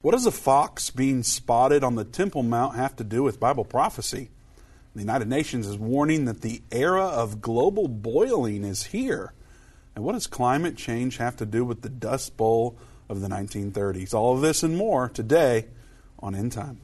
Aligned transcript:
What 0.00 0.12
does 0.12 0.26
a 0.26 0.30
fox 0.30 0.90
being 0.90 1.24
spotted 1.24 1.82
on 1.82 1.96
the 1.96 2.04
Temple 2.04 2.44
Mount 2.44 2.76
have 2.76 2.94
to 2.96 3.04
do 3.04 3.24
with 3.24 3.40
Bible 3.40 3.64
prophecy? 3.64 4.30
The 4.94 5.00
United 5.00 5.26
Nations 5.26 5.66
is 5.66 5.76
warning 5.76 6.24
that 6.26 6.40
the 6.40 6.62
era 6.70 7.04
of 7.04 7.40
global 7.40 7.88
boiling 7.88 8.62
is 8.62 8.84
here. 8.84 9.32
And 9.96 10.04
what 10.04 10.12
does 10.12 10.28
climate 10.28 10.76
change 10.76 11.16
have 11.16 11.36
to 11.38 11.46
do 11.46 11.64
with 11.64 11.82
the 11.82 11.88
Dust 11.88 12.36
Bowl 12.36 12.78
of 13.08 13.20
the 13.20 13.26
1930s? 13.26 14.14
All 14.14 14.36
of 14.36 14.40
this 14.40 14.62
and 14.62 14.76
more 14.76 15.08
today 15.08 15.66
on 16.20 16.36
End 16.36 16.52
Time. 16.52 16.78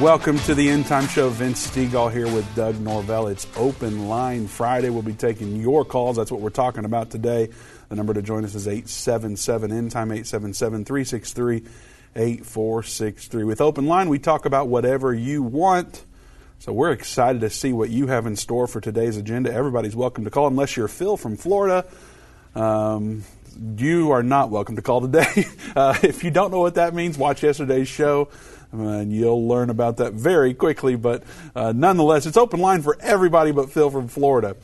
Welcome 0.00 0.38
to 0.40 0.54
the 0.54 0.66
End 0.66 0.86
Time 0.86 1.06
Show. 1.08 1.28
Vince 1.28 1.70
Stegall 1.70 2.10
here 2.10 2.24
with 2.24 2.54
Doug 2.54 2.80
Norvell. 2.80 3.26
It's 3.26 3.46
Open 3.54 4.08
Line 4.08 4.46
Friday. 4.46 4.88
We'll 4.88 5.02
be 5.02 5.12
taking 5.12 5.56
your 5.56 5.84
calls. 5.84 6.16
That's 6.16 6.32
what 6.32 6.40
we're 6.40 6.48
talking 6.48 6.86
about 6.86 7.10
today. 7.10 7.50
The 7.90 7.96
number 7.96 8.14
to 8.14 8.22
join 8.22 8.46
us 8.46 8.54
is 8.54 8.66
877 8.66 9.70
End 9.70 9.90
Time, 9.90 10.10
877 10.10 10.86
363 10.86 11.56
8463. 12.16 13.44
With 13.44 13.60
Open 13.60 13.88
Line, 13.88 14.08
we 14.08 14.18
talk 14.18 14.46
about 14.46 14.68
whatever 14.68 15.12
you 15.12 15.42
want. 15.42 16.06
So 16.60 16.72
we're 16.72 16.92
excited 16.92 17.42
to 17.42 17.50
see 17.50 17.74
what 17.74 17.90
you 17.90 18.06
have 18.06 18.24
in 18.24 18.36
store 18.36 18.66
for 18.66 18.80
today's 18.80 19.18
agenda. 19.18 19.52
Everybody's 19.52 19.94
welcome 19.94 20.24
to 20.24 20.30
call, 20.30 20.46
unless 20.46 20.78
you're 20.78 20.88
Phil 20.88 21.18
from 21.18 21.36
Florida. 21.36 21.84
Um, 22.54 23.24
you 23.76 24.12
are 24.12 24.22
not 24.22 24.48
welcome 24.48 24.76
to 24.76 24.82
call 24.82 25.02
today. 25.02 25.44
Uh, 25.76 25.96
if 26.02 26.24
you 26.24 26.32
don't 26.32 26.50
know 26.50 26.58
what 26.58 26.74
that 26.74 26.94
means, 26.94 27.16
watch 27.16 27.44
yesterday's 27.44 27.86
show 27.86 28.28
and 28.72 29.12
you'll 29.12 29.46
learn 29.46 29.70
about 29.70 29.98
that 29.98 30.12
very 30.12 30.54
quickly. 30.54 30.96
But 30.96 31.24
uh, 31.54 31.72
nonetheless, 31.74 32.26
it's 32.26 32.36
open 32.36 32.60
line 32.60 32.82
for 32.82 32.96
everybody 33.00 33.52
but 33.52 33.70
Phil 33.70 33.90
from 33.90 34.08
Florida. 34.08 34.56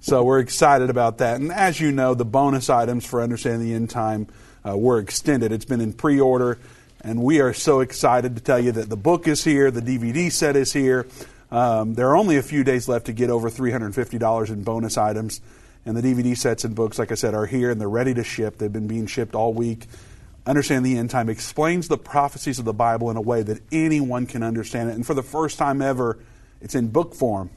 So 0.00 0.22
we're 0.24 0.38
excited 0.38 0.88
about 0.88 1.18
that. 1.18 1.40
And 1.40 1.52
as 1.52 1.80
you 1.80 1.92
know, 1.92 2.14
the 2.14 2.24
bonus 2.24 2.70
items 2.70 3.04
for 3.04 3.20
Understanding 3.20 3.68
the 3.68 3.74
End 3.74 3.90
Time 3.90 4.28
uh, 4.66 4.76
were 4.76 4.98
extended. 4.98 5.52
It's 5.52 5.64
been 5.64 5.80
in 5.80 5.92
pre 5.92 6.18
order, 6.20 6.58
and 7.02 7.22
we 7.22 7.40
are 7.40 7.52
so 7.52 7.80
excited 7.80 8.36
to 8.36 8.42
tell 8.42 8.58
you 8.58 8.72
that 8.72 8.88
the 8.88 8.96
book 8.96 9.28
is 9.28 9.44
here, 9.44 9.70
the 9.70 9.82
DVD 9.82 10.32
set 10.32 10.56
is 10.56 10.72
here. 10.72 11.06
Um, 11.50 11.94
there 11.94 12.08
are 12.08 12.16
only 12.16 12.36
a 12.36 12.42
few 12.42 12.64
days 12.64 12.88
left 12.88 13.06
to 13.06 13.12
get 13.12 13.28
over 13.28 13.50
$350 13.50 14.48
in 14.48 14.62
bonus 14.62 14.96
items. 14.96 15.40
And 15.84 15.96
the 15.96 16.02
DVD 16.02 16.36
sets 16.36 16.64
and 16.64 16.74
books, 16.74 16.98
like 16.98 17.10
I 17.10 17.14
said, 17.14 17.34
are 17.34 17.46
here 17.46 17.70
and 17.70 17.80
they're 17.80 17.88
ready 17.88 18.14
to 18.14 18.22
ship. 18.22 18.58
They've 18.58 18.72
been 18.72 18.86
being 18.86 19.06
shipped 19.06 19.34
all 19.34 19.52
week. 19.54 19.86
Understand 20.46 20.86
the 20.86 20.96
End 20.96 21.10
Time 21.10 21.28
explains 21.28 21.88
the 21.88 21.98
prophecies 21.98 22.58
of 22.58 22.64
the 22.64 22.72
Bible 22.72 23.10
in 23.10 23.16
a 23.16 23.20
way 23.20 23.42
that 23.42 23.60
anyone 23.70 24.26
can 24.26 24.42
understand 24.42 24.90
it. 24.90 24.94
And 24.94 25.06
for 25.06 25.14
the 25.14 25.22
first 25.22 25.58
time 25.58 25.82
ever, 25.82 26.18
it's 26.60 26.74
in 26.74 26.88
book 26.88 27.14
form. 27.14 27.50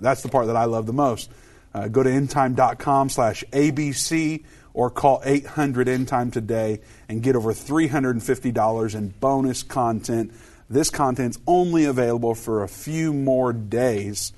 That's 0.00 0.22
the 0.22 0.28
part 0.28 0.46
that 0.46 0.56
I 0.56 0.64
love 0.64 0.86
the 0.86 0.92
most. 0.92 1.30
Uh, 1.74 1.88
go 1.88 2.02
to 2.02 2.08
endtime.com 2.08 3.10
slash 3.10 3.44
ABC 3.52 4.44
or 4.72 4.90
call 4.90 5.22
800 5.24 5.88
Endtime 5.88 6.32
today 6.32 6.80
and 7.08 7.22
get 7.22 7.36
over 7.36 7.52
$350 7.52 8.94
in 8.94 9.08
bonus 9.08 9.62
content. 9.62 10.32
This 10.68 10.90
content's 10.90 11.38
only 11.46 11.84
available 11.84 12.34
for 12.34 12.62
a 12.62 12.68
few 12.68 13.12
more 13.12 13.52
days. 13.52 14.32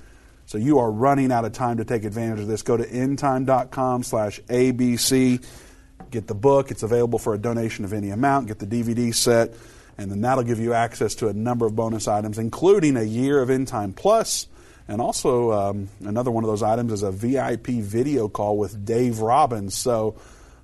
So 0.46 0.58
you 0.58 0.78
are 0.78 0.90
running 0.90 1.30
out 1.30 1.44
of 1.44 1.52
time 1.52 1.76
to 1.78 1.84
take 1.84 2.04
advantage 2.04 2.40
of 2.40 2.46
this. 2.46 2.62
Go 2.62 2.76
to 2.76 2.86
endtime.com 2.86 4.02
slash 4.02 4.40
ABC 4.48 5.44
get 6.10 6.26
the 6.26 6.34
book. 6.34 6.70
It's 6.70 6.82
available 6.82 7.18
for 7.18 7.34
a 7.34 7.38
donation 7.38 7.84
of 7.84 7.92
any 7.92 8.10
amount. 8.10 8.48
Get 8.48 8.58
the 8.58 8.66
DVD 8.66 9.14
set, 9.14 9.54
and 9.96 10.10
then 10.10 10.20
that'll 10.20 10.44
give 10.44 10.60
you 10.60 10.74
access 10.74 11.14
to 11.16 11.28
a 11.28 11.32
number 11.32 11.66
of 11.66 11.76
bonus 11.76 12.08
items, 12.08 12.38
including 12.38 12.96
a 12.96 13.02
year 13.02 13.40
of 13.40 13.50
End 13.50 13.68
Time 13.68 13.92
Plus, 13.92 14.46
and 14.86 15.00
also 15.00 15.52
um, 15.52 15.88
another 16.00 16.30
one 16.30 16.44
of 16.44 16.48
those 16.48 16.62
items 16.62 16.92
is 16.92 17.02
a 17.02 17.12
VIP 17.12 17.66
video 17.66 18.28
call 18.28 18.56
with 18.56 18.84
Dave 18.84 19.20
Robbins. 19.20 19.76
So 19.76 20.16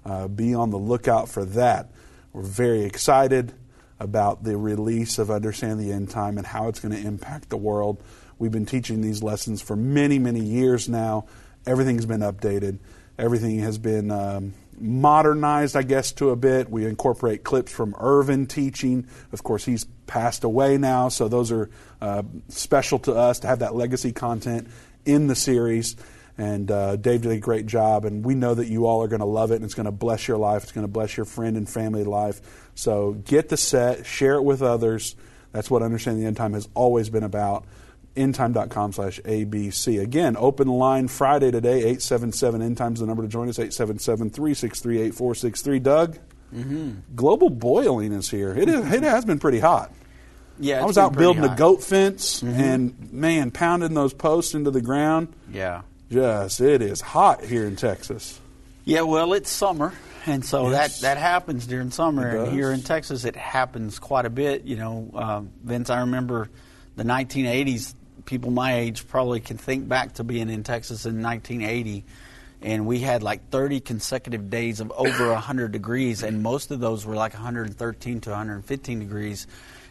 uh, 0.05 0.29
be 0.29 0.55
on 0.55 0.71
the 0.71 0.79
lookout 0.79 1.29
for 1.29 1.45
that. 1.45 1.91
We're 2.33 2.43
very 2.43 2.85
excited 2.85 3.53
about 4.01 4.43
the 4.43 4.57
release 4.57 5.19
of 5.19 5.31
Understand 5.31 5.79
the 5.79 5.93
End 5.93 6.11
Time 6.11 6.39
and 6.39 6.47
how 6.47 6.69
it's 6.69 6.81
going 6.81 6.95
to 6.95 7.07
impact 7.07 7.51
the 7.51 7.57
world. 7.57 8.03
We've 8.39 8.51
been 8.51 8.67
teaching 8.67 9.01
these 9.01 9.23
lessons 9.23 9.63
for 9.63 9.77
many, 9.77 10.19
many 10.19 10.41
years 10.41 10.89
now. 10.89 11.27
Everything's 11.67 12.07
been 12.07 12.21
updated. 12.21 12.79
Everything 13.19 13.61
has 13.61 13.79
been 13.79 14.11
um, 14.11 14.55
modernized, 14.79 15.77
I 15.77 15.83
guess, 15.83 16.13
to 16.13 16.31
a 16.31 16.37
bit. 16.37 16.71
We 16.71 16.87
incorporate 16.87 17.45
clips 17.45 17.73
from 17.73 17.95
Irvin 17.99 18.47
teaching. 18.47 19.07
Of 19.33 19.43
course, 19.43 19.65
he's 19.65 19.85
passed 20.07 20.45
away 20.45 20.79
now, 20.79 21.09
so 21.09 21.29
those 21.29 21.51
are 21.53 21.71
uh, 22.01 22.23
special 22.49 22.99
to 23.01 23.15
us 23.15 23.41
to 23.41 23.47
have 23.47 23.61
that 23.61 23.75
legacy 23.75 24.13
content 24.13 24.69
in 25.05 25.27
the 25.27 25.35
series. 25.35 25.97
And 26.37 26.71
uh, 26.71 26.97
Dave 26.97 27.23
did 27.23 27.33
a 27.33 27.39
great 27.39 27.67
job, 27.67 28.05
and 28.05 28.25
we 28.25 28.35
know 28.35 28.55
that 28.55 28.67
you 28.67 28.87
all 28.87 29.03
are 29.03 29.09
going 29.09 29.21
to 29.21 29.27
love 29.27 29.53
it, 29.53 29.57
and 29.57 29.65
it's 29.65 29.75
going 29.75 29.87
to 29.87 29.93
bless 29.93 30.27
your 30.27 30.37
life. 30.37 30.65
It's 30.65 30.73
going 30.73 30.87
to 30.87 30.93
bless 30.93 31.17
your 31.17 31.27
friend 31.27 31.57
and 31.57 31.69
family 31.69 32.05
life. 32.05 32.41
So 32.75 33.13
get 33.13 33.49
the 33.49 33.57
set, 33.57 34.05
share 34.05 34.35
it 34.35 34.43
with 34.43 34.61
others. 34.61 35.15
That's 35.53 35.71
what 35.71 35.83
Understanding 35.83 36.23
the 36.23 36.27
End 36.27 36.37
Time 36.37 36.55
has 36.55 36.69
always 36.75 37.09
been 37.09 37.23
about 37.23 37.65
endtime.com 38.17 38.93
slash 38.93 39.21
ABC. 39.21 40.01
Again, 40.01 40.37
open 40.37 40.69
line 40.69 41.09
Friday 41.09 41.51
today, 41.51 41.79
877 41.79 42.61
Endtime's 42.61 43.01
the 43.01 43.07
number 43.07 43.23
to 43.23 43.29
join 43.29 43.49
us, 43.49 43.59
877 43.59 44.31
363 44.31 44.97
8463. 44.99 45.79
Doug, 45.81 46.19
mm-hmm. 46.55 46.93
global 47.15 47.51
boiling 47.51 48.13
is 48.13 48.31
here. 48.31 48.53
It, 48.57 48.69
is, 48.69 48.93
it 48.93 49.03
has 49.03 49.25
been 49.25 49.39
pretty 49.39 49.61
hot. 49.61 49.93
Yeah, 50.59 50.83
I 50.83 50.85
was 50.85 50.99
out 50.99 51.17
building 51.17 51.43
hot. 51.43 51.55
a 51.55 51.59
goat 51.59 51.83
fence 51.83 52.41
mm-hmm. 52.41 52.61
and, 52.61 53.13
man, 53.13 53.51
pounding 53.51 53.95
those 53.95 54.15
posts 54.15 54.55
into 54.55 54.71
the 54.71 54.81
ground. 54.81 55.35
Yeah. 55.51 55.83
Just, 56.11 56.61
it 56.61 56.81
is 56.81 57.01
hot 57.01 57.45
here 57.45 57.67
in 57.67 57.75
Texas. 57.75 58.41
Yeah, 58.85 59.01
well, 59.03 59.33
it's 59.33 59.51
summer. 59.51 59.93
And 60.27 60.45
so 60.45 60.71
yes. 60.71 61.01
that, 61.01 61.17
that 61.17 61.21
happens 61.21 61.67
during 61.67 61.91
summer. 61.91 62.45
And 62.45 62.53
here 62.53 62.73
in 62.73 62.83
Texas, 62.83 63.25
it 63.25 63.37
happens 63.37 63.99
quite 63.99 64.27
a 64.27 64.31
bit. 64.31 64.65
You 64.65 64.77
know, 64.77 65.11
uh, 65.15 65.43
Vince, 65.63 65.91
I 65.91 66.01
remember 66.01 66.49
the 66.97 67.03
1980s, 67.03 67.95
people 68.25 68.51
my 68.51 68.77
age 68.77 69.07
probably 69.09 69.41
can 69.41 69.59
think 69.59 69.89
back 69.89 70.15
to 70.15 70.25
being 70.25 70.51
in 70.51 70.63
Texas 70.63 71.07
in 71.07 71.23
1980 71.23 72.05
and 72.65 72.87
we 72.87 72.99
had 73.01 73.23
like 73.23 73.51
30 73.51 73.81
consecutive 73.81 74.49
days 74.49 74.81
of 74.81 74.91
over 74.97 75.29
100 75.29 75.71
degrees, 75.71 76.23
and 76.23 76.43
most 76.43 76.71
of 76.71 76.81
those 76.81 77.05
were 77.05 77.15
like 77.15 77.35
113 77.35 78.21
to 78.23 78.31
115 78.31 78.99
degrees. 78.99 79.47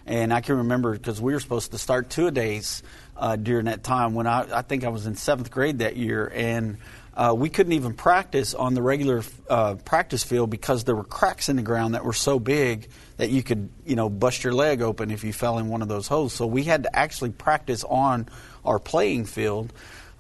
And 0.07 0.33
I 0.33 0.41
can 0.41 0.57
remember 0.57 0.94
because 0.94 1.21
we 1.21 1.33
were 1.33 1.39
supposed 1.39 1.71
to 1.71 1.77
start 1.77 2.09
two 2.09 2.31
days 2.31 2.81
uh, 3.18 3.35
during 3.35 3.66
that 3.66 3.84
time 3.84 4.13
when 4.13 4.28
I, 4.28 4.59
I 4.59 4.62
think 4.62 4.84
I 4.84 4.90
was 4.90 5.06
in 5.06 5.16
seventh 5.16 5.51
grade 5.51 5.79
that 5.79 5.97
year, 5.97 6.31
and 6.34 6.78
uh, 7.16 7.34
we 7.38 7.50
couldn't 7.50 7.74
even 7.74 7.94
practice 7.94 8.53
on 8.53 8.74
the 8.74 8.81
regular 8.81 9.24
uh, 9.50 9.75
practice 9.75 10.24
field 10.24 10.50
because 10.50 10.84
there 10.84 10.96
were 10.96 11.03
cracks 11.03 11.47
in 11.47 11.57
the 11.57 11.62
ground 11.62 11.94
that 11.94 12.03
were 12.03 12.13
so 12.13 12.40
big 12.40 12.88
that 13.18 13.29
you 13.29 13.44
could, 13.44 13.69
you 13.85 13.96
know, 13.96 14.09
bust 14.09 14.44
your 14.44 14.53
leg 14.53 14.81
open 14.81 15.12
if 15.12 15.24
you 15.24 15.31
fell 15.31 15.59
in 15.59 15.69
one 15.69 15.84
of 15.84 15.88
those 15.88 16.07
holes. 16.07 16.34
So 16.34 16.47
we 16.47 16.63
had 16.63 16.84
to 16.84 16.96
actually 16.96 17.29
practice 17.29 17.84
on 17.84 18.28
our 18.66 18.79
playing 18.79 19.25
field 19.25 19.72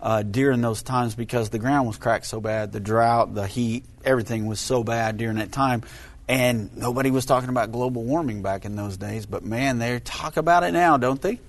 uh, 0.01 0.21
during 0.21 0.61
those 0.61 0.83
times 0.83 1.15
because 1.15 1.49
the 1.49 1.57
ground 1.57 1.87
was 1.87 1.97
cracked 1.97 2.27
so 2.27 2.39
bad, 2.39 2.71
the 2.71 2.79
drought, 2.79 3.33
the 3.33 3.47
heat, 3.47 3.85
everything 4.05 4.45
was 4.45 4.59
so 4.59 4.83
bad 4.83 5.17
during 5.17 5.37
that 5.37 5.51
time. 5.51 5.81
And 6.27 6.75
nobody 6.77 7.09
was 7.09 7.25
talking 7.25 7.49
about 7.49 7.71
global 7.71 8.03
warming 8.03 8.43
back 8.43 8.65
in 8.65 8.75
those 8.75 8.97
days, 8.97 9.25
but 9.25 9.43
man, 9.43 9.79
they 9.79 9.99
talk 9.99 10.37
about 10.37 10.63
it 10.63 10.71
now, 10.71 10.97
don't 10.97 11.21
they? 11.21 11.39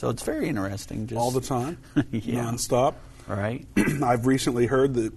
So 0.00 0.08
it's 0.08 0.22
very 0.22 0.48
interesting. 0.48 1.08
Just, 1.08 1.20
All 1.20 1.30
the 1.30 1.42
time, 1.42 1.76
yeah. 2.10 2.44
nonstop. 2.44 2.94
Right. 3.28 3.66
I've 4.02 4.24
recently 4.24 4.64
heard 4.64 4.94
that 4.94 5.12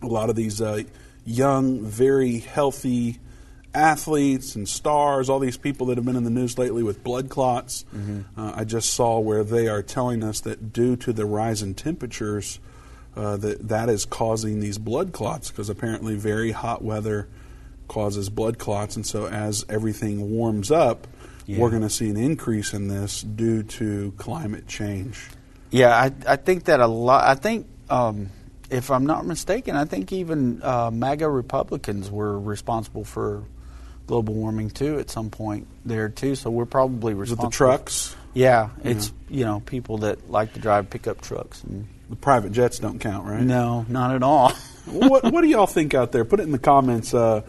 a 0.00 0.06
lot 0.06 0.30
of 0.30 0.36
these 0.36 0.62
uh, 0.62 0.84
young, 1.26 1.82
very 1.82 2.38
healthy 2.38 3.18
athletes 3.74 4.56
and 4.56 4.66
stars, 4.66 5.28
all 5.28 5.38
these 5.38 5.58
people 5.58 5.88
that 5.88 5.98
have 5.98 6.06
been 6.06 6.16
in 6.16 6.24
the 6.24 6.30
news 6.30 6.56
lately 6.56 6.82
with 6.82 7.04
blood 7.04 7.28
clots, 7.28 7.84
mm-hmm. 7.94 8.22
uh, 8.40 8.54
I 8.56 8.64
just 8.64 8.94
saw 8.94 9.18
where 9.18 9.44
they 9.44 9.68
are 9.68 9.82
telling 9.82 10.24
us 10.24 10.40
that 10.40 10.72
due 10.72 10.96
to 10.96 11.12
the 11.12 11.26
rise 11.26 11.60
in 11.60 11.74
temperatures, 11.74 12.58
uh, 13.16 13.36
that 13.36 13.68
that 13.68 13.90
is 13.90 14.06
causing 14.06 14.60
these 14.60 14.78
blood 14.78 15.12
clots 15.12 15.50
because 15.50 15.68
apparently 15.68 16.16
very 16.16 16.52
hot 16.52 16.82
weather 16.82 17.28
causes 17.86 18.30
blood 18.30 18.58
clots, 18.58 18.96
and 18.96 19.04
so 19.04 19.26
as 19.26 19.66
everything 19.68 20.30
warms 20.30 20.70
up, 20.70 21.06
yeah. 21.46 21.58
we're 21.58 21.70
going 21.70 21.82
to 21.82 21.90
see 21.90 22.08
an 22.10 22.16
increase 22.16 22.74
in 22.74 22.88
this 22.88 23.22
due 23.22 23.62
to 23.62 24.12
climate 24.18 24.66
change. 24.66 25.28
Yeah, 25.70 25.96
I, 25.96 26.12
I 26.26 26.36
think 26.36 26.64
that 26.64 26.80
a 26.80 26.86
lot. 26.86 27.24
I 27.24 27.34
think, 27.34 27.66
um, 27.90 28.30
if 28.70 28.90
I'm 28.90 29.06
not 29.06 29.26
mistaken, 29.26 29.76
I 29.76 29.84
think 29.84 30.12
even 30.12 30.62
uh, 30.62 30.90
MAGA 30.90 31.28
Republicans 31.28 32.10
were 32.10 32.38
responsible 32.38 33.04
for 33.04 33.44
global 34.06 34.34
warming 34.34 34.70
too 34.70 34.98
at 34.98 35.10
some 35.10 35.30
point 35.30 35.66
there 35.84 36.08
too. 36.08 36.34
So 36.34 36.50
we're 36.50 36.66
probably 36.66 37.14
responsible. 37.14 37.46
With 37.46 37.52
the 37.52 37.56
trucks. 37.56 38.16
Yeah, 38.34 38.70
it's 38.84 39.12
yeah. 39.28 39.38
you 39.38 39.44
know 39.44 39.60
people 39.60 39.98
that 39.98 40.30
like 40.30 40.52
to 40.54 40.60
drive 40.60 40.90
pickup 40.90 41.22
trucks 41.22 41.62
and 41.64 41.88
the 42.10 42.16
private 42.16 42.52
jets 42.52 42.78
don't 42.78 42.98
count, 42.98 43.26
right? 43.26 43.42
No, 43.42 43.84
not 43.88 44.14
at 44.14 44.22
all. 44.22 44.50
what 44.86 45.24
What 45.24 45.40
do 45.40 45.48
y'all 45.48 45.66
think 45.66 45.94
out 45.94 46.12
there? 46.12 46.24
Put 46.24 46.40
it 46.40 46.44
in 46.44 46.52
the 46.52 46.58
comments. 46.58 47.14
Uh, 47.14 47.42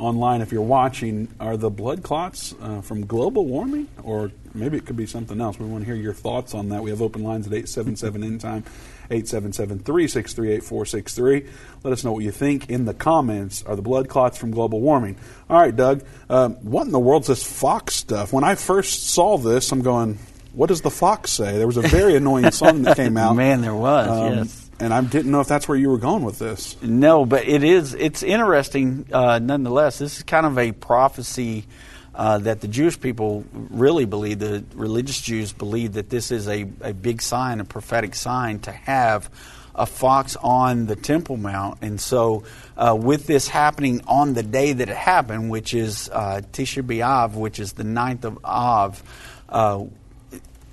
online 0.00 0.40
if 0.40 0.50
you're 0.50 0.62
watching 0.62 1.28
are 1.38 1.56
the 1.56 1.70
blood 1.70 2.02
clots 2.02 2.54
uh, 2.60 2.80
from 2.80 3.06
global 3.06 3.46
warming, 3.46 3.86
or 4.02 4.32
maybe 4.54 4.76
it 4.76 4.86
could 4.86 4.96
be 4.96 5.06
something 5.06 5.40
else. 5.40 5.58
We 5.58 5.66
want 5.66 5.82
to 5.82 5.86
hear 5.86 5.94
your 5.94 6.14
thoughts 6.14 6.54
on 6.54 6.70
that. 6.70 6.82
We 6.82 6.90
have 6.90 7.02
open 7.02 7.22
lines 7.22 7.46
at 7.46 7.52
877 7.52 8.24
End 8.24 8.40
Time, 8.40 8.64
877 9.10 9.80
363 9.80 10.52
8463. 10.52 11.46
Let 11.84 11.92
us 11.92 12.02
know 12.02 12.12
what 12.12 12.24
you 12.24 12.30
think 12.30 12.70
in 12.70 12.86
the 12.86 12.94
comments. 12.94 13.62
Are 13.64 13.76
the 13.76 13.82
blood 13.82 14.08
clots 14.08 14.38
from 14.38 14.50
global 14.50 14.80
warming? 14.80 15.16
All 15.48 15.60
right, 15.60 15.74
Doug, 15.74 16.02
um, 16.28 16.54
what 16.56 16.86
in 16.86 16.92
the 16.92 16.98
world's 16.98 17.28
this 17.28 17.44
Fox 17.44 17.94
stuff? 17.94 18.32
When 18.32 18.44
I 18.44 18.54
first 18.54 19.10
saw 19.10 19.36
this, 19.36 19.70
I'm 19.70 19.82
going, 19.82 20.18
what 20.54 20.68
does 20.68 20.80
the 20.80 20.90
Fox 20.90 21.30
say? 21.30 21.58
There 21.58 21.66
was 21.66 21.76
a 21.76 21.82
very 21.82 22.16
annoying 22.16 22.50
song 22.50 22.82
that 22.82 22.96
came 22.96 23.16
out. 23.18 23.36
Man, 23.36 23.60
there 23.60 23.74
was, 23.74 24.08
um, 24.08 24.38
yes 24.38 24.69
and 24.80 24.94
I 24.94 25.02
didn't 25.02 25.30
know 25.30 25.40
if 25.40 25.48
that's 25.48 25.68
where 25.68 25.76
you 25.76 25.90
were 25.90 25.98
going 25.98 26.24
with 26.24 26.38
this. 26.38 26.80
No, 26.82 27.26
but 27.26 27.46
it 27.46 27.62
is. 27.62 27.94
It's 27.94 28.22
interesting, 28.22 29.06
uh, 29.12 29.38
nonetheless. 29.38 29.98
This 29.98 30.16
is 30.16 30.22
kind 30.22 30.46
of 30.46 30.58
a 30.58 30.72
prophecy 30.72 31.66
uh, 32.14 32.38
that 32.38 32.60
the 32.60 32.68
Jewish 32.68 32.98
people 32.98 33.44
really 33.52 34.06
believe. 34.06 34.38
The 34.38 34.64
religious 34.74 35.20
Jews 35.20 35.52
believe 35.52 35.92
that 35.92 36.10
this 36.10 36.30
is 36.30 36.48
a, 36.48 36.66
a 36.80 36.94
big 36.94 37.22
sign, 37.22 37.60
a 37.60 37.64
prophetic 37.64 38.14
sign, 38.14 38.60
to 38.60 38.72
have 38.72 39.30
a 39.74 39.86
fox 39.86 40.36
on 40.36 40.86
the 40.86 40.96
Temple 40.96 41.36
Mount. 41.36 41.78
And 41.82 42.00
so, 42.00 42.44
uh, 42.76 42.96
with 42.98 43.26
this 43.26 43.48
happening 43.48 44.00
on 44.06 44.34
the 44.34 44.42
day 44.42 44.72
that 44.72 44.88
it 44.88 44.96
happened, 44.96 45.50
which 45.50 45.74
is 45.74 46.08
uh, 46.12 46.40
Tisha 46.52 46.82
B'Av, 46.82 47.34
which 47.34 47.60
is 47.60 47.74
the 47.74 47.84
ninth 47.84 48.24
of 48.24 48.38
Av, 48.44 49.02
uh, 49.48 49.84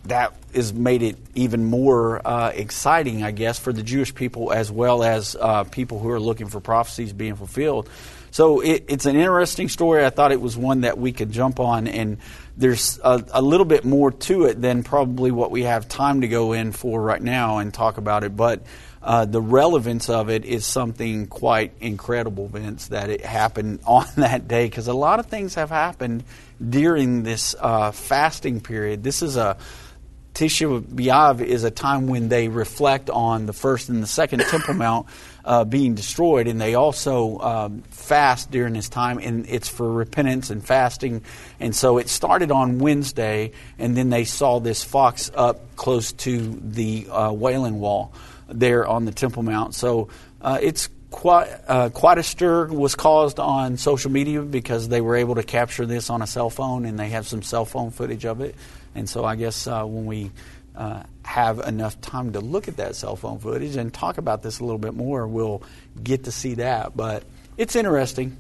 that 0.10 0.34
has 0.54 0.74
made 0.74 1.02
it 1.02 1.18
even 1.36 1.66
more 1.66 2.26
uh, 2.26 2.50
exciting, 2.50 3.24
I 3.24 3.32
guess, 3.32 3.60
for 3.60 3.72
the 3.72 3.84
Jewish 3.84 4.14
people 4.14 4.52
as 4.52 4.72
well 4.72 5.04
as 5.04 5.36
uh, 5.40 5.64
people 5.66 6.00
who 6.00 6.10
are 6.10 6.20
looking 6.20 6.48
for 6.48 6.60
prophecies 6.60 7.14
being 7.14 7.36
fulfilled. 7.36 7.90
So 8.32 8.60
it, 8.60 8.86
it's 8.88 9.06
an 9.06 9.16
interesting 9.16 9.70
story. 9.70 10.06
I 10.06 10.10
thought 10.10 10.32
it 10.32 10.42
was 10.42 10.58
one 10.58 10.82
that 10.82 10.98
we 10.98 11.12
could 11.12 11.32
jump 11.32 11.60
on, 11.60 11.88
and 11.88 12.18
there's 12.58 13.00
a, 13.04 13.24
a, 13.34 13.42
little 13.42 13.66
bit 13.66 13.86
more 13.86 14.12
to 14.12 14.46
it 14.46 14.62
than 14.62 14.84
probably 14.84 15.32
what 15.32 15.50
we 15.50 15.64
have 15.64 15.88
time 15.88 16.22
to 16.22 16.28
go 16.28 16.54
in 16.54 16.72
for 16.72 17.02
right 17.02 17.22
now 17.22 17.60
and 17.60 17.74
talk 17.74 17.98
about 17.98 18.24
it. 18.24 18.36
But 18.36 18.62
uh, 19.02 19.26
the 19.26 19.42
relevance 19.42 20.10
of 20.10 20.30
it 20.30 20.44
is 20.44 20.66
something 20.66 21.28
quite 21.28 21.72
incredible, 21.80 22.48
Vince, 22.48 22.88
that 22.88 23.10
it 23.10 23.24
happened 23.24 23.80
on 23.88 24.06
that 24.18 24.48
day 24.48 24.66
because 24.66 24.88
a 24.88 24.94
lot 24.94 25.20
of 25.20 25.28
things 25.28 25.56
have 25.56 25.70
happened 25.70 26.24
during 26.68 27.24
this 27.24 27.56
uh, 27.60 27.92
fasting 27.92 28.60
period. 28.60 29.04
This 29.04 29.22
is 29.22 29.38
a 29.38 29.58
Tisha 30.38 30.82
B'Av 30.82 31.42
is 31.42 31.64
a 31.64 31.72
time 31.72 32.06
when 32.06 32.30
they 32.30 32.48
reflect 32.48 33.10
on 33.10 33.48
the 33.48 33.54
first 33.54 33.90
and 33.90 34.04
the 34.04 34.08
second 34.08 34.42
Temple 34.52 34.76
Mount 34.76 35.08
uh, 35.44 35.66
being 35.66 35.96
destroyed, 35.96 36.46
and 36.46 36.62
they 36.62 36.76
also 36.76 37.40
um, 37.40 37.82
fast 37.90 38.52
during 38.52 38.74
this 38.74 38.88
time, 38.88 39.18
and 39.18 39.50
it's 39.50 39.68
for 39.68 39.92
repentance 39.92 40.52
and 40.52 40.64
fasting. 40.64 41.24
And 41.60 41.76
so 41.76 41.98
it 41.98 42.08
started 42.08 42.52
on 42.52 42.78
Wednesday, 42.78 43.54
and 43.80 43.98
then 43.98 44.12
they 44.12 44.26
saw 44.26 44.60
this 44.60 44.84
fox 44.84 45.32
up 45.34 45.76
close 45.76 46.12
to 46.14 46.62
the 46.64 47.08
uh, 47.10 47.32
Wailing 47.32 47.80
Wall 47.80 48.14
there 48.48 48.86
on 48.86 49.06
the 49.06 49.12
Temple 49.12 49.42
Mount. 49.42 49.74
So 49.74 50.10
uh, 50.40 50.60
it's 50.62 50.88
quite 51.10 51.50
uh, 51.68 51.90
quite 51.90 52.20
a 52.20 52.24
stir 52.24 52.68
was 52.68 52.94
caused 52.94 53.40
on 53.40 53.78
social 53.78 54.12
media 54.12 54.44
because 54.44 54.88
they 54.88 55.02
were 55.02 55.16
able 55.16 55.34
to 55.34 55.44
capture 55.44 55.88
this 55.88 56.12
on 56.12 56.22
a 56.22 56.28
cell 56.28 56.52
phone, 56.52 56.86
and 56.86 57.00
they 57.00 57.10
have 57.10 57.26
some 57.26 57.42
cell 57.42 57.66
phone 57.66 57.90
footage 57.90 58.26
of 58.26 58.40
it. 58.42 58.54
And 58.95 59.09
so 59.09 59.25
I 59.25 59.37
guess 59.37 59.67
uh, 59.67 59.85
when 59.85 60.07
we 60.07 60.31
uh, 60.77 61.03
have 61.25 61.59
enough 61.61 62.01
time 62.01 62.33
to 62.33 62.41
look 62.41 62.69
at 62.69 62.77
that 62.77 62.95
cell 62.97 63.17
phone 63.17 63.39
footage 63.39 63.77
and 63.77 63.93
talk 63.93 64.19
about 64.19 64.43
this 64.43 64.61
a 64.61 64.65
little 64.65 64.79
bit 64.79 64.95
more, 64.95 65.27
we'll 65.27 65.63
get 66.03 66.25
to 66.25 66.33
see 66.33 66.55
that. 66.55 66.97
But 66.97 67.25
it's 67.57 67.77
interesting. 67.77 68.37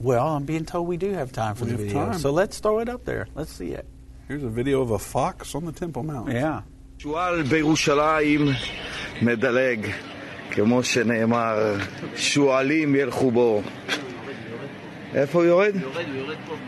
Well, 0.00 0.26
I'm 0.26 0.44
being 0.44 0.64
told 0.64 0.88
we 0.88 0.96
do 0.96 1.12
have 1.12 1.32
time 1.32 1.54
for 1.54 1.64
we 1.64 1.72
the 1.72 1.76
video. 1.76 2.06
Time. 2.06 2.18
So 2.18 2.30
let's 2.30 2.58
throw 2.58 2.80
it 2.80 2.88
up 2.88 3.04
there. 3.04 3.28
Let's 3.34 3.52
see 3.52 3.70
it. 3.70 3.86
Here's 4.28 4.42
a 4.42 4.48
video 4.48 4.82
of 4.82 4.90
a 4.90 4.98
fox 4.98 5.54
on 5.54 5.64
the 5.64 5.72
Temple 5.72 6.02
Mount. 6.02 6.32
Yeah. 6.32 6.62
שועל 6.98 7.42
בירושלים 7.42 8.48
מדלג, 9.22 9.86
כמו 10.50 10.82
שנאמר, 10.82 11.76
שועלים 12.16 12.94
ילכו 12.94 13.30
בו. 13.30 13.62
איפה 15.14 15.38
הוא 15.38 15.46
יורד? 15.46 15.76
יורד, 15.76 15.96
הוא 15.96 16.16
יורד 16.16 16.36
פה 16.46 16.54
במדרגה. 16.54 16.67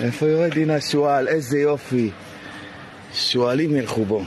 איפה 0.00 0.26
יורד? 0.26 0.52
הנה 0.58 0.74
השועל, 0.74 1.28
איזה 1.28 1.58
יופי. 1.58 2.10
שועלים 3.14 3.76
ילכו 3.76 4.04
בו. 4.04 4.20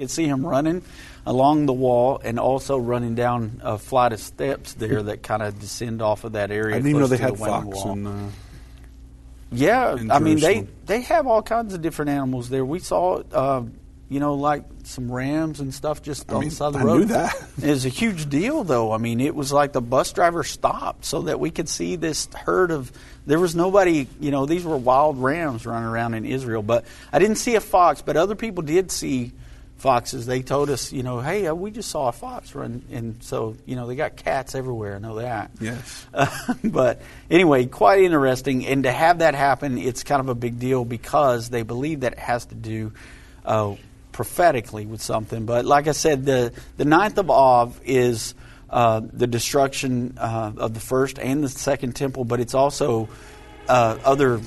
You 0.00 0.06
can 0.06 0.08
see 0.08 0.26
him 0.26 0.46
running 0.46 0.82
along 1.26 1.66
the 1.66 1.72
wall 1.72 2.20
and 2.22 2.38
also 2.38 2.78
running 2.78 3.14
down 3.16 3.60
a 3.64 3.76
flight 3.78 4.12
of 4.12 4.20
steps 4.20 4.74
there 4.74 5.02
that 5.02 5.24
kind 5.24 5.42
of 5.42 5.58
descend 5.58 6.00
off 6.00 6.22
of 6.22 6.32
that 6.32 6.50
area. 6.52 6.76
I 6.76 6.80
didn't 6.80 7.00
know 7.00 7.08
they 7.08 7.16
had 7.16 7.34
the 7.34 7.44
fox 7.52 7.84
in, 7.84 8.06
uh, 8.06 8.30
yeah, 9.50 9.96
I 10.10 10.18
mean 10.20 10.38
they 10.38 10.66
they 10.86 11.00
have 11.02 11.26
all 11.26 11.42
kinds 11.42 11.74
of 11.74 11.82
different 11.82 12.10
animals 12.10 12.48
there. 12.48 12.64
We 12.64 12.78
saw, 12.78 13.22
uh, 13.32 13.62
you 14.13 14.19
know, 14.19 14.35
like 14.35 14.63
some 14.83 15.11
rams 15.11 15.59
and 15.59 15.73
stuff 15.73 16.03
just 16.03 16.29
I 16.29 16.35
on 16.35 16.39
mean, 16.41 16.49
the 16.49 16.55
side 16.55 16.67
of 16.67 16.73
the 16.73 16.79
I 16.79 16.83
road. 16.83 16.97
Knew 16.99 17.05
that. 17.05 17.35
it 17.63 17.69
was 17.69 17.85
a 17.85 17.89
huge 17.89 18.29
deal, 18.29 18.63
though. 18.63 18.91
I 18.91 18.99
mean, 18.99 19.19
it 19.19 19.33
was 19.33 19.51
like 19.51 19.73
the 19.73 19.81
bus 19.81 20.13
driver 20.13 20.43
stopped 20.43 21.03
so 21.05 21.23
that 21.23 21.39
we 21.39 21.49
could 21.49 21.67
see 21.67 21.95
this 21.95 22.27
herd 22.33 22.69
of. 22.69 22.91
There 23.25 23.39
was 23.39 23.55
nobody, 23.55 24.07
you 24.19 24.29
know, 24.29 24.45
these 24.45 24.65
were 24.65 24.77
wild 24.77 25.17
rams 25.17 25.65
running 25.65 25.87
around 25.87 26.13
in 26.13 26.25
Israel. 26.25 26.61
But 26.61 26.85
I 27.11 27.17
didn't 27.17 27.37
see 27.37 27.55
a 27.55 27.61
fox, 27.61 28.03
but 28.03 28.15
other 28.15 28.35
people 28.35 28.61
did 28.61 28.91
see 28.91 29.31
foxes. 29.77 30.27
They 30.27 30.43
told 30.43 30.69
us, 30.69 30.93
you 30.93 31.01
know, 31.01 31.19
hey, 31.19 31.47
uh, 31.47 31.55
we 31.55 31.71
just 31.71 31.89
saw 31.89 32.09
a 32.09 32.11
fox 32.11 32.53
run, 32.53 32.83
and 32.91 33.23
so 33.23 33.55
you 33.65 33.75
know 33.75 33.87
they 33.87 33.95
got 33.95 34.15
cats 34.15 34.53
everywhere. 34.53 34.95
I 34.95 34.99
know 34.99 35.15
that. 35.15 35.51
Yes. 35.59 36.05
Uh, 36.13 36.53
but 36.63 37.01
anyway, 37.31 37.65
quite 37.65 38.01
interesting, 38.01 38.67
and 38.67 38.83
to 38.83 38.91
have 38.91 39.19
that 39.19 39.33
happen, 39.33 39.79
it's 39.79 40.03
kind 40.03 40.19
of 40.19 40.29
a 40.29 40.35
big 40.35 40.59
deal 40.59 40.85
because 40.85 41.49
they 41.49 41.63
believe 41.63 42.01
that 42.01 42.13
it 42.13 42.19
has 42.19 42.45
to 42.45 42.55
do. 42.55 42.91
Uh, 43.43 43.75
prophetically 44.13 44.85
with 44.85 45.01
something. 45.01 45.45
But 45.45 45.65
like 45.65 45.87
I 45.87 45.91
said, 45.91 46.25
the, 46.25 46.53
the 46.77 46.85
ninth 46.85 47.17
of 47.17 47.29
Av 47.29 47.79
is 47.83 48.33
uh, 48.69 49.01
the 49.11 49.27
destruction 49.27 50.17
uh, 50.17 50.53
of 50.57 50.73
the 50.73 50.79
first 50.79 51.19
and 51.19 51.43
the 51.43 51.49
second 51.49 51.95
temple, 51.95 52.23
but 52.23 52.39
it's 52.39 52.53
also 52.53 53.09
uh, 53.67 53.97
other 54.05 54.39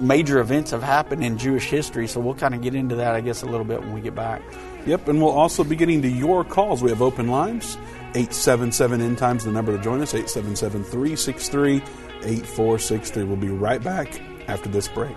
major 0.00 0.38
events 0.40 0.70
have 0.70 0.82
happened 0.82 1.24
in 1.24 1.38
Jewish 1.38 1.66
history. 1.68 2.06
So 2.08 2.20
we'll 2.20 2.34
kind 2.34 2.54
of 2.54 2.62
get 2.62 2.74
into 2.74 2.96
that, 2.96 3.14
I 3.14 3.20
guess, 3.20 3.42
a 3.42 3.46
little 3.46 3.64
bit 3.64 3.80
when 3.80 3.92
we 3.92 4.00
get 4.00 4.14
back. 4.14 4.42
Yep, 4.86 5.08
and 5.08 5.20
we'll 5.20 5.32
also 5.32 5.64
be 5.64 5.76
getting 5.76 6.00
to 6.02 6.08
your 6.08 6.44
calls. 6.44 6.82
We 6.82 6.90
have 6.90 7.02
open 7.02 7.28
lines. 7.28 7.76
877 8.14 9.02
End 9.02 9.18
Times, 9.18 9.44
the 9.44 9.50
number 9.52 9.76
to 9.76 9.82
join 9.82 10.00
us, 10.00 10.14
877 10.14 10.82
363 10.84 11.76
8463. 12.22 13.24
We'll 13.24 13.36
be 13.36 13.48
right 13.48 13.82
back 13.82 14.20
after 14.48 14.68
this 14.70 14.88
break. 14.88 15.16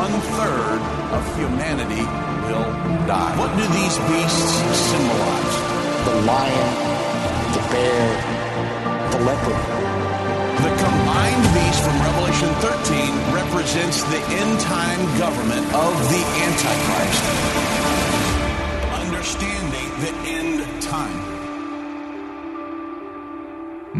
One 0.00 0.16
third 0.32 0.80
of 1.12 1.22
humanity 1.36 2.04
will 2.48 2.64
die. 3.04 3.36
What 3.36 3.52
do 3.52 3.60
these 3.68 3.96
beasts 4.08 4.52
symbolize? 4.88 5.56
The 6.08 6.16
lion, 6.24 6.68
the 7.52 7.60
bear, 7.68 8.08
the 9.12 9.20
leopard. 9.28 9.60
The 10.64 10.72
combined 10.72 11.44
beast 11.52 11.80
from 11.84 12.00
Revelation 12.00 12.48
13 12.64 13.12
represents 13.34 14.02
the 14.04 14.22
end 14.40 14.60
time 14.60 15.00
government 15.18 15.66
of 15.74 15.92
the 16.08 16.22
Antichrist. 16.48 17.24
Understanding 19.04 19.88
the 20.00 20.12
end 20.30 20.82
time. 20.82 21.18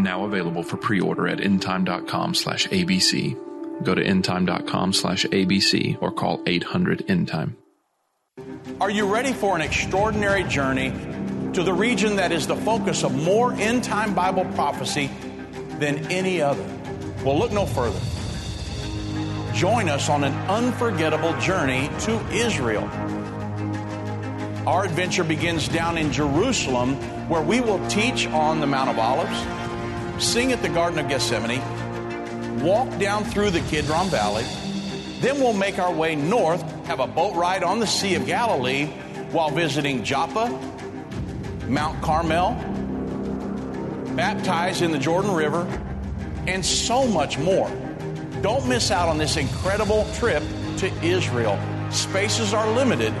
Now 0.01 0.25
available 0.25 0.63
for 0.63 0.77
pre-order 0.77 1.27
at 1.27 1.37
endtime.com 1.37 2.33
slash 2.33 2.67
ABC. 2.69 3.37
Go 3.83 3.95
to 3.95 4.03
endtime.com 4.03 4.93
slash 4.93 5.25
ABC 5.25 5.97
or 6.01 6.11
call 6.11 6.41
800 6.45 7.07
endtime. 7.07 7.55
Are 8.79 8.89
you 8.89 9.11
ready 9.11 9.33
for 9.33 9.55
an 9.55 9.61
extraordinary 9.61 10.43
journey 10.43 10.91
to 11.53 11.63
the 11.63 11.73
region 11.73 12.15
that 12.15 12.31
is 12.31 12.47
the 12.47 12.55
focus 12.55 13.03
of 13.03 13.13
more 13.13 13.53
end 13.53 13.83
time 13.83 14.13
Bible 14.13 14.45
prophecy 14.55 15.09
than 15.79 16.11
any 16.11 16.41
other? 16.41 16.63
Well, 17.25 17.37
look 17.37 17.51
no 17.51 17.65
further. 17.65 17.99
join 19.53 19.89
us 19.89 20.09
on 20.09 20.23
an 20.23 20.33
unforgettable 20.49 21.37
journey 21.39 21.89
to 21.99 22.19
Israel. 22.31 22.85
Our 24.65 24.85
adventure 24.85 25.23
begins 25.23 25.67
down 25.67 25.97
in 25.97 26.11
Jerusalem, 26.11 26.95
where 27.29 27.41
we 27.41 27.61
will 27.61 27.85
teach 27.87 28.27
on 28.27 28.59
the 28.59 28.67
Mount 28.67 28.89
of 28.89 28.97
Olives, 28.97 30.25
sing 30.25 30.51
at 30.51 30.61
the 30.61 30.69
Garden 30.69 30.99
of 30.99 31.09
Gethsemane, 31.09 31.61
walk 32.61 32.97
down 32.99 33.23
through 33.23 33.49
the 33.49 33.61
Kidron 33.61 34.09
Valley. 34.09 34.45
Then 35.19 35.39
we'll 35.39 35.53
make 35.53 35.79
our 35.79 35.93
way 35.93 36.15
north, 36.15 36.61
have 36.85 36.99
a 36.99 37.07
boat 37.07 37.35
ride 37.35 37.63
on 37.63 37.79
the 37.79 37.87
Sea 37.87 38.15
of 38.15 38.25
Galilee 38.25 38.87
while 39.31 39.49
visiting 39.49 40.03
Joppa, 40.03 40.49
Mount 41.67 42.01
Carmel, 42.01 42.53
baptize 44.15 44.81
in 44.81 44.91
the 44.91 44.99
Jordan 44.99 45.31
River, 45.31 45.67
and 46.47 46.65
so 46.65 47.07
much 47.07 47.37
more. 47.37 47.69
Don't 48.41 48.67
miss 48.67 48.91
out 48.91 49.09
on 49.09 49.17
this 49.17 49.37
incredible 49.37 50.07
trip 50.15 50.43
to 50.77 50.91
Israel. 51.03 51.59
Spaces 51.91 52.53
are 52.53 52.69
limited. 52.71 53.13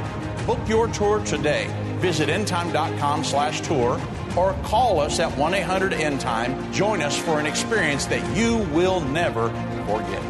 Book 0.47 0.59
your 0.67 0.87
tour 0.87 1.23
today. 1.23 1.67
Visit 1.99 2.29
endtime.com 2.29 3.23
slash 3.23 3.61
tour 3.61 4.01
or 4.37 4.53
call 4.63 4.99
us 4.99 5.19
at 5.19 5.31
1-800-END-TIME. 5.33 6.73
Join 6.73 7.01
us 7.01 7.17
for 7.17 7.39
an 7.39 7.45
experience 7.45 8.05
that 8.05 8.37
you 8.37 8.57
will 8.73 9.01
never 9.01 9.49
forget. 9.85 10.23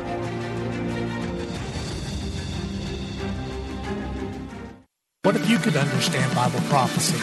What 5.24 5.36
if 5.36 5.50
you 5.50 5.60
could 5.60 5.78
understand 5.78 6.34
Bible 6.36 6.60
prophecy? 6.62 7.22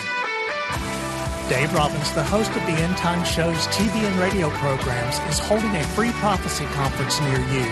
Dave 1.49 1.73
Robbins, 1.75 2.13
the 2.13 2.23
host 2.23 2.51
of 2.51 2.63
the 2.67 2.73
End 2.73 2.97
Time 2.99 3.25
Show's 3.25 3.67
TV 3.69 3.91
and 4.07 4.17
radio 4.21 4.51
programs, 4.51 5.19
is 5.31 5.39
holding 5.39 5.75
a 5.75 5.83
free 5.83 6.11
prophecy 6.13 6.65
conference 6.67 7.21
near 7.23 7.39
you. 7.39 7.65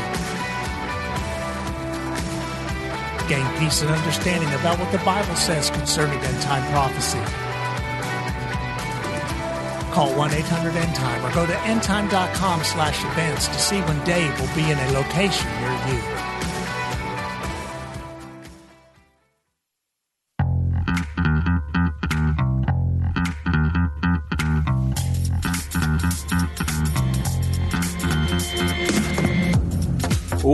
Gain 3.28 3.46
peace 3.58 3.82
and 3.82 3.90
understanding 3.90 4.48
about 4.54 4.78
what 4.78 4.90
the 4.92 5.04
Bible 5.04 5.36
says 5.36 5.68
concerning 5.70 6.18
end 6.18 6.42
time 6.42 6.70
prophecy. 6.72 7.45
Call 9.96 10.12
1-800-END-TIME 10.12 11.24
or 11.24 11.32
go 11.32 11.46
to 11.46 11.54
endtime.com 11.54 12.64
slash 12.64 13.02
events 13.02 13.48
to 13.48 13.58
see 13.58 13.80
when 13.80 13.98
Dave 14.04 14.38
will 14.38 14.54
be 14.54 14.70
in 14.70 14.78
a 14.78 14.92
location 14.92 15.50
near 15.58 15.72
you. 15.88 16.25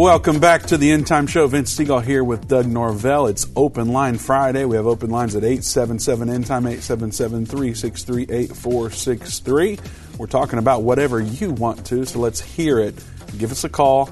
Welcome 0.02 0.40
back 0.40 0.64
to 0.64 0.76
the 0.76 0.90
End 0.90 1.06
Time 1.06 1.28
Show. 1.28 1.47
Vince 1.47 1.78
Stegall 1.78 2.02
here 2.02 2.25
with 2.25 2.49
Doug 2.49 2.66
Norvell. 2.66 3.28
It's 3.28 3.47
Open 3.54 3.92
Line 3.92 4.18
Friday. 4.18 4.64
We 4.64 4.75
have 4.75 4.85
open 4.85 5.11
lines 5.11 5.37
at 5.37 5.44
877 5.44 6.28
End 6.28 6.44
Time, 6.44 6.66
877 6.66 7.47
363 7.47 8.23
8463. 8.25 9.78
We're 10.18 10.26
talking 10.26 10.59
about 10.59 10.82
whatever 10.82 11.21
you 11.21 11.52
want 11.52 11.87
to, 11.87 12.04
so 12.04 12.18
let's 12.18 12.40
hear 12.40 12.80
it. 12.80 12.97
Give 13.38 13.52
us 13.52 13.62
a 13.62 13.68
call. 13.68 14.11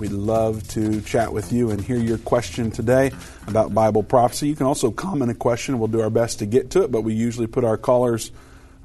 We'd 0.00 0.10
love 0.10 0.66
to 0.70 1.00
chat 1.02 1.32
with 1.32 1.52
you 1.52 1.70
and 1.70 1.80
hear 1.80 1.98
your 1.98 2.18
question 2.18 2.72
today 2.72 3.12
about 3.46 3.72
Bible 3.72 4.02
prophecy. 4.02 4.48
You 4.48 4.56
can 4.56 4.66
also 4.66 4.90
comment 4.90 5.30
a 5.30 5.34
question. 5.34 5.78
We'll 5.78 5.86
do 5.86 6.00
our 6.00 6.10
best 6.10 6.40
to 6.40 6.46
get 6.46 6.70
to 6.70 6.82
it, 6.82 6.90
but 6.90 7.02
we 7.02 7.14
usually 7.14 7.46
put 7.46 7.62
our 7.62 7.76
callers 7.76 8.32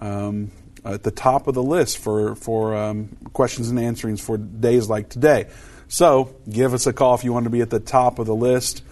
um, 0.01 0.51
at 0.85 1.01
the 1.01 1.09
top 1.09 1.47
of 1.47 1.55
the 1.55 1.63
list 1.63 1.97
for, 1.97 2.35
for 2.35 2.75
um, 2.75 3.09
questions 3.33 3.69
and 3.69 3.79
answerings 3.79 4.21
for 4.21 4.37
days 4.37 4.87
like 4.87 5.09
today. 5.09 5.47
So 5.93 6.35
give 6.49 6.73
us 6.73 6.87
a 6.87 6.91
call 6.91 7.13
if 7.13 7.23
you 7.23 7.31
want 7.33 7.43
to 7.43 7.51
be 7.51 7.61
at 7.61 7.69
the 7.69 7.79
top 7.79 8.17
of 8.17 8.25
the 8.25 8.33
list. 8.33 8.83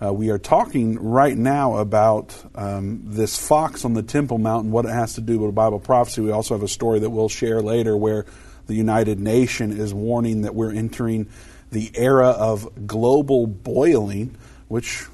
Uh, 0.00 0.12
we 0.12 0.30
are 0.30 0.38
talking 0.38 1.00
right 1.00 1.36
now 1.36 1.78
about 1.78 2.32
um, 2.54 3.02
this 3.06 3.36
fox 3.36 3.84
on 3.84 3.94
the 3.94 4.04
Temple 4.04 4.38
Mount 4.38 4.62
and 4.62 4.72
what 4.72 4.84
it 4.84 4.92
has 4.92 5.14
to 5.14 5.20
do 5.20 5.40
with 5.40 5.52
Bible 5.52 5.80
prophecy. 5.80 6.20
We 6.20 6.30
also 6.30 6.54
have 6.54 6.62
a 6.62 6.68
story 6.68 7.00
that 7.00 7.10
we'll 7.10 7.28
share 7.28 7.60
later 7.60 7.96
where 7.96 8.24
the 8.68 8.74
United 8.74 9.18
Nation 9.18 9.76
is 9.76 9.92
warning 9.92 10.42
that 10.42 10.54
we're 10.54 10.72
entering 10.72 11.28
the 11.72 11.90
era 11.96 12.28
of 12.28 12.86
global 12.86 13.48
boiling, 13.48 14.36
which 14.68 15.06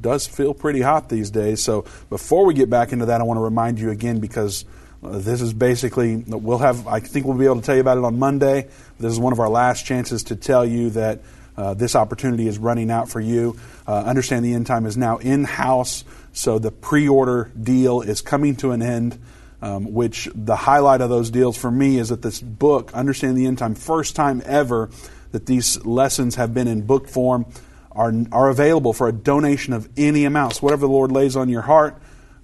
does 0.00 0.28
feel 0.28 0.54
pretty 0.54 0.80
hot 0.80 1.08
these 1.08 1.32
days. 1.32 1.60
So 1.60 1.86
before 2.08 2.46
we 2.46 2.54
get 2.54 2.70
back 2.70 2.92
into 2.92 3.06
that, 3.06 3.20
I 3.20 3.24
want 3.24 3.38
to 3.38 3.42
remind 3.42 3.80
you 3.80 3.90
again 3.90 4.20
because 4.20 4.64
this 5.04 5.40
is 5.40 5.52
basically, 5.52 6.16
we'll 6.16 6.58
have, 6.58 6.86
I 6.86 7.00
think 7.00 7.26
we'll 7.26 7.36
be 7.36 7.44
able 7.44 7.56
to 7.56 7.62
tell 7.62 7.74
you 7.74 7.80
about 7.80 7.98
it 7.98 8.04
on 8.04 8.18
Monday. 8.18 8.68
This 8.98 9.12
is 9.12 9.18
one 9.18 9.32
of 9.32 9.40
our 9.40 9.48
last 9.48 9.84
chances 9.84 10.24
to 10.24 10.36
tell 10.36 10.64
you 10.64 10.90
that 10.90 11.20
uh, 11.56 11.74
this 11.74 11.94
opportunity 11.94 12.48
is 12.48 12.58
running 12.58 12.90
out 12.90 13.08
for 13.08 13.20
you. 13.20 13.58
Uh, 13.86 13.98
understand 13.98 14.44
the 14.44 14.54
end 14.54 14.66
time 14.66 14.86
is 14.86 14.96
now 14.96 15.18
in 15.18 15.44
house, 15.44 16.04
so 16.32 16.58
the 16.58 16.70
pre 16.72 17.08
order 17.08 17.50
deal 17.60 18.00
is 18.00 18.22
coming 18.22 18.56
to 18.56 18.72
an 18.72 18.82
end. 18.82 19.18
Um, 19.62 19.94
which 19.94 20.28
the 20.34 20.56
highlight 20.56 21.00
of 21.00 21.08
those 21.08 21.30
deals 21.30 21.56
for 21.56 21.70
me 21.70 21.96
is 21.96 22.10
that 22.10 22.20
this 22.20 22.38
book, 22.38 22.92
Understand 22.92 23.38
the 23.38 23.46
End 23.46 23.56
Time, 23.56 23.74
first 23.74 24.14
time 24.14 24.42
ever 24.44 24.90
that 25.32 25.46
these 25.46 25.82
lessons 25.86 26.34
have 26.34 26.52
been 26.52 26.68
in 26.68 26.82
book 26.82 27.08
form, 27.08 27.46
are, 27.92 28.12
are 28.30 28.50
available 28.50 28.92
for 28.92 29.08
a 29.08 29.12
donation 29.12 29.72
of 29.72 29.88
any 29.96 30.26
amount. 30.26 30.56
So, 30.56 30.60
whatever 30.60 30.82
the 30.82 30.92
Lord 30.92 31.12
lays 31.12 31.34
on 31.34 31.48
your 31.48 31.62
heart, 31.62 31.96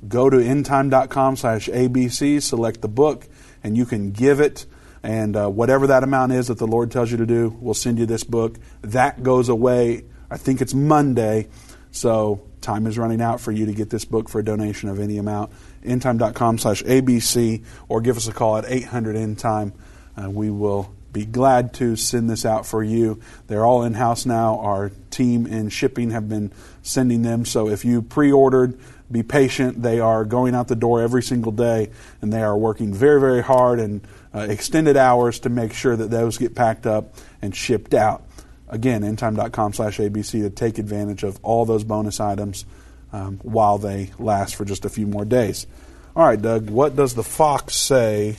go 0.06 0.30
to 0.30 0.36
endtime.com 0.36 1.36
slash 1.36 1.68
ABC, 1.68 2.42
select 2.42 2.80
the 2.80 2.88
book, 2.88 3.28
and 3.62 3.76
you 3.76 3.84
can 3.84 4.10
give 4.10 4.40
it. 4.40 4.66
And 5.02 5.36
uh, 5.36 5.48
whatever 5.48 5.86
that 5.88 6.02
amount 6.02 6.32
is 6.32 6.48
that 6.48 6.58
the 6.58 6.66
Lord 6.66 6.90
tells 6.90 7.10
you 7.10 7.16
to 7.18 7.26
do, 7.26 7.56
we'll 7.60 7.74
send 7.74 7.98
you 7.98 8.06
this 8.06 8.24
book. 8.24 8.58
That 8.82 9.22
goes 9.22 9.48
away, 9.48 10.04
I 10.30 10.36
think 10.36 10.60
it's 10.60 10.74
Monday. 10.74 11.48
So 11.90 12.42
time 12.60 12.86
is 12.86 12.98
running 12.98 13.22
out 13.22 13.40
for 13.40 13.52
you 13.52 13.66
to 13.66 13.72
get 13.72 13.90
this 13.90 14.04
book 14.04 14.28
for 14.28 14.40
a 14.40 14.44
donation 14.44 14.88
of 14.88 15.00
any 15.00 15.18
amount. 15.18 15.52
Endtime.com 15.84 16.58
slash 16.58 16.82
ABC 16.82 17.64
or 17.88 18.00
give 18.00 18.16
us 18.16 18.28
a 18.28 18.32
call 18.32 18.58
at 18.58 18.64
800 18.66 19.16
Endtime. 19.16 19.72
Uh, 20.16 20.30
we 20.30 20.50
will 20.50 20.94
be 21.12 21.24
glad 21.24 21.74
to 21.74 21.96
send 21.96 22.30
this 22.30 22.44
out 22.44 22.66
for 22.66 22.82
you. 22.84 23.20
They're 23.46 23.64
all 23.64 23.82
in 23.82 23.94
house 23.94 24.26
now. 24.26 24.58
Our 24.60 24.90
team 25.10 25.46
in 25.46 25.68
shipping 25.68 26.10
have 26.10 26.28
been 26.28 26.52
sending 26.82 27.22
them. 27.22 27.44
So 27.44 27.68
if 27.68 27.84
you 27.84 28.02
pre 28.02 28.30
ordered, 28.30 28.78
be 29.10 29.22
patient. 29.22 29.82
They 29.82 30.00
are 30.00 30.24
going 30.24 30.54
out 30.54 30.68
the 30.68 30.76
door 30.76 31.02
every 31.02 31.22
single 31.22 31.52
day, 31.52 31.90
and 32.20 32.32
they 32.32 32.42
are 32.42 32.56
working 32.56 32.94
very, 32.94 33.20
very 33.20 33.42
hard 33.42 33.80
and 33.80 34.06
uh, 34.34 34.40
extended 34.40 34.96
hours 34.96 35.40
to 35.40 35.48
make 35.48 35.72
sure 35.72 35.96
that 35.96 36.10
those 36.10 36.38
get 36.38 36.54
packed 36.54 36.86
up 36.86 37.14
and 37.42 37.54
shipped 37.54 37.94
out. 37.94 38.24
Again, 38.68 39.02
endtime.com 39.02 39.72
slash 39.72 39.98
ABC 39.98 40.42
to 40.42 40.50
take 40.50 40.78
advantage 40.78 41.24
of 41.24 41.38
all 41.42 41.64
those 41.64 41.82
bonus 41.82 42.20
items 42.20 42.64
um, 43.12 43.40
while 43.42 43.78
they 43.78 44.10
last 44.18 44.54
for 44.54 44.64
just 44.64 44.84
a 44.84 44.88
few 44.88 45.06
more 45.06 45.24
days. 45.24 45.66
All 46.14 46.24
right, 46.24 46.40
Doug, 46.40 46.70
what 46.70 46.94
does 46.94 47.14
the 47.14 47.24
fox 47.24 47.74
say 47.74 48.36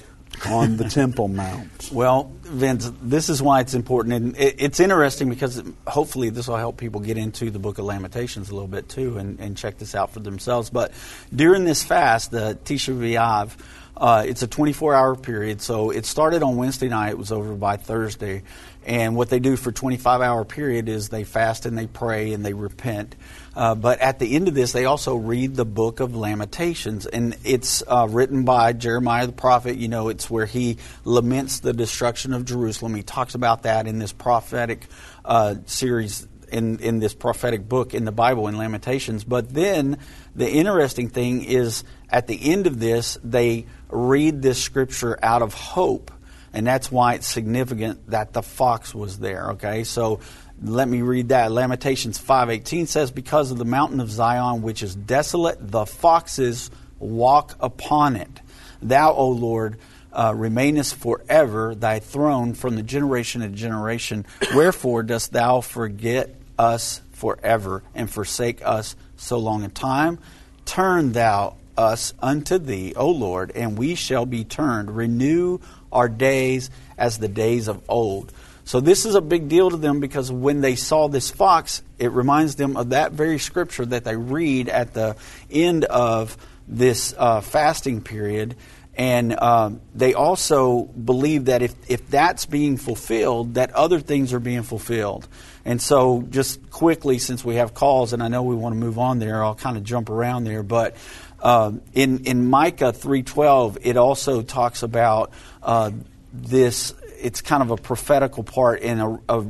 on 0.48 0.78
the 0.78 0.86
Temple 0.90 1.28
Mount? 1.28 1.92
Well, 1.92 2.32
Vince, 2.44 2.92
this 3.02 3.30
is 3.30 3.42
why 3.42 3.62
it's 3.62 3.74
important, 3.74 4.14
and 4.16 4.36
it's 4.38 4.80
interesting 4.80 5.30
because 5.30 5.62
hopefully 5.88 6.30
this 6.30 6.48
will 6.48 6.58
help 6.58 6.78
people 6.78 7.02
get 7.02 7.18
into 7.18 7.50
the 7.50 7.60
Book 7.60 7.78
of 7.78 7.86
Lamentations 7.86 8.50
a 8.50 8.54
little 8.54 8.68
bit 8.68 8.90
too, 8.90 9.18
and, 9.18 9.40
and 9.40 9.58
check 9.58 9.78
this 9.78 9.96
out 9.96 10.12
for 10.12 10.20
themselves. 10.20 10.70
But 10.70 10.92
during 11.34 11.66
this 11.66 11.84
fast, 11.84 12.32
the 12.32 12.58
Tisha 12.64 12.96
B'av, 12.98 13.52
uh, 13.96 14.24
it's 14.26 14.42
a 14.42 14.48
24-hour 14.48 15.16
period, 15.18 15.62
so 15.62 15.92
it 15.92 16.06
started 16.06 16.44
on 16.44 16.56
Wednesday 16.56 16.90
night. 16.90 17.12
It 17.12 17.18
was 17.18 17.32
over 17.32 17.54
by 17.54 17.78
Thursday, 17.78 18.44
and 18.86 19.16
what 19.16 19.30
they 19.30 19.40
do 19.40 19.56
for 19.56 19.72
25-hour 19.72 20.46
period 20.46 20.90
is 20.90 21.10
they 21.10 21.24
fast 21.24 21.66
and 21.66 21.78
they 21.78 21.88
pray 21.88 22.34
and 22.34 22.44
they 22.44 22.54
repent. 22.54 23.16
Uh, 23.56 23.76
but 23.76 24.00
at 24.00 24.20
the 24.20 24.36
end 24.36 24.48
of 24.48 24.54
this, 24.54 24.72
they 24.72 24.86
also 24.86 25.16
read 25.16 25.56
the 25.56 25.66
book 25.66 26.00
of 26.00 26.16
Lamentations, 26.16 27.06
and 27.06 27.36
it's 27.44 27.84
uh, 27.86 28.08
written 28.10 28.46
by 28.46 28.72
Jeremiah 28.74 29.28
the 29.28 29.34
prophet. 29.34 29.78
You 29.78 29.90
know, 29.90 30.08
it's 30.08 30.30
where 30.30 30.46
he 30.46 30.78
laments 31.04 31.60
the 31.60 31.74
destruction 31.74 32.34
of 32.34 32.46
Jerusalem. 32.46 32.96
He 32.96 33.04
talks 33.04 33.36
about 33.36 33.64
that 33.64 33.88
in 33.88 34.00
this 34.00 34.14
prophetic 34.14 34.88
uh, 35.26 35.56
series, 35.66 36.28
in, 36.50 36.80
in 36.80 37.00
this 37.00 37.14
prophetic 37.14 37.68
book 37.68 37.94
in 37.94 38.06
the 38.06 38.12
Bible, 38.14 38.48
in 38.48 38.58
Lamentations. 38.58 39.26
But 39.26 39.54
then 39.54 39.98
the 40.34 40.50
interesting 40.50 41.10
thing 41.10 41.44
is 41.44 41.84
at 42.10 42.28
the 42.28 42.52
end 42.52 42.68
of 42.68 42.80
this, 42.80 43.18
they 43.22 43.66
read 43.90 44.42
this 44.42 44.64
scripture 44.64 45.20
out 45.22 45.42
of 45.42 45.54
hope 45.54 46.12
and 46.54 46.68
that's 46.68 46.92
why 46.92 47.14
it's 47.14 47.28
significant 47.28 48.10
that 48.10 48.34
the 48.34 48.42
fox 48.42 48.94
was 48.94 49.20
there 49.20 49.52
okay 49.52 49.84
so 49.84 50.20
let 50.64 50.88
me 50.88 51.02
read 51.02 51.30
that. 51.30 51.52
Lamentations 51.52 52.18
5:18 52.20 52.88
says 52.88 53.12
because 53.12 53.52
of 53.52 53.58
the 53.58 53.66
mountain 53.66 54.00
of 54.00 54.12
Zion 54.12 54.62
which 54.62 54.84
is 54.84 54.96
desolate 54.96 55.72
the 55.72 55.86
foxes 55.86 56.70
walk 57.00 57.56
upon 57.60 58.16
it. 58.16 58.42
Thou, 58.82 59.14
O 59.14 59.30
Lord, 59.30 59.78
uh, 60.14 60.34
remainest 60.36 60.96
forever, 60.96 61.74
thy 61.74 62.00
throne 62.00 62.54
from 62.54 62.76
the 62.76 62.84
generation 62.84 63.42
to 63.42 63.50
generation. 63.50 64.26
Wherefore 64.54 65.04
dost 65.04 65.32
thou 65.32 65.62
forget 65.62 66.36
us 66.60 67.02
forever 67.12 67.84
and 67.96 68.10
forsake 68.10 68.62
us 68.64 68.96
so 69.16 69.38
long 69.38 69.64
a 69.64 69.70
time? 69.70 70.20
Turn 70.66 71.14
thou 71.14 71.56
us 71.78 72.14
unto 72.20 72.58
thee, 72.58 72.94
O 72.96 73.10
Lord, 73.10 73.52
and 73.56 73.78
we 73.78 73.96
shall 73.96 74.26
be 74.26 74.44
turned. 74.44 74.96
Renew 74.96 75.60
our 75.92 76.10
days 76.10 76.70
as 76.98 77.18
the 77.18 77.28
days 77.28 77.68
of 77.68 77.82
old. 77.90 78.32
So 78.64 78.80
this 78.80 79.06
is 79.06 79.16
a 79.16 79.22
big 79.22 79.48
deal 79.48 79.70
to 79.70 79.78
them 79.78 80.00
because 80.00 80.32
when 80.32 80.62
they 80.62 80.76
saw 80.76 81.08
this 81.08 81.30
fox, 81.32 81.82
it 81.98 82.12
reminds 82.12 82.56
them 82.56 82.78
of 82.78 82.90
that 82.90 83.12
very 83.12 83.40
scripture 83.40 83.86
that 83.86 84.04
they 84.04 84.16
read 84.16 84.70
at 84.70 84.94
the 84.94 85.16
end 85.50 85.86
of 85.86 86.38
this 86.68 87.14
uh, 87.18 87.42
fasting 87.42 88.02
period. 88.02 88.56
And 88.96 89.40
um, 89.40 89.82
they 89.96 90.14
also 90.14 90.84
believe 90.84 91.46
that 91.46 91.62
if, 91.62 91.74
if 91.90 92.08
that's 92.10 92.46
being 92.46 92.78
fulfilled, 92.78 93.54
that 93.54 93.72
other 93.72 94.00
things 94.00 94.34
are 94.34 94.40
being 94.40 94.64
fulfilled. 94.64 95.28
And 95.64 95.82
so, 95.82 96.24
just 96.30 96.70
quickly, 96.72 97.18
since 97.18 97.46
we 97.46 97.56
have 97.56 97.74
calls, 97.74 98.14
and 98.14 98.22
I 98.22 98.28
know 98.28 98.44
we 98.44 98.56
want 98.56 98.74
to 98.74 98.80
move 98.80 99.00
on 99.00 99.20
there, 99.20 99.44
I'll 99.44 99.56
kind 99.56 99.78
of 99.78 99.84
jump 99.84 100.10
around 100.10 100.44
there. 100.44 100.62
But 100.62 100.98
uh, 101.40 101.72
in 101.94 102.26
in 102.26 102.50
Micah 102.50 102.92
three 102.92 103.24
twelve, 103.24 103.78
it 103.82 103.96
also 103.96 104.42
talks 104.42 104.84
about 104.84 105.32
uh, 105.64 105.92
this. 106.34 106.94
It's 107.22 107.42
kind 107.42 107.62
of 107.62 107.72
a 107.72 107.78
prophetical 107.78 108.44
part 108.44 108.82
in 108.82 109.00
a, 109.00 109.20
a 109.30 109.46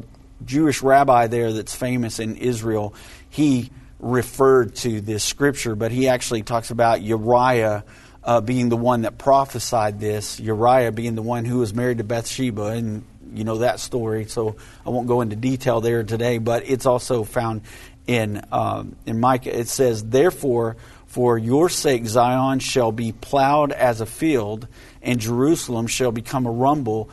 Jewish 0.45 0.81
rabbi 0.81 1.27
there 1.27 1.53
that's 1.53 1.75
famous 1.75 2.19
in 2.19 2.35
Israel. 2.35 2.93
He 3.29 3.71
referred 3.99 4.75
to 4.75 5.01
this 5.01 5.23
scripture, 5.23 5.75
but 5.75 5.91
he 5.91 6.07
actually 6.07 6.43
talks 6.43 6.71
about 6.71 7.01
Uriah. 7.01 7.83
Uh, 8.23 8.39
being 8.39 8.69
the 8.69 8.77
one 8.77 9.01
that 9.01 9.17
prophesied 9.17 9.99
this, 9.99 10.39
Uriah 10.39 10.91
being 10.91 11.15
the 11.15 11.23
one 11.23 11.43
who 11.43 11.57
was 11.57 11.73
married 11.73 11.97
to 11.97 12.03
Bathsheba, 12.03 12.65
and 12.65 13.03
you 13.33 13.43
know 13.43 13.57
that 13.59 13.79
story, 13.79 14.25
so 14.25 14.57
I 14.85 14.91
won't 14.91 15.07
go 15.07 15.21
into 15.21 15.35
detail 15.35 15.81
there 15.81 16.03
today. 16.03 16.37
But 16.37 16.69
it's 16.69 16.85
also 16.85 17.23
found 17.23 17.61
in 18.05 18.43
um, 18.51 18.95
in 19.07 19.19
Micah. 19.19 19.57
It 19.57 19.69
says, 19.69 20.03
"Therefore, 20.03 20.75
for 21.07 21.37
your 21.37 21.67
sake, 21.67 22.05
Zion 22.05 22.59
shall 22.59 22.91
be 22.91 23.11
plowed 23.11 23.71
as 23.71 24.01
a 24.01 24.05
field, 24.05 24.67
and 25.01 25.19
Jerusalem 25.19 25.87
shall 25.87 26.11
become 26.11 26.45
a 26.45 26.51
rumble." 26.51 27.09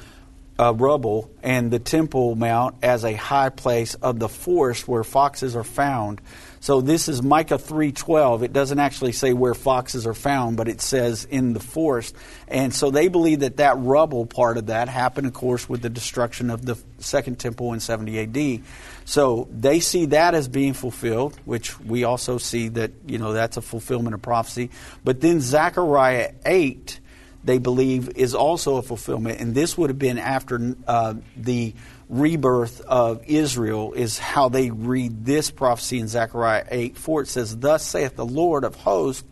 Uh, 0.60 0.74
rubble 0.74 1.30
and 1.42 1.70
the 1.70 1.78
temple 1.78 2.34
mount 2.34 2.74
as 2.82 3.04
a 3.04 3.12
high 3.14 3.48
place 3.48 3.94
of 3.94 4.18
the 4.18 4.28
forest 4.28 4.88
where 4.88 5.04
foxes 5.04 5.54
are 5.54 5.62
found 5.62 6.20
so 6.60 6.80
this 6.80 7.08
is 7.08 7.22
Micah 7.22 7.58
3:12. 7.58 8.42
It 8.42 8.52
doesn't 8.52 8.78
actually 8.78 9.12
say 9.12 9.32
where 9.32 9.54
foxes 9.54 10.06
are 10.06 10.14
found, 10.14 10.56
but 10.56 10.68
it 10.68 10.80
says 10.80 11.24
in 11.24 11.52
the 11.52 11.60
forest. 11.60 12.14
And 12.48 12.74
so 12.74 12.90
they 12.90 13.08
believe 13.08 13.40
that 13.40 13.58
that 13.58 13.78
rubble 13.78 14.26
part 14.26 14.58
of 14.58 14.66
that 14.66 14.88
happened 14.88 15.26
of 15.26 15.32
course 15.32 15.68
with 15.68 15.82
the 15.82 15.90
destruction 15.90 16.50
of 16.50 16.64
the 16.64 16.76
second 16.98 17.38
temple 17.38 17.72
in 17.72 17.80
70 17.80 18.18
AD. 18.18 18.62
So 19.04 19.48
they 19.52 19.80
see 19.80 20.06
that 20.06 20.34
as 20.34 20.48
being 20.48 20.74
fulfilled, 20.74 21.38
which 21.44 21.78
we 21.80 22.04
also 22.04 22.38
see 22.38 22.68
that, 22.70 22.92
you 23.06 23.18
know, 23.18 23.32
that's 23.32 23.56
a 23.56 23.62
fulfillment 23.62 24.14
of 24.14 24.22
prophecy. 24.22 24.70
But 25.04 25.20
then 25.20 25.40
Zechariah 25.40 26.32
8 26.44 27.00
they 27.48 27.58
believe 27.58 28.10
is 28.16 28.34
also 28.34 28.76
a 28.76 28.82
fulfillment 28.82 29.40
and 29.40 29.54
this 29.54 29.78
would 29.78 29.88
have 29.88 29.98
been 29.98 30.18
after 30.18 30.76
uh, 30.86 31.14
the 31.34 31.72
rebirth 32.08 32.80
of 32.82 33.22
Israel 33.26 33.92
is 33.92 34.18
how 34.18 34.48
they 34.48 34.70
read 34.70 35.24
this 35.24 35.50
prophecy 35.50 35.98
in 35.98 36.08
Zechariah 36.08 36.66
8 36.70 36.96
4. 36.96 37.22
It 37.22 37.28
says, 37.28 37.56
Thus 37.56 37.86
saith 37.86 38.16
the 38.16 38.26
Lord 38.26 38.64
of 38.64 38.74
hosts, 38.74 39.24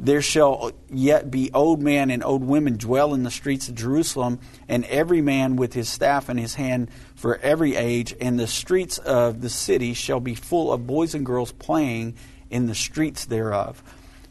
there 0.00 0.22
shall 0.22 0.72
yet 0.90 1.30
be 1.30 1.50
old 1.52 1.80
men 1.80 2.10
and 2.10 2.24
old 2.24 2.42
women 2.42 2.76
dwell 2.76 3.14
in 3.14 3.22
the 3.22 3.30
streets 3.30 3.68
of 3.68 3.76
Jerusalem, 3.76 4.40
and 4.68 4.84
every 4.86 5.22
man 5.22 5.56
with 5.56 5.72
his 5.72 5.88
staff 5.88 6.28
in 6.28 6.36
his 6.36 6.54
hand 6.54 6.90
for 7.14 7.38
every 7.38 7.76
age, 7.76 8.14
and 8.20 8.38
the 8.38 8.46
streets 8.46 8.98
of 8.98 9.40
the 9.40 9.48
city 9.48 9.94
shall 9.94 10.20
be 10.20 10.34
full 10.34 10.72
of 10.72 10.86
boys 10.86 11.14
and 11.14 11.24
girls 11.24 11.52
playing 11.52 12.16
in 12.50 12.66
the 12.66 12.74
streets 12.74 13.24
thereof. 13.26 13.82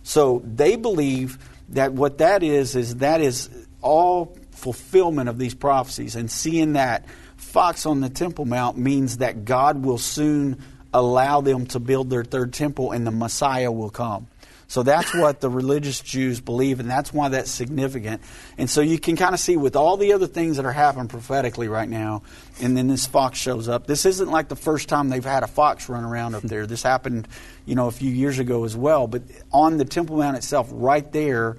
So 0.04 0.42
they 0.46 0.76
believe 0.76 1.38
that 1.70 1.94
what 1.94 2.20
that 2.20 2.44
is, 2.44 2.76
is 2.76 2.98
that 2.98 3.22
is 3.22 3.50
all 3.82 4.38
fulfillment 4.52 5.30
of 5.30 5.38
these 5.38 5.54
prophecies, 5.54 6.16
and 6.16 6.30
seeing 6.32 6.74
that 6.74 7.06
fox 7.38 7.86
on 7.86 8.02
the 8.02 8.10
Temple 8.10 8.46
Mount 8.46 8.78
means 8.78 9.18
that 9.18 9.46
God 9.46 9.84
will 9.84 9.98
soon 9.98 10.62
allow 10.94 11.42
them 11.42 11.66
to 11.68 11.80
build 11.80 12.10
their 12.10 12.24
third 12.24 12.54
temple 12.54 12.92
and 12.92 13.06
the 13.06 13.12
Messiah 13.12 13.72
will 13.72 13.90
come. 13.90 14.28
So 14.74 14.82
that's 14.82 15.14
what 15.14 15.40
the 15.40 15.52
religious 15.52 16.02
Jews 16.02 16.42
believe, 16.42 16.80
and 16.80 16.90
that's 16.90 17.14
why 17.14 17.30
that's 17.30 17.52
significant. 17.52 18.24
And 18.58 18.68
so 18.68 18.82
you 18.82 18.98
can 18.98 19.16
kind 19.16 19.36
of 19.36 19.40
see 19.40 19.56
with 19.56 19.76
all 19.76 19.98
the 19.98 20.14
other 20.14 20.26
things 20.26 20.58
that 20.58 20.66
are 20.66 20.72
happening 20.72 21.10
prophetically 21.10 21.68
right 21.68 21.88
now, 21.88 22.24
and 22.60 22.76
then 22.76 22.88
this 22.88 23.06
fox 23.06 23.38
shows 23.38 23.70
up. 23.70 23.86
This 23.86 24.08
isn't 24.08 24.32
like 24.32 24.48
the 24.48 24.56
first 24.56 24.90
time 24.90 25.10
they've 25.10 25.24
had 25.24 25.44
a 25.44 25.48
fox 25.48 25.90
run 25.90 26.04
around 26.04 26.34
up 26.34 26.42
there. 26.42 26.66
This 26.66 26.82
happened, 26.82 27.28
you 27.68 27.76
know, 27.76 27.86
a 27.86 27.92
few 27.92 28.10
years 28.10 28.40
ago 28.40 28.64
as 28.64 28.76
well. 28.76 29.06
But 29.06 29.22
on 29.52 29.78
the 29.78 29.86
Temple 29.86 30.18
Mount 30.18 30.38
itself, 30.38 30.70
right 30.72 31.12
there 31.12 31.58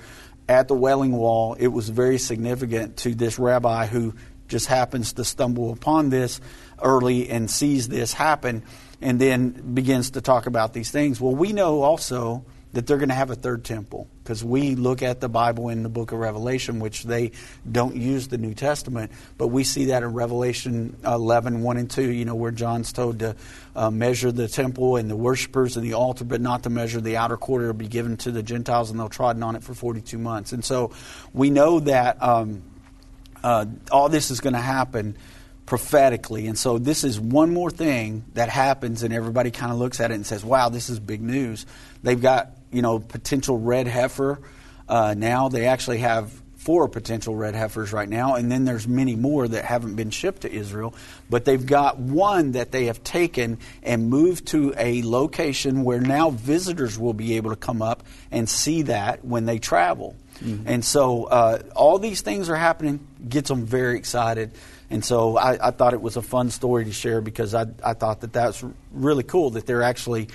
at 0.49 0.67
the 0.67 0.75
Wailing 0.75 1.13
Wall, 1.13 1.55
it 1.55 1.69
was 1.69 1.91
very 1.91 2.19
significant 2.19 2.97
to 2.97 3.15
this 3.15 3.39
rabbi 3.39 3.87
who 3.87 4.17
just 4.49 4.67
happens 4.67 5.13
to 5.13 5.25
stumble 5.25 5.71
upon 5.71 6.11
this 6.11 6.41
early 6.83 7.31
and 7.31 7.49
sees 7.49 7.87
this 7.87 8.13
happen 8.13 8.65
and 9.01 9.21
then 9.21 9.51
begins 9.73 10.11
to 10.11 10.21
talk 10.21 10.47
about 10.47 10.73
these 10.73 10.91
things. 10.91 11.21
Well, 11.21 11.37
we 11.37 11.53
know 11.53 11.83
also 11.83 12.45
that 12.75 12.87
they're 12.87 12.99
going 12.99 13.09
to 13.09 13.15
have 13.15 13.31
a 13.31 13.35
third 13.35 13.65
temple 13.65 14.09
because 14.23 14.45
we 14.45 14.75
look 14.75 15.03
at 15.03 15.21
the 15.21 15.29
Bible 15.29 15.69
in 15.69 15.83
the 15.83 15.89
book 15.89 16.13
of 16.13 16.19
Revelation, 16.19 16.81
which 16.81 17.05
they 17.05 17.33
don't 17.71 17.97
use 17.97 18.29
the 18.29 18.39
New 18.39 18.55
Testament, 18.55 19.11
but 19.39 19.49
we 19.49 19.65
see 19.65 19.87
that 19.87 20.03
in 20.03 20.13
Revelation 20.13 20.97
11, 21.05 21.63
1 21.63 21.77
and 21.77 21.91
2, 21.91 22.11
you 22.11 22.25
know, 22.25 22.35
where 22.35 22.51
John's 22.51 22.93
told 22.93 23.21
to 23.21 23.37
uh, 23.75 23.91
measure 23.91 24.31
the 24.31 24.49
temple 24.49 24.97
and 24.97 25.11
the 25.11 25.17
worshippers 25.17 25.77
and 25.77 25.85
the 25.85 25.95
altar, 25.95 26.25
but 26.25 26.41
not 26.41 26.63
to 26.65 26.71
measure 26.71 27.01
the 27.01 27.17
outer 27.17 27.37
quarter, 27.37 27.65
It'll 27.65 27.75
be 27.75 27.89
given 27.89 28.17
to 28.19 28.31
the 28.31 28.43
Gentiles 28.43 28.91
and 28.91 28.99
they'll 29.01 29.09
trodden 29.09 29.43
on 29.43 29.57
it 29.57 29.63
for 29.63 29.75
42 29.75 30.19
months. 30.19 30.53
And 30.53 30.65
so 30.65 30.93
we 31.33 31.51
know 31.51 31.81
that. 31.81 32.23
Um, 32.23 32.63
uh, 33.45 33.67
all 33.93 34.09
this 34.09 34.31
is 34.31 34.41
going 34.41 34.55
to 34.55 34.59
happen 34.59 35.17
prophetically. 35.67 36.47
And 36.47 36.59
so 36.59 36.79
this 36.79 37.05
is 37.05 37.21
one 37.21 37.53
more 37.53 37.71
thing 37.71 38.25
that 38.35 38.49
happens, 38.49 39.03
and 39.03 39.15
everybody 39.15 39.51
kind 39.51 39.71
of 39.71 39.79
looks 39.79 40.01
at 40.01 40.11
it 40.11 40.15
and 40.15 40.27
says, 40.27 40.45
wow, 40.45 40.69
this 40.69 40.89
is 40.91 40.99
big 40.99 41.21
news. 41.23 41.67
They've 42.03 42.21
got, 42.21 42.54
you 42.75 42.83
know, 42.83 42.99
potential 42.99 43.59
red 43.59 43.87
heifer 43.87 44.41
uh, 44.89 45.15
now. 45.17 45.49
They 45.49 45.67
actually 45.67 45.99
have 45.99 46.33
four 46.57 46.89
potential 46.89 47.37
red 47.37 47.55
heifers 47.55 47.93
right 47.93 48.09
now, 48.09 48.37
and 48.37 48.51
then 48.51 48.65
there's 48.65 48.89
many 48.89 49.15
more 49.15 49.47
that 49.47 49.67
haven't 49.67 49.97
been 49.97 50.09
shipped 50.09 50.43
to 50.43 50.51
Israel. 50.53 50.95
But 51.29 51.45
they've 51.45 51.65
got 51.65 51.99
one 51.99 52.53
that 52.53 52.73
they 52.73 52.87
have 52.87 53.05
taken 53.05 53.59
and 53.83 54.09
moved 54.09 54.47
to 54.49 54.75
a 54.79 55.03
location 55.03 55.85
where 55.85 56.01
now 56.01 56.31
visitors 56.31 56.99
will 56.99 57.13
be 57.13 57.37
able 57.37 57.51
to 57.51 57.57
come 57.57 57.83
up 57.83 58.03
and 58.31 58.49
see 58.49 58.83
that 58.83 59.25
when 59.25 59.45
they 59.45 59.59
travel. 59.59 60.17
Mm-hmm. 60.41 60.67
And 60.67 60.85
so 60.85 61.25
uh, 61.25 61.63
all 61.77 61.99
these 61.99 62.23
things 62.23 62.49
are 62.49 62.57
happening, 62.57 63.07
gets 63.29 63.49
them 63.49 63.67
very 63.67 63.99
excited. 63.99 64.53
And 64.91 65.05
so 65.05 65.37
I, 65.37 65.69
I, 65.69 65.71
thought 65.71 65.93
it 65.93 66.01
was 66.01 66.17
a 66.17 66.23
fun 66.23 66.51
story 66.51 66.85
to 66.85 66.93
share 66.93 67.21
because 67.21 67.55
I, 67.55 67.67
I 67.83 67.95
thought 67.95 68.21
that 68.21 68.33
that's 68.33 68.65
really 68.93 69.23
cool 69.23 69.51
that 69.51 69.67
they're 69.67 69.83
actually 69.83 70.29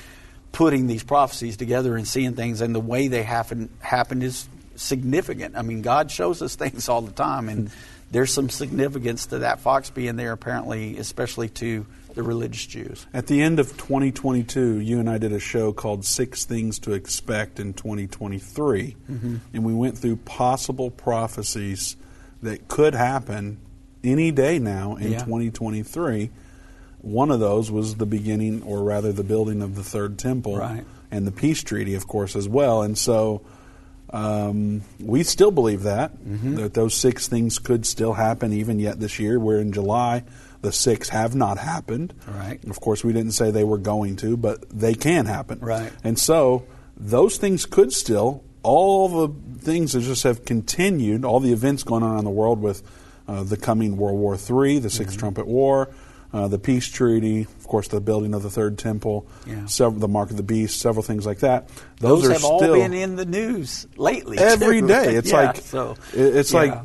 putting 0.52 0.88
these 0.88 1.04
prophecies 1.04 1.58
together 1.58 1.96
and 1.96 2.08
seeing 2.08 2.36
things, 2.36 2.62
and 2.62 2.74
the 2.74 2.80
way 2.80 3.08
they 3.08 3.24
happen 3.24 3.70
happened 3.80 4.24
is 4.24 4.48
significant. 4.76 5.56
I 5.58 5.62
mean, 5.62 5.82
God 5.82 6.12
shows 6.12 6.42
us 6.42 6.56
things 6.58 6.90
all 6.90 7.02
the 7.02 7.12
time, 7.12 7.50
and 7.50 7.72
there's 8.12 8.34
some 8.34 8.50
significance 8.50 9.28
to 9.28 9.40
that 9.40 9.60
fox 9.60 9.90
being 9.90 10.16
there, 10.16 10.32
apparently, 10.32 10.98
especially 10.98 11.50
to 11.50 11.86
the 12.16 12.24
religious 12.24 12.66
Jews. 12.66 13.06
At 13.14 13.28
the 13.28 13.42
end 13.42 13.60
of 13.60 13.70
2022, 13.78 14.80
you 14.80 15.00
and 15.00 15.10
I 15.10 15.20
did 15.20 15.32
a 15.32 15.40
show 15.40 15.72
called 15.72 16.06
Six 16.06 16.46
Things 16.46 16.80
to 16.80 16.94
Expect 16.94 17.60
in 17.60 17.74
2023. 17.74 18.96
Mm-hmm. 19.10 19.36
And 19.54 19.64
we 19.64 19.74
went 19.74 19.98
through 19.98 20.18
possible 20.18 20.90
prophecies 20.90 21.96
that 22.42 22.68
could 22.68 22.96
happen 22.96 23.60
any 24.04 24.32
day 24.32 24.60
now 24.60 24.96
in 24.96 25.12
yeah. 25.12 25.20
2023. 25.20 26.32
One 27.02 27.32
of 27.32 27.40
those 27.40 27.72
was 27.72 27.96
the 27.96 28.06
beginning, 28.06 28.64
or 28.64 28.84
rather, 28.84 29.12
the 29.12 29.24
building 29.24 29.62
of 29.62 29.76
the 29.76 29.84
third 29.84 30.18
temple. 30.18 30.58
Right. 30.58 30.86
And 31.12 31.26
the 31.26 31.32
peace 31.32 31.64
treaty, 31.64 31.96
of 31.96 32.08
course, 32.08 32.36
as 32.36 32.48
well. 32.48 32.82
And 32.82 32.98
so. 32.98 33.42
Um, 34.12 34.82
we 35.00 35.22
still 35.22 35.52
believe 35.52 35.84
that 35.84 36.18
mm-hmm. 36.18 36.56
that 36.56 36.74
those 36.74 36.96
six 36.96 37.28
things 37.28 37.60
could 37.60 37.86
still 37.86 38.14
happen 38.14 38.52
even 38.54 38.80
yet 38.80 39.00
this 39.00 39.20
year. 39.20 39.40
We're 39.40 39.60
in 39.60 39.72
July. 39.72 40.24
The 40.62 40.72
six 40.72 41.10
have 41.10 41.36
not 41.36 41.58
happened. 41.58 42.14
Right. 42.28 42.60
Of 42.66 42.82
course, 42.82 43.04
we 43.04 43.14
didn't 43.14 43.34
say 43.34 43.52
they 43.52 43.64
were 43.64 43.78
going 43.78 44.16
to, 44.18 44.36
but 44.36 44.68
they 44.70 44.96
can 44.96 45.26
happen. 45.26 45.60
Right. 45.60 45.92
And 46.04 46.20
so 46.20 46.66
those 46.98 47.38
things 47.38 47.66
could 47.66 47.94
still, 47.94 48.44
all 48.62 49.28
the 49.28 49.34
things 49.60 49.94
that 49.94 50.02
just 50.02 50.24
have 50.24 50.44
continued, 50.44 51.24
all 51.24 51.40
the 51.40 51.54
events 51.54 51.84
going 51.84 52.04
on 52.04 52.18
in 52.20 52.26
the 52.26 52.32
world 52.32 52.62
with 52.62 52.84
uh, 53.28 53.44
the 53.44 53.58
coming 53.58 53.96
World 53.96 54.20
War 54.20 54.34
III, 54.34 54.80
the 54.80 54.90
6th 54.90 55.06
mm-hmm. 55.06 55.18
Trumpet 55.18 55.48
War, 55.48 55.90
uh, 56.32 56.48
the 56.48 56.60
peace 56.60 56.88
treaty, 56.88 57.42
of 57.42 57.68
course, 57.68 57.88
the 57.88 58.00
building 58.00 58.34
of 58.34 58.44
the 58.44 58.50
third 58.50 58.78
temple, 58.78 59.28
yeah. 59.48 59.66
several, 59.66 60.00
the 60.00 60.08
mark 60.08 60.30
of 60.30 60.38
the 60.38 60.44
beast, 60.44 60.80
several 60.80 61.04
things 61.04 61.26
like 61.26 61.40
that. 61.40 61.70
Those, 62.00 62.24
Those 62.24 62.32
have 62.32 62.46
all 62.46 62.60
been 62.60 62.94
in 62.94 63.16
the 63.16 63.26
news 63.26 63.88
lately. 63.98 64.38
Every 64.40 64.82
too. 64.82 64.88
day, 64.88 65.16
it's 65.16 65.30
yeah, 65.32 65.42
like 65.42 65.58
so, 65.58 65.96
it's 66.14 66.54
yeah. 66.54 66.60
like 66.60 66.80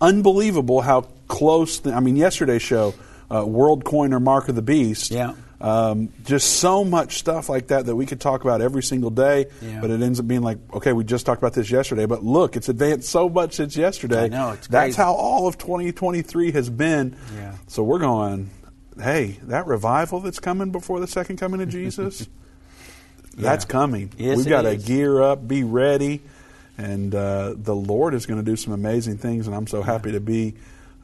unbelievable 0.00 0.80
how 0.80 1.02
close. 1.28 1.80
The, 1.80 1.92
I 1.92 2.00
mean, 2.00 2.16
yesterday's 2.16 2.62
show 2.62 2.94
uh, 3.32 3.44
World 3.46 3.84
Coin 3.84 4.12
or 4.12 4.20
Mark 4.20 4.48
of 4.48 4.54
the 4.54 4.62
Beast. 4.62 5.10
Yeah. 5.10 5.34
Um, 5.60 6.08
just 6.24 6.56
so 6.56 6.84
much 6.84 7.18
stuff 7.18 7.50
like 7.50 7.66
that 7.66 7.84
that 7.84 7.94
we 7.94 8.06
could 8.06 8.18
talk 8.18 8.42
about 8.44 8.62
every 8.62 8.82
single 8.82 9.10
day, 9.10 9.44
yeah. 9.60 9.82
but 9.82 9.90
it 9.90 10.00
ends 10.00 10.18
up 10.18 10.26
being 10.26 10.40
like, 10.40 10.56
okay, 10.72 10.94
we 10.94 11.04
just 11.04 11.26
talked 11.26 11.42
about 11.42 11.52
this 11.52 11.70
yesterday, 11.70 12.06
but 12.06 12.24
look, 12.24 12.56
it's 12.56 12.70
advanced 12.70 13.10
so 13.10 13.28
much 13.28 13.56
since 13.56 13.76
yesterday. 13.76 14.24
I 14.24 14.28
know, 14.28 14.52
it's 14.52 14.68
That's 14.68 14.96
how 14.96 15.12
all 15.12 15.46
of 15.46 15.58
2023 15.58 16.52
has 16.52 16.70
been. 16.70 17.14
Yeah. 17.34 17.56
So 17.66 17.82
we're 17.82 17.98
going, 17.98 18.48
hey, 19.00 19.38
that 19.44 19.66
revival 19.66 20.20
that's 20.20 20.38
coming 20.40 20.70
before 20.70 21.00
the 21.00 21.06
second 21.06 21.36
coming 21.38 21.60
of 21.60 21.68
Jesus, 21.68 22.28
that's 23.36 23.64
coming. 23.64 24.12
Yes, 24.16 24.38
We've 24.38 24.48
got 24.48 24.62
to 24.62 24.76
gear 24.76 25.22
up, 25.22 25.46
be 25.46 25.64
ready, 25.64 26.20
and 26.78 27.14
uh, 27.14 27.54
the 27.56 27.74
Lord 27.74 28.14
is 28.14 28.26
going 28.26 28.38
to 28.42 28.48
do 28.48 28.56
some 28.56 28.72
amazing 28.72 29.18
things. 29.18 29.46
And 29.46 29.56
I'm 29.56 29.66
so 29.66 29.82
happy 29.82 30.12
to 30.12 30.20
be 30.20 30.54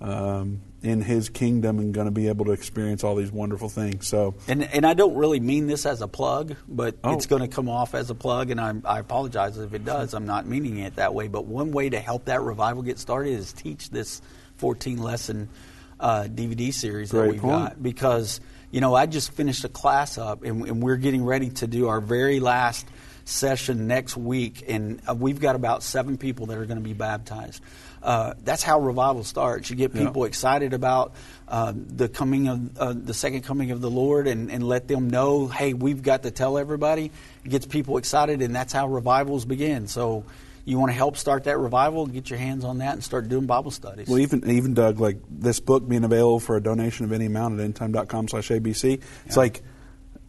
um, 0.00 0.60
in 0.82 1.00
His 1.00 1.28
kingdom 1.28 1.78
and 1.78 1.92
going 1.94 2.06
to 2.06 2.10
be 2.10 2.28
able 2.28 2.44
to 2.46 2.52
experience 2.52 3.02
all 3.02 3.14
these 3.16 3.32
wonderful 3.32 3.68
things. 3.68 4.06
So 4.06 4.34
And 4.46 4.62
and 4.62 4.86
I 4.86 4.94
don't 4.94 5.14
really 5.14 5.40
mean 5.40 5.66
this 5.66 5.86
as 5.86 6.02
a 6.02 6.08
plug, 6.08 6.54
but 6.68 6.96
Oh. 7.02 7.14
it's 7.14 7.26
going 7.26 7.42
to 7.42 7.48
come 7.48 7.68
off 7.68 7.94
as 7.94 8.10
a 8.10 8.14
plug, 8.14 8.50
and 8.50 8.60
I, 8.60 8.74
I 8.84 8.98
apologize 9.00 9.56
if 9.58 9.72
it 9.74 9.84
does. 9.84 10.14
I'm 10.14 10.26
not 10.26 10.46
meaning 10.46 10.78
it 10.78 10.96
that 10.96 11.14
way. 11.14 11.28
But 11.28 11.46
one 11.46 11.72
way 11.72 11.88
to 11.90 11.98
help 11.98 12.26
that 12.26 12.42
revival 12.42 12.82
get 12.82 12.98
started 12.98 13.30
is 13.30 13.52
teach 13.52 13.90
this 13.90 14.20
14 14.56 14.98
lesson 14.98 15.48
uh, 16.00 16.24
DVD 16.24 16.72
series 16.72 17.10
that 17.10 17.28
we've 17.28 17.40
point. 17.40 17.70
got 17.70 17.82
because 17.82 18.40
you 18.70 18.80
know 18.80 18.94
I 18.94 19.06
just 19.06 19.32
finished 19.32 19.64
a 19.64 19.68
class 19.68 20.18
up, 20.18 20.42
and, 20.44 20.66
and 20.66 20.82
we're 20.82 20.96
getting 20.96 21.24
ready 21.24 21.50
to 21.50 21.66
do 21.66 21.88
our 21.88 22.00
very 22.00 22.40
last 22.40 22.86
session 23.24 23.86
next 23.88 24.16
week, 24.16 24.64
and 24.68 25.00
uh, 25.08 25.14
we've 25.14 25.40
got 25.40 25.56
about 25.56 25.82
seven 25.82 26.16
people 26.16 26.46
that 26.46 26.58
are 26.58 26.64
going 26.66 26.78
to 26.78 26.84
be 26.84 26.92
baptized. 26.92 27.60
Uh, 28.02 28.34
that's 28.44 28.62
how 28.62 28.78
revival 28.78 29.24
starts. 29.24 29.68
You 29.68 29.74
get 29.74 29.92
Yeah. 29.92 30.04
people 30.06 30.24
excited 30.26 30.74
about 30.74 31.14
uh, 31.48 31.72
the 31.74 32.08
coming 32.08 32.46
of 32.46 32.78
uh, 32.78 32.94
the 32.96 33.14
second 33.14 33.42
coming 33.42 33.72
of 33.72 33.80
the 33.80 33.90
Lord, 33.90 34.28
and, 34.28 34.48
and 34.50 34.62
let 34.62 34.86
them 34.86 35.10
know, 35.10 35.48
hey, 35.48 35.72
we've 35.74 36.02
got 36.04 36.22
to 36.22 36.30
tell 36.30 36.56
everybody. 36.56 37.10
It 37.44 37.48
gets 37.48 37.66
people 37.66 37.96
excited, 37.96 38.42
and 38.42 38.54
that's 38.54 38.72
how 38.72 38.86
revivals 38.86 39.44
begin. 39.44 39.88
So, 39.88 40.24
you 40.66 40.78
want 40.78 40.90
to 40.90 40.94
help 40.96 41.16
start 41.16 41.44
that 41.44 41.56
revival? 41.58 42.06
Get 42.06 42.28
your 42.28 42.38
hands 42.38 42.62
on 42.64 42.78
that 42.78 42.92
and 42.92 43.02
start 43.02 43.28
doing 43.30 43.46
Bible 43.46 43.70
studies. 43.70 44.08
Well, 44.08 44.18
even 44.18 44.48
even 44.50 44.74
Doug, 44.74 45.00
like 45.00 45.16
this 45.30 45.60
book 45.60 45.88
being 45.88 46.04
available 46.04 46.40
for 46.40 46.56
a 46.56 46.60
donation 46.62 47.06
of 47.06 47.12
any 47.12 47.24
amount 47.26 47.58
at 47.58 47.70
endtime.com 47.74 48.28
slash 48.28 48.48
ABC, 48.50 49.00
it's 49.24 49.36
like 49.38 49.62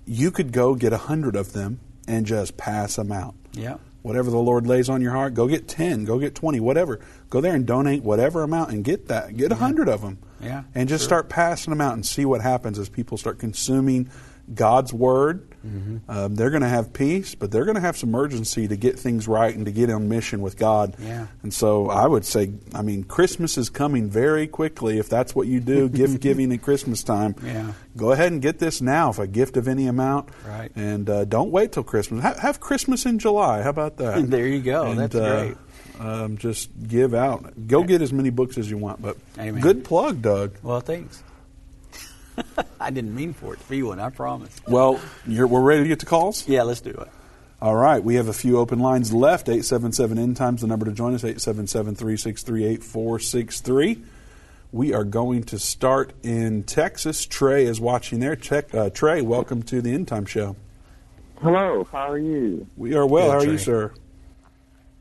you 0.05 0.31
could 0.31 0.53
go 0.53 0.75
get 0.75 0.93
a 0.93 0.97
hundred 0.97 1.35
of 1.35 1.51
them 1.51 1.79
and 2.07 2.25
just 2.25 2.55
pass 2.55 2.95
them 2.95 3.11
out. 3.11 3.35
yeah, 3.51 3.75
Whatever 4.03 4.29
the 4.31 4.37
Lord 4.37 4.65
lays 4.67 4.87
on 4.87 5.01
your 5.01 5.11
heart, 5.11 5.33
go 5.33 5.47
get 5.47 5.67
ten, 5.67 6.05
go 6.05 6.17
get 6.19 6.33
twenty, 6.35 6.59
whatever. 6.61 7.01
Go 7.29 7.41
there 7.41 7.53
and 7.53 7.65
donate 7.65 8.03
whatever 8.03 8.43
amount 8.43 8.71
and 8.71 8.83
get 8.85 9.07
that. 9.09 9.35
Get 9.35 9.51
a 9.51 9.55
hundred 9.55 9.89
of 9.89 10.01
them. 10.01 10.19
Yeah, 10.39 10.63
And 10.75 10.87
just 10.87 11.01
sure. 11.01 11.07
start 11.09 11.29
passing 11.29 11.71
them 11.71 11.81
out 11.81 11.93
and 11.95 12.05
see 12.05 12.23
what 12.23 12.41
happens 12.41 12.77
as 12.79 12.87
people 12.89 13.17
start 13.17 13.39
consuming 13.39 14.09
God's 14.53 14.93
word. 14.93 15.46
Mm-hmm. 15.65 16.09
Um, 16.09 16.35
they're 16.35 16.49
going 16.49 16.61
to 16.61 16.69
have 16.69 16.93
peace, 16.93 17.35
but 17.35 17.51
they're 17.51 17.65
going 17.65 17.75
to 17.75 17.81
have 17.81 17.97
some 17.97 18.13
urgency 18.15 18.67
to 18.67 18.75
get 18.75 18.97
things 18.99 19.27
right 19.27 19.53
and 19.55 19.65
to 19.65 19.71
get 19.71 19.89
on 19.89 20.07
mission 20.09 20.41
with 20.41 20.57
God. 20.57 20.95
Yeah. 20.99 21.27
And 21.43 21.53
so 21.53 21.89
I 21.89 22.05
would 22.07 22.25
say, 22.25 22.51
I 22.73 22.81
mean, 22.81 23.03
Christmas 23.03 23.57
is 23.57 23.69
coming 23.69 24.09
very 24.09 24.47
quickly. 24.47 24.97
If 24.97 25.09
that's 25.09 25.35
what 25.35 25.47
you 25.47 25.59
do, 25.59 25.89
gift 25.89 26.19
giving 26.21 26.51
at 26.53 26.61
Christmas 26.61 27.03
time, 27.03 27.35
Yeah. 27.43 27.73
go 27.95 28.11
ahead 28.11 28.31
and 28.31 28.41
get 28.41 28.59
this 28.59 28.81
now, 28.81 29.09
if 29.09 29.19
a 29.19 29.27
gift 29.27 29.57
of 29.57 29.67
any 29.67 29.87
amount. 29.87 30.29
Right. 30.47 30.71
And 30.75 31.09
uh, 31.09 31.25
don't 31.25 31.51
wait 31.51 31.71
till 31.71 31.83
Christmas. 31.83 32.23
Ha- 32.23 32.39
have 32.41 32.59
Christmas 32.59 33.05
in 33.05 33.19
July. 33.19 33.61
How 33.61 33.69
about 33.69 33.97
that? 33.97 34.17
There 34.29 34.47
you 34.47 34.61
go. 34.61 34.85
And, 34.91 34.99
That's 34.99 35.15
uh, 35.15 35.39
great. 35.39 35.57
Um, 35.99 36.37
just 36.37 36.69
give 36.87 37.13
out. 37.15 37.67
Go 37.67 37.83
get 37.83 38.01
as 38.03 38.13
many 38.13 38.29
books 38.29 38.57
as 38.57 38.69
you 38.69 38.77
want. 38.77 39.01
But 39.01 39.17
Amen. 39.39 39.61
good 39.61 39.83
plug, 39.83 40.21
Doug. 40.21 40.55
well, 40.61 40.79
thanks. 40.79 41.23
I 42.79 42.91
didn't 42.91 43.15
mean 43.15 43.33
for 43.33 43.53
it 43.53 43.59
to 43.59 43.69
be 43.69 43.83
one. 43.83 43.99
I 43.99 44.09
promise. 44.09 44.55
Well, 44.67 44.99
you're, 45.25 45.47
we're 45.47 45.61
ready 45.61 45.83
to 45.83 45.87
get 45.87 45.99
to 45.99 46.05
calls? 46.05 46.47
Yeah, 46.47 46.63
let's 46.63 46.81
do 46.81 46.91
it. 46.91 47.09
All 47.61 47.75
right. 47.75 48.03
We 48.03 48.15
have 48.15 48.27
a 48.27 48.33
few 48.33 48.57
open 48.57 48.79
lines 48.79 49.13
left. 49.13 49.49
877 49.49 50.19
End 50.19 50.37
Times, 50.37 50.61
the 50.61 50.67
number 50.67 50.85
to 50.85 50.91
join 50.91 51.13
us, 51.15 51.23
877 51.23 51.95
363 51.95 52.65
8463. 52.65 54.03
We 54.71 54.93
are 54.93 55.03
going 55.03 55.43
to 55.45 55.59
start 55.59 56.13
in 56.23 56.63
Texas. 56.63 57.25
Trey 57.25 57.65
is 57.65 57.79
watching 57.79 58.19
there. 58.19 58.35
Check, 58.35 58.75
uh, 58.75 58.89
Trey, 58.89 59.21
welcome 59.21 59.63
to 59.63 59.81
the 59.81 59.93
End 59.93 60.07
Time 60.07 60.25
Show. 60.25 60.55
Hello, 61.41 61.87
how 61.91 62.11
are 62.11 62.17
you? 62.17 62.67
We 62.75 62.95
are 62.95 63.05
well. 63.05 63.27
Good, 63.27 63.31
How 63.31 63.49
are 63.49 63.51
you, 63.53 63.57
sir? 63.57 63.93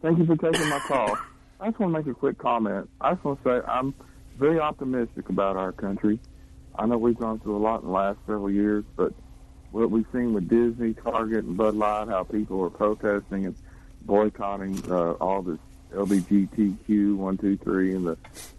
Thank 0.03 0.19
you 0.19 0.27
for 0.27 0.37
taking 0.37 0.69
my 0.69 0.79
call. 0.81 1.19
I 1.59 1.69
just 1.69 1.81
want 1.81 1.93
to 1.93 1.99
make 1.99 2.07
a 2.07 2.15
quick 2.15 2.39
comment. 2.39 2.89
I 3.01 3.13
just 3.13 3.25
want 3.25 3.43
to 3.43 3.61
say 3.61 3.67
I'm 3.67 3.95
very 4.39 4.61
optimistic 4.61 5.29
about 5.29 5.57
our 5.57 5.73
country. 5.73 6.21
I 6.79 6.87
know 6.87 6.99
we've 6.99 7.19
gone 7.19 7.39
through 7.41 7.57
a 7.57 7.59
lot 7.59 7.81
in 7.81 7.87
the 7.87 7.93
last 7.93 8.19
several 8.27 8.51
years, 8.51 8.85
but 8.97 9.13
what 9.71 9.91
we've 9.91 10.07
seen 10.13 10.33
with 10.33 10.49
Disney, 10.49 10.95
Target, 10.95 11.45
and 11.45 11.57
Bud 11.57 11.75
Light, 11.75 12.09
how 12.09 12.25
people 12.25 12.63
are 12.65 12.71
protesting 12.71 13.47
and 13.47 13.57
boycotting 14.03 14.83
uh, 14.91 15.13
all 15.13 15.43
this 15.43 15.59
LGBTQ 15.93 17.17
one, 17.17 17.37
two, 17.39 17.57
three, 17.59 17.95
and 17.95 18.07
the 18.07 18.17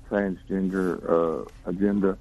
transgender 0.10 1.44
uh, 1.44 1.50
agenda. 1.66 2.18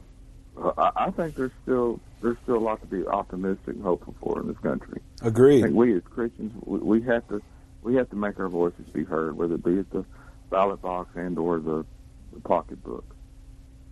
Uh, 0.57 0.73
I, 0.79 1.07
I 1.07 1.11
think 1.11 1.35
there's 1.37 1.53
still 1.63 2.01
there's 2.23 2.37
still 2.43 2.57
a 2.57 2.59
lot 2.59 2.81
to 2.81 2.87
be 2.87 3.07
optimistic 3.07 3.75
and 3.75 3.83
hopeful 3.83 4.15
for 4.21 4.41
in 4.41 4.49
this 4.49 4.59
country. 4.59 5.01
Agreed. 5.23 5.61
I 5.61 5.67
think 5.67 5.77
we 5.77 5.95
as 5.95 6.03
Christians, 6.05 6.53
we, 6.65 6.79
we 6.79 7.03
have 7.03 7.27
to 7.29 7.43
we 7.83 7.95
have 7.97 8.11
to 8.11 8.17
make 8.17 8.39
our 8.41 8.49
voices 8.49 8.87
be 8.93 9.05
heard, 9.05 9.37
whether 9.37 9.55
it 9.55 9.65
be 9.65 9.79
at 9.79 9.91
the 9.91 10.05
ballot 10.51 10.81
box 10.83 11.11
and 11.15 11.39
or 11.39 11.59
the, 11.61 11.85
the 12.33 12.41
pocketbook. 12.41 13.05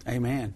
Amen. 0.08 0.54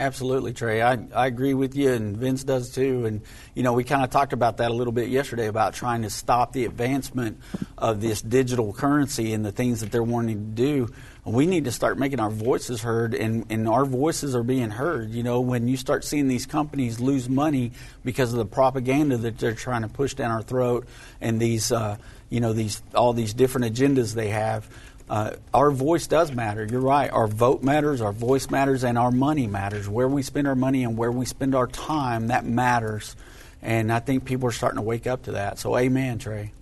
Absolutely, 0.00 0.54
Trey. 0.54 0.80
I, 0.80 0.96
I 1.14 1.26
agree 1.26 1.52
with 1.52 1.76
you, 1.76 1.92
and 1.92 2.16
Vince 2.16 2.42
does 2.42 2.70
too. 2.70 3.04
And, 3.04 3.20
you 3.54 3.62
know, 3.62 3.74
we 3.74 3.84
kind 3.84 4.02
of 4.02 4.08
talked 4.08 4.32
about 4.32 4.56
that 4.56 4.70
a 4.70 4.74
little 4.74 4.94
bit 4.94 5.10
yesterday 5.10 5.46
about 5.46 5.74
trying 5.74 6.02
to 6.02 6.10
stop 6.10 6.54
the 6.54 6.64
advancement 6.64 7.38
of 7.76 8.00
this 8.00 8.22
digital 8.22 8.72
currency 8.72 9.34
and 9.34 9.44
the 9.44 9.52
things 9.52 9.80
that 9.80 9.92
they're 9.92 10.02
wanting 10.02 10.38
to 10.38 10.62
do. 10.62 10.88
We 11.26 11.44
need 11.44 11.66
to 11.66 11.70
start 11.70 11.98
making 11.98 12.18
our 12.18 12.30
voices 12.30 12.80
heard, 12.80 13.12
and, 13.12 13.44
and 13.50 13.68
our 13.68 13.84
voices 13.84 14.34
are 14.34 14.42
being 14.42 14.70
heard. 14.70 15.10
You 15.10 15.22
know, 15.22 15.42
when 15.42 15.68
you 15.68 15.76
start 15.76 16.02
seeing 16.02 16.28
these 16.28 16.46
companies 16.46 16.98
lose 16.98 17.28
money 17.28 17.72
because 18.02 18.32
of 18.32 18.38
the 18.38 18.46
propaganda 18.46 19.18
that 19.18 19.36
they're 19.36 19.52
trying 19.52 19.82
to 19.82 19.88
push 19.88 20.14
down 20.14 20.30
our 20.30 20.42
throat 20.42 20.88
and 21.20 21.38
these, 21.38 21.72
uh, 21.72 21.98
you 22.30 22.40
know, 22.40 22.54
these 22.54 22.82
all 22.94 23.12
these 23.12 23.34
different 23.34 23.74
agendas 23.74 24.14
they 24.14 24.28
have. 24.28 24.66
Uh, 25.10 25.34
our 25.52 25.72
voice 25.72 26.06
does 26.06 26.30
matter. 26.30 26.64
You're 26.64 26.80
right. 26.80 27.10
Our 27.10 27.26
vote 27.26 27.64
matters, 27.64 28.00
our 28.00 28.12
voice 28.12 28.48
matters, 28.48 28.84
and 28.84 28.96
our 28.96 29.10
money 29.10 29.48
matters. 29.48 29.88
Where 29.88 30.06
we 30.06 30.22
spend 30.22 30.46
our 30.46 30.54
money 30.54 30.84
and 30.84 30.96
where 30.96 31.10
we 31.10 31.26
spend 31.26 31.56
our 31.56 31.66
time, 31.66 32.28
that 32.28 32.44
matters. 32.44 33.16
And 33.60 33.92
I 33.92 33.98
think 33.98 34.24
people 34.24 34.48
are 34.48 34.52
starting 34.52 34.76
to 34.76 34.82
wake 34.82 35.08
up 35.08 35.24
to 35.24 35.32
that. 35.32 35.58
So, 35.58 35.76
amen, 35.76 36.20
Trey. 36.20 36.52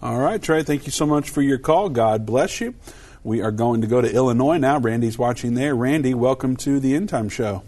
All 0.00 0.18
right, 0.18 0.40
Trey, 0.40 0.62
thank 0.62 0.86
you 0.86 0.92
so 0.92 1.04
much 1.04 1.28
for 1.28 1.42
your 1.42 1.58
call. 1.58 1.90
God 1.90 2.24
bless 2.24 2.58
you. 2.58 2.74
We 3.22 3.42
are 3.42 3.52
going 3.52 3.82
to 3.82 3.86
go 3.86 4.00
to 4.00 4.10
Illinois 4.10 4.56
now. 4.56 4.78
Randy's 4.78 5.18
watching 5.18 5.52
there. 5.52 5.76
Randy, 5.76 6.14
welcome 6.14 6.56
to 6.56 6.80
the 6.80 6.94
End 6.94 7.10
Time 7.10 7.28
Show. 7.28 7.64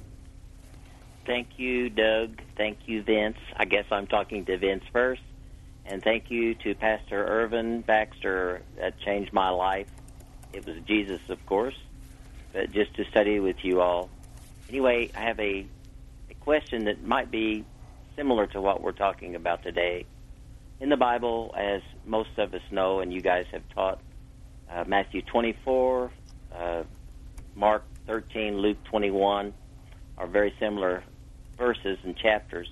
Thank 1.27 1.59
you, 1.59 1.91
Doug. 1.91 2.41
Thank 2.57 2.79
you, 2.87 3.03
Vince. 3.03 3.37
I 3.55 3.67
guess 3.67 3.85
I'm 3.91 4.07
talking 4.07 4.47
to 4.47 4.57
Vince 4.57 4.85
first. 4.95 5.21
And 5.85 6.03
thank 6.03 6.31
you 6.31 6.55
to 6.57 6.75
Pastor 6.75 7.25
Irvin 7.25 7.81
Baxter. 7.83 8.63
That 8.77 8.99
changed 9.01 9.33
my 9.33 9.51
life. 9.51 9.89
It 10.53 10.67
was 10.67 10.77
Jesus, 10.87 11.21
of 11.29 11.45
course, 11.47 11.77
but 12.53 12.71
just 12.73 12.95
to 12.97 13.05
study 13.07 13.41
with 13.41 13.65
you 13.65 13.81
all. 13.81 14.09
Anyway, 14.69 15.11
I 15.17 15.21
have 15.21 15.41
a, 15.41 15.67
a 16.31 16.35
question 16.41 16.85
that 16.85 17.03
might 17.03 17.31
be 17.31 17.65
similar 18.17 18.47
to 18.49 18.61
what 18.61 18.83
we're 18.83 18.93
talking 18.93 19.35
about 19.35 19.63
today. 19.63 20.07
In 20.81 20.89
the 20.89 20.97
Bible, 20.97 21.55
as 21.57 21.83
most 22.05 22.31
of 22.39 22.55
us 22.55 22.63
know, 22.71 23.01
and 23.01 23.13
you 23.13 23.21
guys 23.21 23.47
have 23.53 23.63
taught, 23.75 24.01
uh, 24.71 24.85
Matthew 24.87 25.23
24, 25.23 26.11
uh, 26.55 26.83
Mark 27.55 27.85
13, 28.07 28.59
Luke 28.59 28.83
21 28.85 29.53
are 30.19 30.27
very 30.27 30.55
similar 30.59 31.03
verses 31.57 31.99
and 32.05 32.17
chapters, 32.17 32.69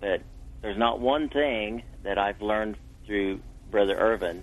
but 0.00 0.22
there's 0.62 0.78
not 0.78 1.00
one 1.00 1.28
thing 1.28 1.82
that 2.02 2.18
I've 2.18 2.40
learned 2.40 2.76
through 3.06 3.40
Brother 3.70 3.96
Irvin 3.96 4.42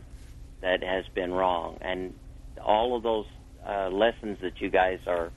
that 0.62 0.84
has 0.84 1.06
been 1.14 1.32
wrong. 1.32 1.78
And 1.82 2.14
all 2.64 2.96
of 2.96 3.04
those 3.04 3.26
uh, 3.68 3.90
lessons 3.90 4.40
that 4.42 4.60
you 4.60 4.70
guys 4.70 5.00
are 5.06 5.32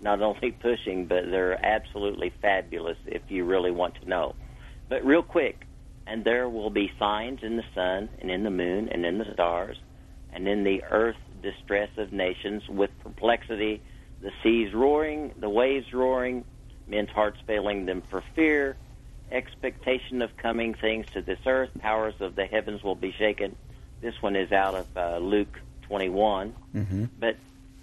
not 0.00 0.20
only 0.20 0.50
pushing, 0.62 1.06
but 1.06 1.30
they're 1.30 1.64
absolutely 1.64 2.32
fabulous 2.40 2.96
if 3.06 3.22
you 3.28 3.44
really 3.44 3.70
want 3.70 3.94
to 4.02 4.08
know. 4.08 4.34
But 4.88 5.04
real 5.04 5.22
quick, 5.22 5.66
and 6.06 6.24
there 6.24 6.48
will 6.48 6.70
be 6.70 6.90
signs 6.98 7.40
in 7.42 7.56
the 7.56 7.64
sun 7.74 8.08
and 8.20 8.30
in 8.30 8.42
the 8.42 8.50
moon 8.50 8.88
and 8.88 9.04
in 9.06 9.18
the 9.18 9.32
stars 9.32 9.76
and 10.32 10.48
in 10.48 10.64
the 10.64 10.82
earth 10.90 11.16
distress 11.42 11.90
of 11.96 12.12
nations 12.12 12.62
with 12.68 12.90
perplexity, 13.02 13.82
the 14.20 14.30
seas 14.42 14.72
roaring, 14.74 15.32
the 15.38 15.48
waves 15.48 15.86
roaring, 15.92 16.44
men's 16.86 17.10
hearts 17.10 17.38
failing 17.46 17.86
them 17.86 18.02
for 18.10 18.22
fear, 18.34 18.76
expectation 19.32 20.22
of 20.22 20.36
coming 20.36 20.74
things 20.74 21.06
to 21.14 21.22
this 21.22 21.38
earth, 21.46 21.70
powers 21.78 22.14
of 22.20 22.36
the 22.36 22.44
heavens 22.44 22.82
will 22.82 22.94
be 22.94 23.12
shaken. 23.12 23.56
This 24.00 24.20
one 24.20 24.36
is 24.36 24.52
out 24.52 24.74
of 24.74 24.96
uh, 24.96 25.18
Luke 25.18 25.60
21. 25.82 26.54
Mm-hmm. 26.74 27.04
But 27.18 27.36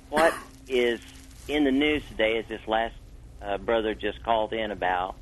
what 0.09 0.33
is 0.67 0.99
in 1.47 1.63
the 1.63 1.71
news 1.71 2.03
today 2.09 2.38
is 2.38 2.45
this 2.47 2.62
last 2.67 2.95
uh, 3.41 3.57
brother 3.57 3.95
just 3.95 4.23
called 4.23 4.53
in 4.53 4.71
about 4.71 5.15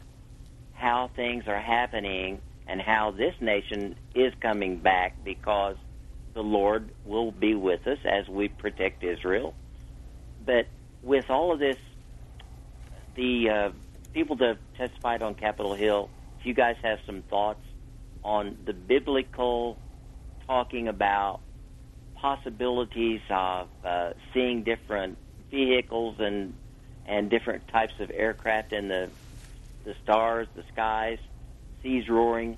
how 0.73 1.09
things 1.15 1.47
are 1.47 1.59
happening 1.59 2.41
and 2.67 2.81
how 2.81 3.11
this 3.11 3.33
nation 3.39 3.95
is 4.13 4.33
coming 4.41 4.77
back 4.77 5.23
because 5.23 5.77
the 6.33 6.43
Lord 6.43 6.91
will 7.05 7.31
be 7.31 7.55
with 7.55 7.87
us 7.87 7.99
as 8.05 8.27
we 8.27 8.47
protect 8.47 9.03
Israel. 9.03 9.55
But 10.45 10.67
with 11.01 11.29
all 11.29 11.51
of 11.51 11.59
this 11.59 11.77
the 13.15 13.49
uh, 13.49 13.69
people 14.13 14.35
that 14.37 14.47
have 14.47 14.59
testified 14.77 15.21
on 15.21 15.33
Capitol 15.35 15.73
Hill, 15.73 16.09
if 16.39 16.45
you 16.45 16.53
guys 16.53 16.75
have 16.83 16.99
some 17.05 17.23
thoughts 17.29 17.63
on 18.23 18.57
the 18.65 18.73
biblical 18.73 19.77
talking 20.45 20.87
about 20.87 21.39
possibilities 22.15 23.21
of 23.29 23.67
uh, 23.83 24.09
seeing 24.33 24.63
different 24.63 25.17
vehicles 25.51 26.15
and 26.19 26.53
and 27.05 27.29
different 27.29 27.67
types 27.69 27.93
of 27.99 28.11
aircraft 28.13 28.73
in 28.73 28.87
the 28.87 29.09
the 29.85 29.93
stars, 30.03 30.47
the 30.55 30.63
skies, 30.73 31.19
seas 31.81 32.09
roaring. 32.09 32.57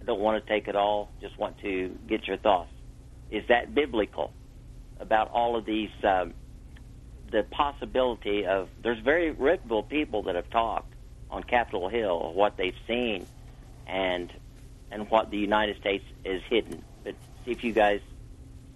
I 0.00 0.04
don't 0.04 0.20
want 0.20 0.44
to 0.44 0.52
take 0.52 0.68
it 0.68 0.76
all. 0.76 1.10
Just 1.20 1.38
want 1.38 1.58
to 1.62 1.90
get 2.08 2.28
your 2.28 2.36
thoughts. 2.36 2.70
Is 3.30 3.42
that 3.48 3.74
biblical 3.74 4.30
about 5.00 5.30
all 5.32 5.56
of 5.56 5.64
these? 5.64 5.90
Um, 6.04 6.34
the 7.32 7.42
possibility 7.50 8.46
of 8.46 8.68
there's 8.84 9.02
very 9.02 9.32
reputable 9.32 9.82
people 9.82 10.22
that 10.24 10.36
have 10.36 10.48
talked 10.50 10.94
on 11.30 11.42
Capitol 11.42 11.88
Hill 11.88 12.32
what 12.34 12.56
they've 12.56 12.76
seen 12.86 13.26
and 13.86 14.32
and 14.90 15.10
what 15.10 15.30
the 15.30 15.38
United 15.38 15.78
States 15.78 16.04
is 16.24 16.42
hidden. 16.48 16.82
But 17.04 17.14
see 17.44 17.52
if 17.52 17.64
you 17.64 17.72
guys 17.72 18.00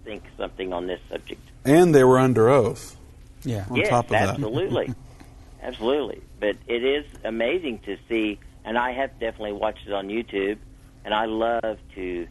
think 0.03 0.23
something 0.37 0.73
on 0.73 0.87
this 0.87 0.99
subject. 1.09 1.41
And 1.65 1.93
they 1.93 2.03
were 2.03 2.19
under 2.19 2.49
oath. 2.49 2.97
Yeah. 3.43 3.65
On 3.69 3.75
yes, 3.75 3.89
top 3.89 4.05
of 4.05 4.11
that. 4.11 4.29
absolutely, 4.29 4.93
absolutely. 5.61 6.21
But 6.39 6.57
it 6.67 6.83
is 6.83 7.05
amazing 7.23 7.79
to 7.79 7.97
see, 8.09 8.39
and 8.65 8.77
I 8.77 8.91
have 8.93 9.19
definitely 9.19 9.53
watched 9.53 9.87
it 9.87 9.93
on 9.93 10.07
YouTube, 10.07 10.57
and 11.05 11.13
I 11.13 11.25
love 11.25 11.77
to 11.95 12.27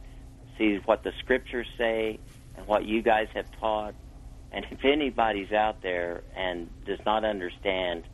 see 0.59 0.77
what 0.85 1.03
the 1.03 1.13
scriptures 1.19 1.67
say 1.79 2.19
and 2.57 2.67
what 2.67 2.85
you 2.85 3.03
guys 3.03 3.29
have 3.35 3.51
taught. 3.59 3.95
And 4.53 4.67
if 4.71 4.85
anybody's 4.85 5.53
out 5.53 5.81
there 5.83 6.23
and 6.37 6.69
does 6.85 6.99
not 7.07 7.25
understand, 7.25 8.05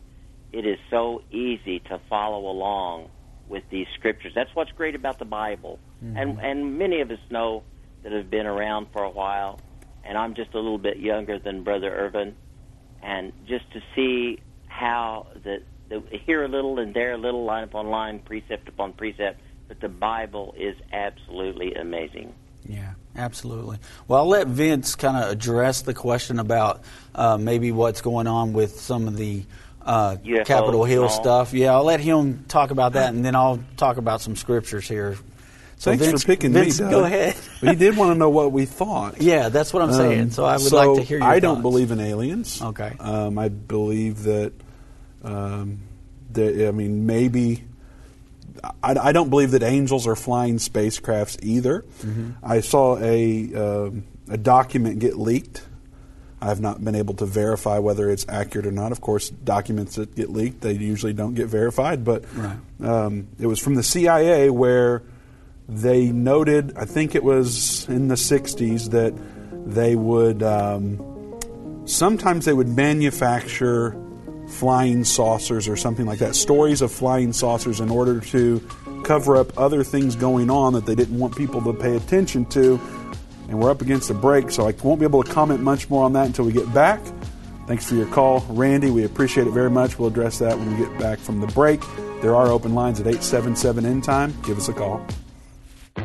it 0.52 0.66
is 0.66 0.78
so 0.90 1.22
easy 1.30 1.80
to 1.80 2.00
follow 2.08 2.50
along 2.50 3.10
with 3.48 3.64
these 3.70 3.86
scriptures. 3.98 4.32
That's 4.34 4.54
what's 4.54 4.72
great 4.72 4.94
about 4.94 5.18
the 5.18 5.24
Bible. 5.24 5.78
And 6.14 6.38
and 6.40 6.78
many 6.78 7.00
of 7.00 7.10
us 7.10 7.18
know 7.30 7.62
that 8.02 8.12
have 8.12 8.30
been 8.30 8.46
around 8.46 8.88
for 8.92 9.02
a 9.02 9.10
while, 9.10 9.58
and 10.04 10.18
I'm 10.18 10.34
just 10.34 10.52
a 10.54 10.58
little 10.58 10.78
bit 10.78 10.98
younger 10.98 11.38
than 11.38 11.64
Brother 11.64 11.90
Irvin, 11.90 12.36
and 13.02 13.32
just 13.48 13.70
to 13.72 13.80
see 13.94 14.40
how 14.66 15.26
the, 15.42 15.62
the 15.88 16.02
here 16.10 16.44
a 16.44 16.48
little 16.48 16.78
and 16.78 16.92
there 16.92 17.12
a 17.12 17.18
little, 17.18 17.44
line 17.44 17.64
upon 17.64 17.88
line, 17.88 18.18
precept 18.18 18.68
upon 18.68 18.92
precept, 18.92 19.40
but 19.68 19.80
the 19.80 19.88
Bible 19.88 20.54
is 20.58 20.76
absolutely 20.92 21.74
amazing. 21.74 22.34
Yeah, 22.68 22.94
absolutely. 23.16 23.78
Well, 24.06 24.20
I'll 24.20 24.28
let 24.28 24.48
Vince 24.48 24.96
kind 24.96 25.16
of 25.16 25.30
address 25.30 25.82
the 25.82 25.94
question 25.94 26.38
about 26.38 26.82
uh, 27.14 27.38
maybe 27.38 27.72
what's 27.72 28.00
going 28.00 28.26
on 28.26 28.52
with 28.52 28.80
some 28.80 29.08
of 29.08 29.16
the 29.16 29.44
uh, 29.86 30.16
UFOs 30.16 30.46
Capitol 30.46 30.84
Hill 30.84 31.04
and 31.04 31.12
stuff. 31.12 31.54
Yeah, 31.54 31.72
I'll 31.72 31.84
let 31.84 32.00
him 32.00 32.44
talk 32.48 32.70
about 32.70 32.94
that, 32.94 33.14
and 33.14 33.24
then 33.24 33.34
I'll 33.34 33.62
talk 33.76 33.96
about 33.96 34.20
some 34.20 34.36
scriptures 34.36 34.86
here. 34.86 35.16
So 35.78 35.90
Thanks 35.90 36.06
Vince, 36.06 36.22
for 36.22 36.26
picking 36.26 36.52
Vince, 36.52 36.80
me, 36.80 36.84
Doug. 36.84 36.90
Go 36.90 37.04
ahead. 37.04 37.36
But 37.60 37.70
he 37.70 37.76
did 37.76 37.96
want 37.96 38.12
to 38.12 38.18
know 38.18 38.30
what 38.30 38.52
we 38.52 38.64
thought. 38.66 39.20
Yeah, 39.20 39.48
that's 39.48 39.72
what 39.72 39.82
I'm 39.82 39.92
saying. 39.92 40.20
Um, 40.20 40.30
So 40.30 40.44
I 40.44 40.52
would 40.54 40.60
so 40.60 40.76
like 40.76 41.00
to 41.00 41.02
hear 41.02 41.18
your 41.18 41.26
I 41.26 41.40
don't 41.40 41.62
believe 41.62 41.90
in 41.90 42.00
aliens. 42.00 42.60
Okay. 42.60 42.92
Um, 42.98 43.38
I 43.38 43.48
believe 43.48 44.24
that, 44.24 44.52
um, 45.22 45.80
that, 46.32 46.68
I 46.68 46.70
mean, 46.70 47.06
maybe. 47.06 47.64
I, 48.82 48.96
I 48.98 49.12
don't 49.12 49.30
believe 49.30 49.50
that 49.52 49.62
angels 49.62 50.06
are 50.06 50.16
flying 50.16 50.56
spacecrafts 50.56 51.38
either. 51.42 51.84
Mm-hmm. 52.00 52.30
I 52.42 52.60
saw 52.60 52.98
a 52.98 53.54
um, 53.54 54.04
a 54.28 54.36
document 54.36 54.98
get 54.98 55.18
leaked. 55.18 55.65
I 56.40 56.48
have 56.48 56.60
not 56.60 56.84
been 56.84 56.94
able 56.94 57.14
to 57.14 57.26
verify 57.26 57.78
whether 57.78 58.10
it's 58.10 58.26
accurate 58.28 58.66
or 58.66 58.72
not. 58.72 58.92
Of 58.92 59.00
course, 59.00 59.30
documents 59.30 59.96
that 59.96 60.14
get 60.14 60.30
leaked 60.30 60.60
they 60.60 60.72
usually 60.72 61.12
don't 61.14 61.34
get 61.34 61.46
verified. 61.46 62.04
But 62.04 62.24
Right. 62.36 62.56
um, 62.82 63.28
it 63.40 63.46
was 63.46 63.58
from 63.58 63.74
the 63.74 63.82
CIA 63.82 64.50
where 64.50 65.02
they 65.68 66.06
noted, 66.12 66.74
I 66.76 66.84
think 66.84 67.14
it 67.14 67.24
was 67.24 67.88
in 67.88 68.08
the 68.08 68.14
60s, 68.16 68.90
that 68.90 69.14
they 69.66 69.96
would 69.96 70.42
um, 70.42 71.00
sometimes 71.86 72.44
they 72.44 72.52
would 72.52 72.68
manufacture 72.68 73.96
flying 74.48 75.04
saucers 75.04 75.66
or 75.68 75.76
something 75.76 76.06
like 76.06 76.18
that, 76.20 76.34
stories 76.36 76.82
of 76.82 76.92
flying 76.92 77.32
saucers 77.32 77.80
in 77.80 77.90
order 77.90 78.20
to 78.20 78.60
cover 79.04 79.36
up 79.36 79.56
other 79.58 79.82
things 79.82 80.14
going 80.16 80.50
on 80.50 80.72
that 80.74 80.86
they 80.86 80.94
didn't 80.94 81.18
want 81.18 81.34
people 81.36 81.60
to 81.62 81.72
pay 81.72 81.96
attention 81.96 82.44
to. 82.46 82.78
And 83.48 83.60
we're 83.60 83.70
up 83.70 83.80
against 83.80 84.10
a 84.10 84.14
break, 84.14 84.50
so 84.50 84.66
I 84.68 84.74
won't 84.82 84.98
be 84.98 85.06
able 85.06 85.22
to 85.22 85.32
comment 85.32 85.60
much 85.62 85.88
more 85.88 86.04
on 86.04 86.12
that 86.14 86.26
until 86.26 86.44
we 86.44 86.52
get 86.52 86.72
back. 86.74 87.00
Thanks 87.66 87.88
for 87.88 87.94
your 87.94 88.06
call, 88.06 88.40
Randy. 88.48 88.90
We 88.90 89.04
appreciate 89.04 89.46
it 89.46 89.52
very 89.52 89.70
much. 89.70 89.98
We'll 89.98 90.08
address 90.08 90.38
that 90.38 90.58
when 90.58 90.70
we 90.70 90.84
get 90.84 90.98
back 90.98 91.18
from 91.18 91.40
the 91.40 91.48
break. 91.48 91.80
There 92.22 92.34
are 92.34 92.46
open 92.46 92.74
lines 92.74 93.00
at 93.00 93.06
877 93.06 93.84
End 93.84 94.04
Time. 94.04 94.34
Give 94.42 94.56
us 94.56 94.68
a 94.68 94.72
call. 94.72 95.04
They 95.96 96.02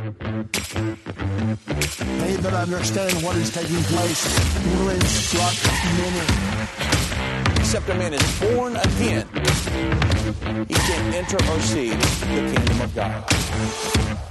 that 2.38 2.54
understand 2.54 3.23
what 3.23 3.36
is 3.36 3.51
taking 3.51 3.82
place 3.84 4.25
will 4.65 4.89
instruct 4.89 5.65
many. 5.97 6.25
Except 7.60 7.89
a 7.89 7.93
man 7.95 8.13
is 8.13 8.39
born 8.39 8.75
again, 8.75 9.27
he 10.67 10.73
can 10.73 11.13
enter 11.13 11.38
or 11.38 11.60
see 11.62 11.89
the 11.89 12.54
kingdom 12.54 12.82
of 12.82 12.95
God. 12.95 14.31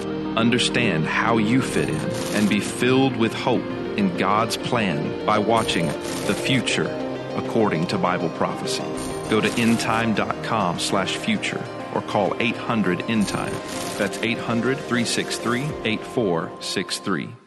understand 0.37 1.05
how 1.05 1.37
you 1.37 1.61
fit 1.61 1.89
in, 1.89 2.01
and 2.35 2.49
be 2.49 2.59
filled 2.59 3.15
with 3.15 3.33
hope 3.33 3.65
in 3.97 4.15
God's 4.17 4.57
plan 4.57 5.25
by 5.25 5.39
watching 5.39 5.87
The 6.27 6.35
Future 6.35 6.97
According 7.35 7.87
to 7.87 7.97
Bible 7.97 8.29
Prophecy. 8.29 8.83
Go 9.29 9.39
to 9.39 9.47
endtime.com 9.47 10.79
slash 10.79 11.15
future 11.15 11.63
or 11.93 12.01
call 12.01 12.35
800 12.39 13.03
end 13.09 13.27
time. 13.27 13.53
That's 13.97 14.17
800 14.17 14.77
363 14.77 15.63
8463. 15.85 17.40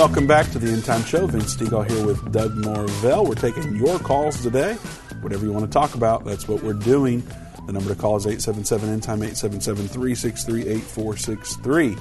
Welcome 0.00 0.26
back 0.26 0.50
to 0.52 0.58
the 0.58 0.72
End 0.72 0.82
Time 0.82 1.04
Show. 1.04 1.26
Vince 1.26 1.54
Stegall 1.54 1.86
here 1.86 2.06
with 2.06 2.32
Doug 2.32 2.56
Norvell. 2.56 3.26
We're 3.26 3.34
taking 3.34 3.76
your 3.76 3.98
calls 3.98 4.40
today. 4.40 4.72
Whatever 5.20 5.44
you 5.44 5.52
want 5.52 5.66
to 5.66 5.70
talk 5.70 5.94
about, 5.94 6.24
that's 6.24 6.48
what 6.48 6.62
we're 6.62 6.72
doing. 6.72 7.22
The 7.66 7.74
number 7.74 7.90
to 7.90 8.00
call 8.00 8.16
is 8.16 8.26
877 8.26 8.88
End 8.88 9.02
Time, 9.02 9.18
877 9.18 9.88
363 9.88 10.62
8463. 10.62 11.96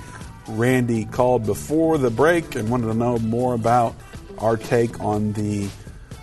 Randy 0.48 1.04
called 1.04 1.46
before 1.46 1.98
the 1.98 2.10
break 2.10 2.56
and 2.56 2.70
wanted 2.70 2.88
to 2.88 2.94
know 2.94 3.20
more 3.20 3.54
about 3.54 3.96
our 4.38 4.56
take 4.56 4.98
on 5.02 5.34
the 5.34 5.68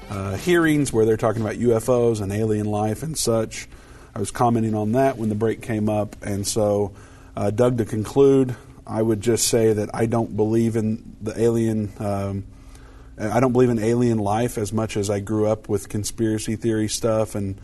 uh, 0.09 0.37
hearings 0.37 0.95
where 0.95 1.05
they're 1.05 1.19
talking 1.19 1.43
about 1.43 1.57
UFOs 1.57 2.23
and 2.23 2.33
alien 2.33 2.69
life 2.69 3.03
and 3.03 3.19
such. 3.19 3.69
I 4.15 4.19
was 4.19 4.31
commenting 4.31 4.75
on 4.75 4.93
that 4.93 5.19
when 5.19 5.29
the 5.29 5.35
break 5.35 5.61
came 5.61 5.91
up. 5.91 6.17
And 6.23 6.47
so, 6.47 6.95
uh, 7.37 7.51
Doug, 7.51 7.77
to 7.77 7.85
conclude, 7.85 8.57
I 8.87 9.03
would 9.03 9.21
just 9.21 9.49
say 9.49 9.73
that 9.73 9.91
I 9.95 10.07
don't 10.07 10.37
believe 10.37 10.77
in 10.77 11.17
the 11.21 11.39
alien. 11.41 11.93
Um, 11.99 12.45
I 13.19 13.41
don't 13.41 13.53
believe 13.53 13.71
in 13.71 13.79
alien 13.79 14.19
life 14.19 14.59
as 14.59 14.73
much 14.73 14.97
as 14.97 15.09
I 15.11 15.21
grew 15.21 15.47
up 15.47 15.69
with 15.69 15.89
conspiracy 15.89 16.57
theory 16.57 16.89
stuff, 16.89 17.35
and 17.35 17.59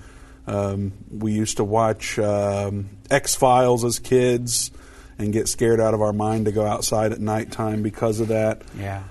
um, 0.46 0.92
we 1.10 1.32
used 1.32 1.58
to 1.58 1.64
watch 1.64 2.18
um, 2.18 2.88
X 3.10 3.34
Files 3.34 3.84
as 3.84 3.98
kids 3.98 4.70
and 5.18 5.32
get 5.32 5.46
scared 5.48 5.78
out 5.80 5.94
of 5.94 6.00
our 6.00 6.12
mind 6.12 6.46
to 6.46 6.52
go 6.52 6.66
outside 6.66 7.12
at 7.12 7.20
nighttime 7.20 7.82
because 7.82 8.18
of 8.18 8.28
that. 8.28 8.62
Yeah. 8.76 9.04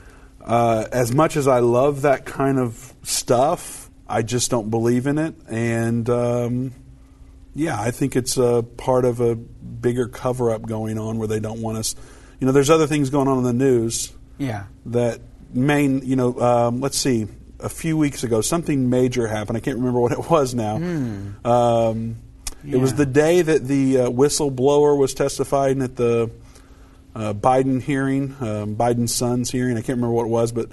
uh, 0.43 0.85
as 0.91 1.13
much 1.13 1.37
as 1.37 1.47
I 1.47 1.59
love 1.59 2.01
that 2.01 2.25
kind 2.25 2.59
of 2.59 2.93
stuff, 3.03 3.89
I 4.09 4.23
just 4.23 4.51
don't 4.51 4.69
believe 4.69 5.07
in 5.07 5.17
it. 5.17 5.35
And 5.47 6.09
um, 6.09 6.73
yeah, 7.55 7.79
I 7.79 7.91
think 7.91 8.15
it's 8.15 8.37
a 8.37 8.63
part 8.63 9.05
of 9.05 9.21
a 9.21 9.37
bigger 9.81 10.07
cover 10.07 10.51
up 10.51 10.61
going 10.63 10.97
on 10.97 11.17
where 11.17 11.27
they 11.27 11.39
don't 11.39 11.61
want 11.61 11.77
us. 11.77 11.95
You 12.39 12.47
know, 12.47 12.53
there's 12.53 12.69
other 12.69 12.87
things 12.87 13.09
going 13.09 13.27
on 13.27 13.37
in 13.39 13.43
the 13.43 13.53
news. 13.53 14.11
Yeah. 14.37 14.63
That 14.87 15.19
main, 15.53 16.01
you 16.07 16.15
know, 16.15 16.39
um, 16.39 16.79
let's 16.81 16.97
see, 16.97 17.27
a 17.59 17.69
few 17.69 17.97
weeks 17.97 18.23
ago, 18.23 18.41
something 18.41 18.89
major 18.89 19.27
happened. 19.27 19.57
I 19.57 19.59
can't 19.59 19.77
remember 19.77 19.99
what 20.05 20.11
it 20.11 20.29
was 20.29 20.53
now. 20.55 20.77
Hmm. 20.77 21.45
Um, 21.45 22.15
Yeah. 22.63 22.75
It 22.75 22.79
was 22.79 22.93
the 22.93 23.05
day 23.07 23.41
that 23.41 23.67
the 23.67 24.01
uh, 24.01 24.09
whistleblower 24.09 24.95
was 24.97 25.13
testifying 25.15 25.81
at 25.81 25.95
the 25.95 26.29
uh, 27.15 27.33
Biden 27.33 27.81
hearing, 27.81 28.35
um, 28.39 28.75
Biden's 28.75 29.13
son's 29.13 29.49
hearing. 29.51 29.77
I 29.77 29.81
can't 29.81 29.97
remember 29.97 30.13
what 30.13 30.25
it 30.25 30.29
was, 30.29 30.51
but 30.51 30.69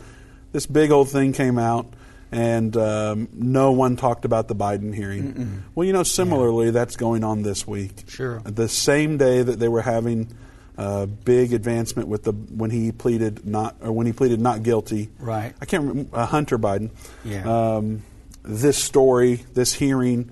this 0.52 0.66
big 0.66 0.90
old 0.90 1.08
thing 1.08 1.32
came 1.32 1.58
out, 1.58 1.86
and 2.30 2.76
um, 2.76 3.28
no 3.32 3.72
one 3.72 3.96
talked 3.96 4.24
about 4.24 4.48
the 4.48 4.54
Biden 4.54 4.94
hearing. 4.94 5.32
Mm-mm. 5.32 5.60
Well, 5.74 5.86
you 5.86 5.92
know, 5.92 6.02
similarly, 6.02 6.70
that's 6.70 6.96
going 6.96 7.24
on 7.24 7.42
this 7.42 7.66
week. 7.66 8.04
Sure. 8.08 8.40
The 8.40 8.68
same 8.68 9.16
day 9.16 9.42
that 9.42 9.58
they 9.58 9.68
were 9.68 9.82
having 9.82 10.36
a 10.76 11.06
big 11.06 11.52
advancement 11.52 12.08
with 12.08 12.22
the 12.22 12.32
when 12.32 12.70
he 12.70 12.92
pleaded 12.92 13.44
not 13.44 13.76
or 13.80 13.90
when 13.92 14.06
he 14.06 14.12
pleaded 14.12 14.40
not 14.40 14.62
guilty. 14.62 15.10
Right. 15.18 15.54
I 15.60 15.64
can't 15.64 15.88
remember 15.88 16.16
uh, 16.16 16.26
Hunter 16.26 16.58
Biden. 16.58 16.90
Yeah. 17.24 17.76
Um, 17.76 18.04
this 18.44 18.82
story, 18.82 19.44
this 19.54 19.74
hearing 19.74 20.30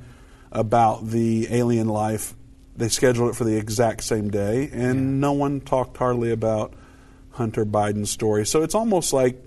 about 0.53 1.09
the 1.09 1.49
alien 1.51 1.89
life, 1.89 2.35
they 2.77 2.89
scheduled 2.89 3.31
it 3.31 3.37
for 3.37 3.45
the 3.45 3.57
exact 3.57 4.05
same 4.05 4.31
day, 4.31 4.71
and 4.73 5.21
no 5.21 5.33
one 5.33 5.61
talked 5.61 5.97
hardly 5.97 6.31
about 6.31 6.75
Hunter 7.33 7.67
Biden's 7.67 8.11
story. 8.11 8.47
So 8.47 8.63
it's 8.63 8.75
almost 8.75 9.13
like 9.13 9.43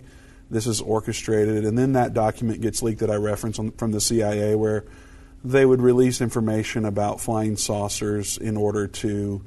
this 0.51 0.67
is 0.67 0.81
orchestrated, 0.81 1.65
and 1.65 1.77
then 1.77 1.93
that 1.93 2.13
document 2.13 2.61
gets 2.61 2.81
leaked 2.81 2.99
that 3.01 3.11
I 3.11 3.15
referenced 3.15 3.59
on, 3.59 3.71
from 3.71 3.91
the 3.91 4.01
CIA, 4.01 4.55
where 4.55 4.83
they 5.43 5.65
would 5.65 5.81
release 5.81 6.21
information 6.21 6.85
about 6.85 7.21
flying 7.21 7.55
saucers 7.55 8.37
in 8.37 8.57
order 8.57 8.87
to 8.87 9.41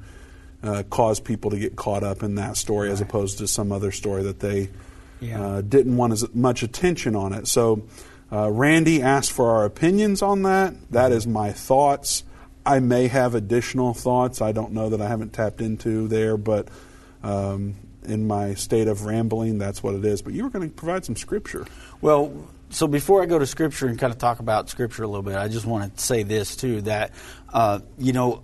uh, 0.63 0.83
cause 0.89 1.19
people 1.19 1.51
to 1.51 1.59
get 1.59 1.75
caught 1.75 2.03
up 2.03 2.23
in 2.23 2.35
that 2.35 2.55
story, 2.57 2.89
as 2.89 3.01
opposed 3.01 3.37
to 3.39 3.47
some 3.47 3.71
other 3.71 3.91
story 3.91 4.23
that 4.23 4.39
they 4.39 4.69
Yeah. 5.19 5.41
uh, 5.41 5.61
didn't 5.61 5.97
want 5.97 6.13
as 6.13 6.25
much 6.33 6.63
attention 6.63 7.15
on 7.15 7.33
it. 7.33 7.47
So 7.47 7.83
uh, 8.31 8.49
Randy 8.49 9.01
asked 9.01 9.31
for 9.33 9.51
our 9.51 9.65
opinions 9.65 10.21
on 10.21 10.43
that. 10.43 10.73
That 10.91 11.11
is 11.11 11.27
my 11.27 11.51
thoughts. 11.51 12.23
I 12.65 12.79
may 12.79 13.07
have 13.09 13.35
additional 13.35 13.93
thoughts. 13.93 14.41
I 14.41 14.53
don't 14.53 14.71
know 14.71 14.89
that 14.89 15.01
I 15.01 15.07
haven't 15.09 15.33
tapped 15.33 15.59
into 15.61 16.07
there, 16.07 16.37
but 16.37 16.69
um, 17.21 17.75
in 18.05 18.27
my 18.27 18.53
state 18.53 18.87
of 18.87 19.05
rambling, 19.05 19.57
that's 19.57 19.81
what 19.83 19.95
it 19.95 20.05
is. 20.05 20.21
But 20.21 20.33
you 20.33 20.43
were 20.43 20.49
going 20.49 20.69
to 20.69 20.75
provide 20.75 21.05
some 21.05 21.15
scripture. 21.15 21.65
Well, 22.01 22.47
so 22.73 22.87
before 22.87 23.21
I 23.21 23.27
go 23.27 23.37
to 23.37 23.45
Scripture 23.45 23.87
and 23.87 23.99
kind 23.99 24.11
of 24.11 24.17
talk 24.17 24.39
about 24.39 24.67
Scripture 24.67 25.03
a 25.03 25.07
little 25.07 25.21
bit, 25.21 25.35
I 25.35 25.47
just 25.47 25.65
want 25.65 25.95
to 25.95 26.03
say 26.03 26.23
this 26.23 26.55
too 26.55 26.81
that, 26.81 27.11
uh, 27.53 27.79
you 27.99 28.13
know, 28.13 28.43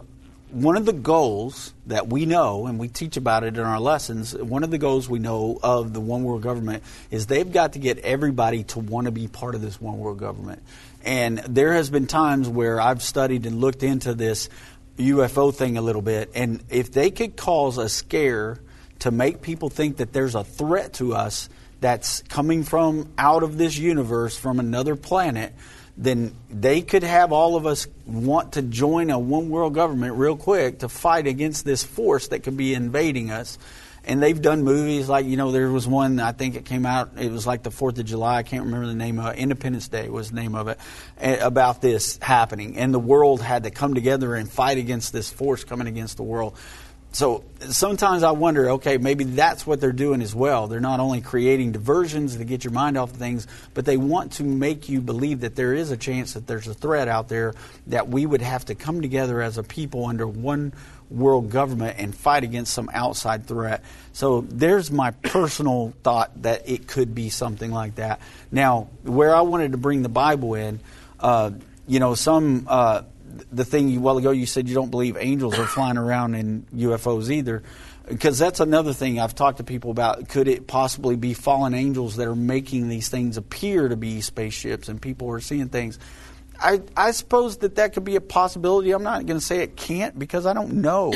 one 0.51 0.77
of 0.77 0.85
the 0.85 0.93
goals 0.93 1.73
that 1.87 2.07
we 2.07 2.25
know, 2.25 2.67
and 2.67 2.79
we 2.79 2.87
teach 2.87 3.17
about 3.17 3.43
it 3.43 3.57
in 3.57 3.63
our 3.63 3.79
lessons, 3.79 4.35
one 4.35 4.63
of 4.63 4.71
the 4.71 4.77
goals 4.77 5.07
we 5.09 5.19
know 5.19 5.59
of 5.61 5.93
the 5.93 5.99
one 5.99 6.23
world 6.23 6.41
government 6.41 6.83
is 7.11 7.27
they've 7.27 7.51
got 7.51 7.73
to 7.73 7.79
get 7.79 7.99
everybody 7.99 8.63
to 8.65 8.79
want 8.79 9.05
to 9.05 9.11
be 9.11 9.27
part 9.27 9.55
of 9.55 9.61
this 9.61 9.79
one 9.79 9.97
world 9.97 10.19
government. 10.19 10.63
And 11.03 11.39
there 11.39 11.73
has 11.73 11.89
been 11.89 12.07
times 12.07 12.47
where 12.47 12.81
I've 12.81 13.01
studied 13.01 13.45
and 13.45 13.59
looked 13.59 13.83
into 13.83 14.13
this 14.13 14.49
UFO 14.97 15.53
thing 15.53 15.77
a 15.77 15.81
little 15.81 16.01
bit, 16.01 16.31
and 16.35 16.63
if 16.69 16.91
they 16.91 17.09
could 17.09 17.35
cause 17.35 17.77
a 17.77 17.87
scare 17.87 18.59
to 18.99 19.11
make 19.11 19.41
people 19.41 19.69
think 19.69 19.97
that 19.97 20.13
there's 20.13 20.35
a 20.35 20.43
threat 20.43 20.93
to 20.93 21.15
us 21.15 21.49
that's 21.81 22.21
coming 22.23 22.63
from 22.63 23.09
out 23.17 23.43
of 23.43 23.57
this 23.57 23.77
universe 23.77 24.37
from 24.37 24.59
another 24.59 24.95
planet, 24.95 25.53
then 25.97 26.33
they 26.49 26.81
could 26.81 27.03
have 27.03 27.31
all 27.31 27.55
of 27.55 27.65
us 27.65 27.87
want 28.05 28.53
to 28.53 28.61
join 28.61 29.09
a 29.09 29.19
one 29.19 29.49
world 29.49 29.73
government 29.73 30.15
real 30.15 30.37
quick 30.37 30.79
to 30.79 30.89
fight 30.89 31.27
against 31.27 31.65
this 31.65 31.83
force 31.83 32.29
that 32.29 32.43
could 32.43 32.57
be 32.57 32.73
invading 32.73 33.31
us. 33.31 33.57
And 34.05 34.23
they've 34.23 34.41
done 34.41 34.63
movies 34.63 35.09
like, 35.09 35.25
you 35.25 35.35
know, 35.35 35.51
there 35.51 35.69
was 35.69 35.85
one, 35.85 36.19
I 36.21 36.31
think 36.31 36.55
it 36.55 36.63
came 36.63 36.85
out, 36.85 37.11
it 37.19 37.31
was 37.31 37.45
like 37.45 37.63
the 37.63 37.69
4th 37.69 37.99
of 37.99 38.05
July, 38.05 38.37
I 38.37 38.43
can't 38.43 38.63
remember 38.63 38.87
the 38.87 38.95
name 38.95 39.19
of 39.19 39.33
it, 39.33 39.39
Independence 39.39 39.89
Day 39.89 40.07
was 40.09 40.29
the 40.29 40.37
name 40.37 40.55
of 40.55 40.69
it, 40.69 40.79
eh, 41.19 41.35
about 41.35 41.81
this 41.81 42.17
happening. 42.21 42.77
And 42.77 42.93
the 42.93 42.99
world 42.99 43.41
had 43.41 43.63
to 43.63 43.71
come 43.71 43.93
together 43.93 44.35
and 44.35 44.49
fight 44.49 44.77
against 44.77 45.11
this 45.11 45.29
force 45.29 45.65
coming 45.65 45.87
against 45.87 46.15
the 46.15 46.23
world. 46.23 46.57
So 47.11 47.43
sometimes 47.61 48.21
I 48.21 48.31
wonder, 48.31 48.69
okay, 48.71 48.97
maybe 48.97 49.23
that's 49.23 49.65
what 49.65 49.81
they're 49.81 49.91
doing 49.91 50.21
as 50.21 50.35
well. 50.35 50.67
They're 50.67 50.79
not 50.79 50.99
only 50.99 51.21
creating 51.21 51.71
diversions 51.71 52.35
to 52.35 52.45
get 52.45 52.63
your 52.63 52.71
mind 52.71 52.97
off 52.97 53.11
of 53.11 53.17
things, 53.17 53.47
but 53.73 53.85
they 53.85 53.97
want 53.97 54.33
to 54.33 54.43
make 54.43 54.89
you 54.89 55.01
believe 55.01 55.39
that 55.39 55.55
there 55.55 55.73
is 55.73 55.89
a 55.89 55.97
chance 55.97 56.33
that 56.33 56.45
there's 56.45 56.67
a 56.67 56.73
threat 56.73 57.07
out 57.07 57.27
there 57.27 57.55
that 57.87 58.09
we 58.09 58.25
would 58.25 58.43
have 58.43 58.65
to 58.65 58.75
come 58.75 59.01
together 59.01 59.41
as 59.41 59.57
a 59.57 59.63
people 59.63 60.05
under 60.05 60.27
one 60.27 60.71
world 61.09 61.49
government 61.49 61.97
and 61.97 62.13
fight 62.13 62.43
against 62.43 62.71
some 62.71 62.91
outside 62.93 63.47
threat. 63.47 63.83
So 64.13 64.41
there's 64.41 64.91
my 64.91 65.11
personal 65.11 65.93
thought 66.03 66.43
that 66.43 66.69
it 66.69 66.87
could 66.87 67.15
be 67.15 67.29
something 67.29 67.71
like 67.71 67.95
that. 67.95 68.21
Now, 68.51 68.87
where 69.01 69.35
I 69.35 69.41
wanted 69.41 69.71
to 69.71 69.79
bring 69.79 70.03
the 70.03 70.09
Bible 70.09 70.53
in, 70.53 70.79
uh, 71.19 71.51
you 71.87 71.99
know, 71.99 72.13
some. 72.13 72.67
Uh, 72.69 73.01
the 73.51 73.65
thing 73.65 73.89
you, 73.89 73.99
a 73.99 74.01
while 74.01 74.17
ago 74.17 74.31
you 74.31 74.45
said 74.45 74.67
you 74.67 74.75
don't 74.75 74.91
believe 74.91 75.17
angels 75.19 75.57
are 75.57 75.65
flying 75.65 75.97
around 75.97 76.35
in 76.35 76.65
UFOs 76.75 77.29
either, 77.29 77.63
because 78.07 78.39
that's 78.39 78.59
another 78.59 78.93
thing 78.93 79.19
I've 79.19 79.35
talked 79.35 79.57
to 79.57 79.63
people 79.63 79.91
about. 79.91 80.29
Could 80.29 80.47
it 80.47 80.67
possibly 80.67 81.15
be 81.15 81.33
fallen 81.33 81.73
angels 81.73 82.15
that 82.15 82.27
are 82.27 82.35
making 82.35 82.89
these 82.89 83.09
things 83.09 83.37
appear 83.37 83.87
to 83.87 83.95
be 83.95 84.21
spaceships, 84.21 84.89
and 84.89 85.01
people 85.01 85.29
are 85.31 85.39
seeing 85.39 85.69
things? 85.69 85.99
I 86.59 86.81
I 86.97 87.11
suppose 87.11 87.57
that 87.57 87.75
that 87.75 87.93
could 87.93 88.03
be 88.03 88.15
a 88.15 88.21
possibility. 88.21 88.91
I'm 88.91 89.03
not 89.03 89.25
going 89.25 89.39
to 89.39 89.45
say 89.45 89.59
it 89.59 89.75
can't 89.75 90.17
because 90.17 90.45
I 90.45 90.53
don't 90.53 90.75
know. 90.81 91.13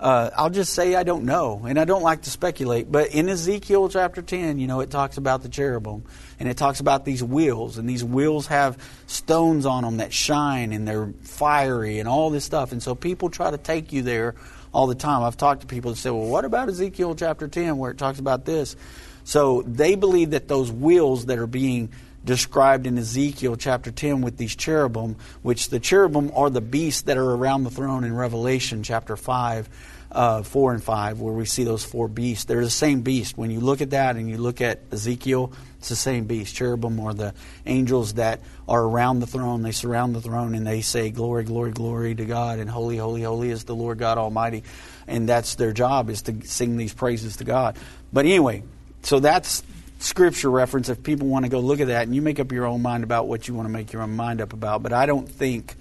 Uh, 0.00 0.30
I'll 0.34 0.50
just 0.50 0.72
say 0.72 0.94
I 0.94 1.02
don't 1.02 1.24
know, 1.24 1.66
and 1.68 1.78
I 1.78 1.84
don't 1.84 2.02
like 2.02 2.22
to 2.22 2.30
speculate. 2.30 2.90
But 2.90 3.10
in 3.10 3.28
Ezekiel 3.28 3.90
chapter 3.90 4.22
10, 4.22 4.58
you 4.58 4.66
know, 4.66 4.80
it 4.80 4.90
talks 4.90 5.18
about 5.18 5.42
the 5.42 5.50
cherubim, 5.50 6.04
and 6.38 6.48
it 6.48 6.56
talks 6.56 6.80
about 6.80 7.04
these 7.04 7.22
wheels, 7.22 7.76
and 7.76 7.86
these 7.86 8.02
wheels 8.02 8.46
have 8.46 8.78
stones 9.06 9.66
on 9.66 9.84
them 9.84 9.98
that 9.98 10.12
shine, 10.12 10.72
and 10.72 10.88
they're 10.88 11.12
fiery, 11.22 11.98
and 11.98 12.08
all 12.08 12.30
this 12.30 12.46
stuff. 12.46 12.72
And 12.72 12.82
so 12.82 12.94
people 12.94 13.28
try 13.28 13.50
to 13.50 13.58
take 13.58 13.92
you 13.92 14.00
there 14.00 14.36
all 14.72 14.86
the 14.86 14.94
time. 14.94 15.22
I've 15.22 15.36
talked 15.36 15.60
to 15.62 15.66
people 15.66 15.90
that 15.90 15.98
say, 15.98 16.10
well, 16.10 16.26
what 16.26 16.46
about 16.46 16.70
Ezekiel 16.70 17.14
chapter 17.14 17.46
10 17.46 17.76
where 17.76 17.90
it 17.90 17.98
talks 17.98 18.18
about 18.18 18.46
this? 18.46 18.76
So 19.24 19.62
they 19.62 19.96
believe 19.96 20.30
that 20.30 20.48
those 20.48 20.72
wheels 20.72 21.26
that 21.26 21.38
are 21.38 21.46
being 21.46 21.90
described 22.24 22.86
in 22.86 22.98
Ezekiel 22.98 23.56
chapter 23.56 23.90
10 23.90 24.20
with 24.20 24.36
these 24.36 24.54
cherubim, 24.54 25.16
which 25.42 25.70
the 25.70 25.80
cherubim 25.80 26.30
are 26.34 26.50
the 26.50 26.60
beasts 26.60 27.02
that 27.02 27.16
are 27.16 27.30
around 27.30 27.64
the 27.64 27.70
throne 27.70 28.04
in 28.04 28.14
Revelation 28.14 28.82
chapter 28.82 29.16
5, 29.16 29.68
uh, 30.12 30.42
4 30.42 30.74
and 30.74 30.82
5, 30.82 31.20
where 31.20 31.32
we 31.32 31.44
see 31.44 31.64
those 31.64 31.84
four 31.84 32.08
beasts. 32.08 32.44
They're 32.44 32.64
the 32.64 32.70
same 32.70 33.02
beast. 33.02 33.38
When 33.38 33.50
you 33.50 33.60
look 33.60 33.80
at 33.80 33.90
that 33.90 34.16
and 34.16 34.28
you 34.28 34.38
look 34.38 34.60
at 34.60 34.80
Ezekiel, 34.90 35.52
it's 35.78 35.88
the 35.88 35.96
same 35.96 36.24
beast. 36.24 36.54
Cherubim 36.54 36.98
are 37.00 37.14
the 37.14 37.34
angels 37.64 38.14
that 38.14 38.40
are 38.68 38.82
around 38.82 39.20
the 39.20 39.26
throne. 39.26 39.62
They 39.62 39.72
surround 39.72 40.14
the 40.14 40.20
throne 40.20 40.54
and 40.54 40.66
they 40.66 40.80
say, 40.80 41.10
Glory, 41.10 41.44
glory, 41.44 41.70
glory 41.70 42.14
to 42.14 42.24
God, 42.24 42.58
and 42.58 42.68
holy, 42.68 42.96
holy, 42.96 43.22
holy 43.22 43.50
is 43.50 43.64
the 43.64 43.74
Lord 43.74 43.98
God 43.98 44.18
Almighty. 44.18 44.64
And 45.06 45.28
that's 45.28 45.54
their 45.54 45.72
job, 45.72 46.10
is 46.10 46.22
to 46.22 46.44
sing 46.44 46.76
these 46.76 46.92
praises 46.92 47.36
to 47.38 47.44
God. 47.44 47.76
But 48.12 48.26
anyway, 48.26 48.64
so 49.02 49.20
that's 49.20 49.62
scripture 50.00 50.50
reference 50.50 50.88
if 50.88 51.02
people 51.02 51.28
want 51.28 51.44
to 51.44 51.50
go 51.50 51.60
look 51.60 51.78
at 51.78 51.88
that 51.88 52.04
and 52.04 52.14
you 52.14 52.22
make 52.22 52.40
up 52.40 52.50
your 52.52 52.64
own 52.64 52.80
mind 52.80 53.04
about 53.04 53.28
what 53.28 53.46
you 53.46 53.52
want 53.52 53.66
to 53.66 53.72
make 53.72 53.92
your 53.92 54.00
own 54.00 54.16
mind 54.16 54.40
up 54.40 54.54
about 54.54 54.82
but 54.82 54.94
i 54.94 55.04
don't 55.04 55.28
think 55.28 55.74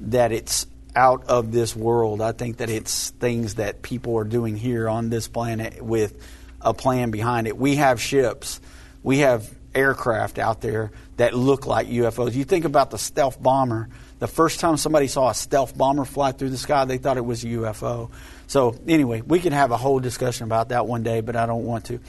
that 0.00 0.32
it's 0.32 0.66
out 0.96 1.24
of 1.26 1.52
this 1.52 1.74
world 1.76 2.20
i 2.20 2.32
think 2.32 2.58
that 2.58 2.70
it's 2.70 3.10
things 3.10 3.54
that 3.56 3.82
people 3.82 4.16
are 4.18 4.24
doing 4.24 4.56
here 4.56 4.88
on 4.88 5.10
this 5.10 5.28
planet 5.28 5.80
with 5.82 6.14
a 6.60 6.74
plan 6.74 7.10
behind 7.10 7.46
it 7.46 7.56
we 7.56 7.76
have 7.76 8.00
ships 8.00 8.60
we 9.02 9.18
have 9.18 9.48
aircraft 9.74 10.38
out 10.38 10.60
there 10.60 10.90
that 11.16 11.32
look 11.34 11.66
like 11.66 11.86
ufos 11.88 12.34
you 12.34 12.44
think 12.44 12.64
about 12.64 12.90
the 12.90 12.98
stealth 12.98 13.40
bomber 13.42 13.88
the 14.18 14.26
first 14.26 14.58
time 14.60 14.76
somebody 14.76 15.06
saw 15.06 15.30
a 15.30 15.34
stealth 15.34 15.76
bomber 15.76 16.04
fly 16.04 16.32
through 16.32 16.50
the 16.50 16.58
sky 16.58 16.84
they 16.84 16.98
thought 16.98 17.16
it 17.16 17.24
was 17.24 17.44
a 17.44 17.46
ufo 17.48 18.10
so 18.48 18.74
anyway, 18.88 19.20
we 19.20 19.38
can 19.38 19.52
have 19.52 19.70
a 19.70 19.76
whole 19.76 20.00
discussion 20.00 20.42
about 20.42 20.70
that 20.70 20.84
one 20.88 21.04
day, 21.04 21.20
but 21.20 21.36
I 21.36 21.46
don't 21.46 21.64
want 21.64 21.84
to. 21.84 22.00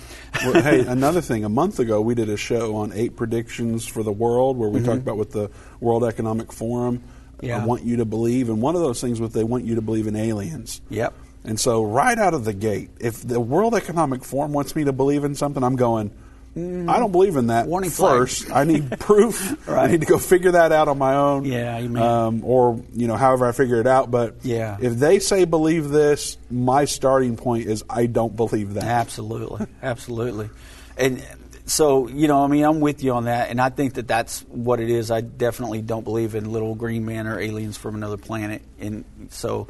well, 0.44 0.60
hey, 0.64 0.80
another 0.88 1.22
thing. 1.22 1.46
A 1.46 1.50
month 1.50 1.78
ago, 1.78 2.02
we 2.02 2.16
did 2.16 2.30
a 2.30 2.36
show 2.36 2.78
on 2.78 2.94
eight 2.94 3.16
predictions 3.16 3.86
for 3.86 4.02
the 4.02 4.12
world, 4.12 4.58
where 4.58 4.68
we 4.68 4.80
Mhm. 4.80 4.86
talked 4.86 4.98
about 5.02 5.18
what 5.18 5.30
the 5.30 5.52
World 5.80 6.04
Economic 6.04 6.52
Forum 6.52 7.04
Yeah. 7.42 7.66
want 7.66 7.84
you 7.84 7.98
to 7.98 8.06
believe, 8.06 8.50
and 8.50 8.62
one 8.62 8.76
of 8.76 8.82
those 8.82 9.02
things 9.02 9.20
was 9.20 9.32
they 9.34 9.44
want 9.44 9.66
you 9.66 9.76
to 9.76 9.82
believe 9.82 10.08
in 10.08 10.16
aliens. 10.16 10.82
Yep. 10.90 11.14
And 11.44 11.60
so, 11.60 11.82
right 11.84 12.18
out 12.18 12.34
of 12.36 12.46
the 12.46 12.54
gate, 12.54 12.92
if 13.00 13.28
the 13.28 13.40
World 13.40 13.74
Economic 13.76 14.24
Forum 14.24 14.54
wants 14.54 14.76
me 14.76 14.84
to 14.84 14.94
believe 14.94 15.24
in 15.24 15.34
something, 15.36 15.64
I'm 15.64 15.76
going. 15.76 16.12
I 16.54 17.00
don't 17.00 17.14
believe 17.14 17.38
in 17.38 17.48
that. 17.48 17.66
Mm. 17.66 17.70
Warning 17.70 17.90
flag. 17.90 18.12
first, 18.12 18.52
I 18.52 18.66
need 18.66 18.92
proof. 19.00 19.70
I 19.70 19.88
need 19.88 20.02
to 20.02 20.06
go 20.06 20.18
figure 20.18 20.52
that 20.52 20.74
out 20.74 20.90
on 20.90 20.98
my 20.98 21.16
own. 21.16 21.46
Yeah, 21.46 21.78
you 21.78 21.88
mean- 21.88 22.04
um, 22.04 22.44
or 22.44 22.84
you 22.94 23.08
know, 23.08 23.16
however 23.16 23.46
I 23.48 23.54
figure 23.54 23.80
it 23.80 23.88
out. 23.88 24.12
But 24.12 24.36
Yeah. 24.44 24.76
if 24.82 24.96
they 24.96 25.20
say 25.20 25.46
believe 25.46 25.90
this, 25.90 26.38
my 26.50 26.84
starting 26.84 27.38
point 27.38 27.68
is 27.68 27.86
I 27.90 28.06
don't 28.06 28.36
believe 28.36 28.74
that. 28.74 28.84
Absolutely, 28.84 29.66
absolutely. 29.82 30.50
And 30.98 31.24
so 31.66 32.08
you 32.08 32.28
know, 32.28 32.44
I 32.44 32.48
mean, 32.48 32.64
I'm 32.64 32.80
with 32.80 33.04
you 33.04 33.14
on 33.14 33.26
that, 33.26 33.50
and 33.50 33.62
I 33.62 33.70
think 33.70 33.96
that 33.96 34.08
that's 34.08 34.42
what 34.42 34.80
it 34.80 34.90
is. 34.90 35.12
I 35.12 35.22
definitely 35.22 35.82
don't 35.82 36.04
believe 36.04 36.36
in 36.36 36.52
little 36.52 36.76
green 36.76 37.06
men 37.06 37.28
or 37.28 37.40
aliens 37.40 37.78
from 37.78 37.96
another 37.96 38.18
planet, 38.18 38.62
and 38.80 39.06
so 39.30 39.68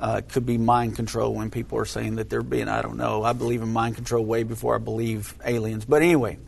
uh, 0.00 0.20
it 0.24 0.28
could 0.32 0.46
be 0.46 0.58
mind 0.58 0.96
control 0.96 1.34
when 1.34 1.50
people 1.50 1.78
are 1.78 1.84
saying 1.84 2.16
that 2.16 2.30
they're 2.30 2.42
being. 2.42 2.68
I 2.68 2.82
don't 2.82 2.96
know. 2.96 3.22
I 3.22 3.32
believe 3.32 3.62
in 3.62 3.72
mind 3.72 3.96
control 3.96 4.24
way 4.24 4.42
before 4.42 4.74
I 4.74 4.78
believe 4.78 5.34
aliens. 5.44 5.84
But 5.84 6.02
anyway, 6.02 6.38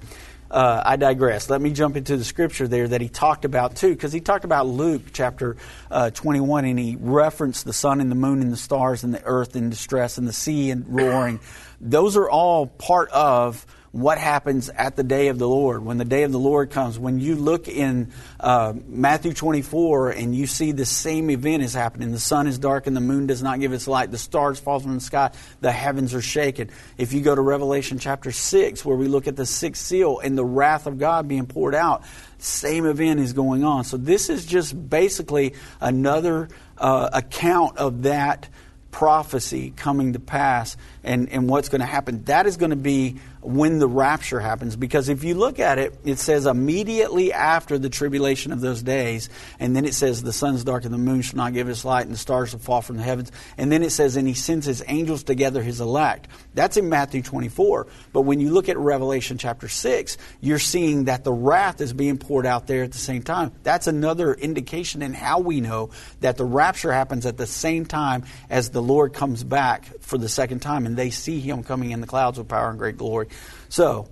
uh, 0.51 0.83
I 0.85 0.97
digress. 0.97 1.49
Let 1.49 1.61
me 1.61 1.73
jump 1.73 1.97
into 1.97 2.17
the 2.17 2.25
scripture 2.25 2.67
there 2.69 2.89
that 2.89 3.01
he 3.01 3.09
talked 3.09 3.45
about 3.45 3.77
too, 3.77 3.91
because 3.91 4.13
he 4.13 4.21
talked 4.21 4.45
about 4.45 4.67
Luke 4.67 5.03
chapter 5.13 5.57
uh, 5.91 6.11
21, 6.11 6.65
and 6.65 6.79
he 6.79 6.97
referenced 6.99 7.65
the 7.65 7.73
sun 7.73 8.01
and 8.01 8.11
the 8.11 8.17
moon 8.17 8.41
and 8.41 8.53
the 8.53 8.57
stars 8.57 9.05
and 9.05 9.15
the 9.15 9.23
earth 9.25 9.57
in 9.57 9.71
distress 9.71 10.19
and 10.19 10.29
the 10.29 10.33
sea 10.33 10.71
and 10.71 10.85
roaring. 10.89 11.41
Those 11.81 12.17
are 12.17 12.29
all 12.29 12.67
part 12.67 13.11
of 13.11 13.65
what 13.93 14.19
happens 14.19 14.69
at 14.69 14.95
the 14.95 15.03
day 15.03 15.29
of 15.29 15.39
the 15.39 15.49
Lord. 15.49 15.85
When 15.85 15.99
the 15.99 16.05
day 16.05 16.23
of 16.23 16.31
the 16.31 16.39
Lord 16.39 16.71
comes, 16.71 16.97
when 16.97 17.19
you 17.19 17.35
look 17.35 17.67
in 17.67 18.13
uh, 18.39 18.73
Matthew 18.87 19.33
24 19.33 20.11
and 20.11 20.35
you 20.35 20.47
see 20.47 20.71
the 20.71 20.85
same 20.85 21.29
event 21.29 21.65
is 21.65 21.75
happening, 21.75 22.13
the 22.13 22.21
sun 22.21 22.47
is 22.47 22.59
dark 22.59 22.87
and 22.87 22.97
the 22.97 23.01
moon 23.01 23.27
does 23.27 23.43
not 23.43 23.59
give 23.59 23.73
its 23.73 23.89
light, 23.89 24.13
the 24.13 24.19
stars 24.19 24.61
fall 24.61 24.79
from 24.79 24.95
the 24.95 25.01
sky, 25.01 25.33
the 25.61 25.73
heavens 25.73 26.15
are 26.15 26.23
shaken. 26.23 26.71
If 26.99 27.13
you 27.13 27.21
go 27.21 27.35
to 27.35 27.41
Revelation 27.41 27.99
chapter 27.99 28.31
6, 28.31 28.85
where 28.85 28.97
we 28.97 29.09
look 29.09 29.27
at 29.27 29.35
the 29.35 29.47
sixth 29.47 29.85
seal 29.85 30.21
and 30.21 30.39
the 30.39 30.45
wrath 30.45 30.87
of 30.87 30.99
God 30.99 31.27
being 31.27 31.47
poured 31.47 31.75
out, 31.75 32.05
same 32.39 32.87
event 32.87 33.19
is 33.19 33.33
going 33.33 33.65
on. 33.65 33.83
So 33.83 33.97
this 33.97 34.31
is 34.31 34.47
just 34.47 34.89
basically 34.89 35.55
another 35.81 36.49
uh, 36.79 37.11
account 37.13 37.79
of 37.79 38.03
that 38.05 38.49
prophecy 38.91 39.73
coming 39.77 40.13
to 40.13 40.21
pass 40.21 40.77
and, 41.03 41.29
and 41.31 41.49
what's 41.49 41.69
going 41.69 41.81
to 41.81 41.87
happen. 41.87 42.25
That 42.25 42.47
is 42.47 42.57
going 42.57 42.71
to 42.71 42.77
be 42.77 43.19
when 43.43 43.79
the 43.79 43.89
rapture 43.89 44.41
happens. 44.41 44.77
Because 44.77 45.09
if 45.09 45.25
you 45.25 45.35
look 45.35 45.59
at 45.59 45.79
it, 45.79 45.99
it 46.05 46.19
says 46.19 46.47
immediately 46.47 47.33
after 47.33 47.79
the 47.79 47.89
tribulation 47.89 48.53
of 48.53 48.61
those 48.61 48.83
days, 48.83 49.31
and 49.59 49.75
then 49.75 49.85
it 49.85 49.95
says 49.95 50.23
the 50.23 50.33
sun's 50.33 50.65
dark 50.65 50.85
and 50.85 50.93
the 50.93 50.99
moon 50.99 51.23
shall 51.23 51.39
not 51.39 51.55
give 51.55 51.69
its 51.69 51.85
light, 51.85 52.05
and 52.05 52.15
the 52.15 52.19
stars 52.19 52.53
will 52.53 52.61
fall 52.61 52.83
from 52.83 52.97
the 52.97 53.03
heavens. 53.03 53.33
And 53.57 53.73
then 53.73 53.83
it 53.83 53.91
says, 53.91 54.17
and 54.17 54.29
he 54.29 54.35
sends 54.35 54.67
his 54.67 54.83
angels 54.87 55.25
to 55.25 55.35
gather 55.35 55.63
his 55.63 55.81
elect. 55.81 56.29
That's 56.55 56.77
in 56.77 56.89
Matthew 56.89 57.23
24. 57.23 57.87
But 58.13 58.23
when 58.23 58.41
you 58.41 58.51
look 58.51 58.69
at 58.69 58.77
Revelation 58.77 59.39
chapter 59.39 59.69
6, 59.69 60.19
you're 60.41 60.59
seeing 60.59 61.05
that 61.05 61.25
the 61.25 61.33
wrath 61.33 61.81
is 61.81 61.93
being 61.93 62.19
poured 62.19 62.47
out 62.47 62.67
there 62.67 62.83
at 62.83 62.93
the 62.93 62.99
same 62.99 63.23
time. 63.23 63.53
That's 63.63 63.87
another 63.87 64.35
indication 64.35 65.03
in 65.03 65.15
how 65.15 65.41
we 65.41 65.61
know 65.61 65.91
that 66.21 66.37
the 66.37 66.45
rapture 66.45 66.93
happens 66.93 67.25
at 67.25 67.37
the 67.37 67.47
same 67.47 67.87
time 67.87 68.25
as 68.51 68.71
the 68.71 68.83
Lord 68.83 69.13
comes 69.15 69.45
back 69.45 69.87
for 70.01 70.19
the 70.19 70.29
second 70.29 70.61
time, 70.61 70.87
and 70.91 70.97
they 70.97 71.11
see 71.11 71.41
him 71.41 71.63
coming 71.63 71.93
in 71.93 72.01
the 72.01 72.07
clouds 72.07 72.37
with 72.37 72.49
power 72.49 72.69
and 72.69 72.79
great 72.79 72.99
glory. 72.99 73.29
So, 73.69 74.09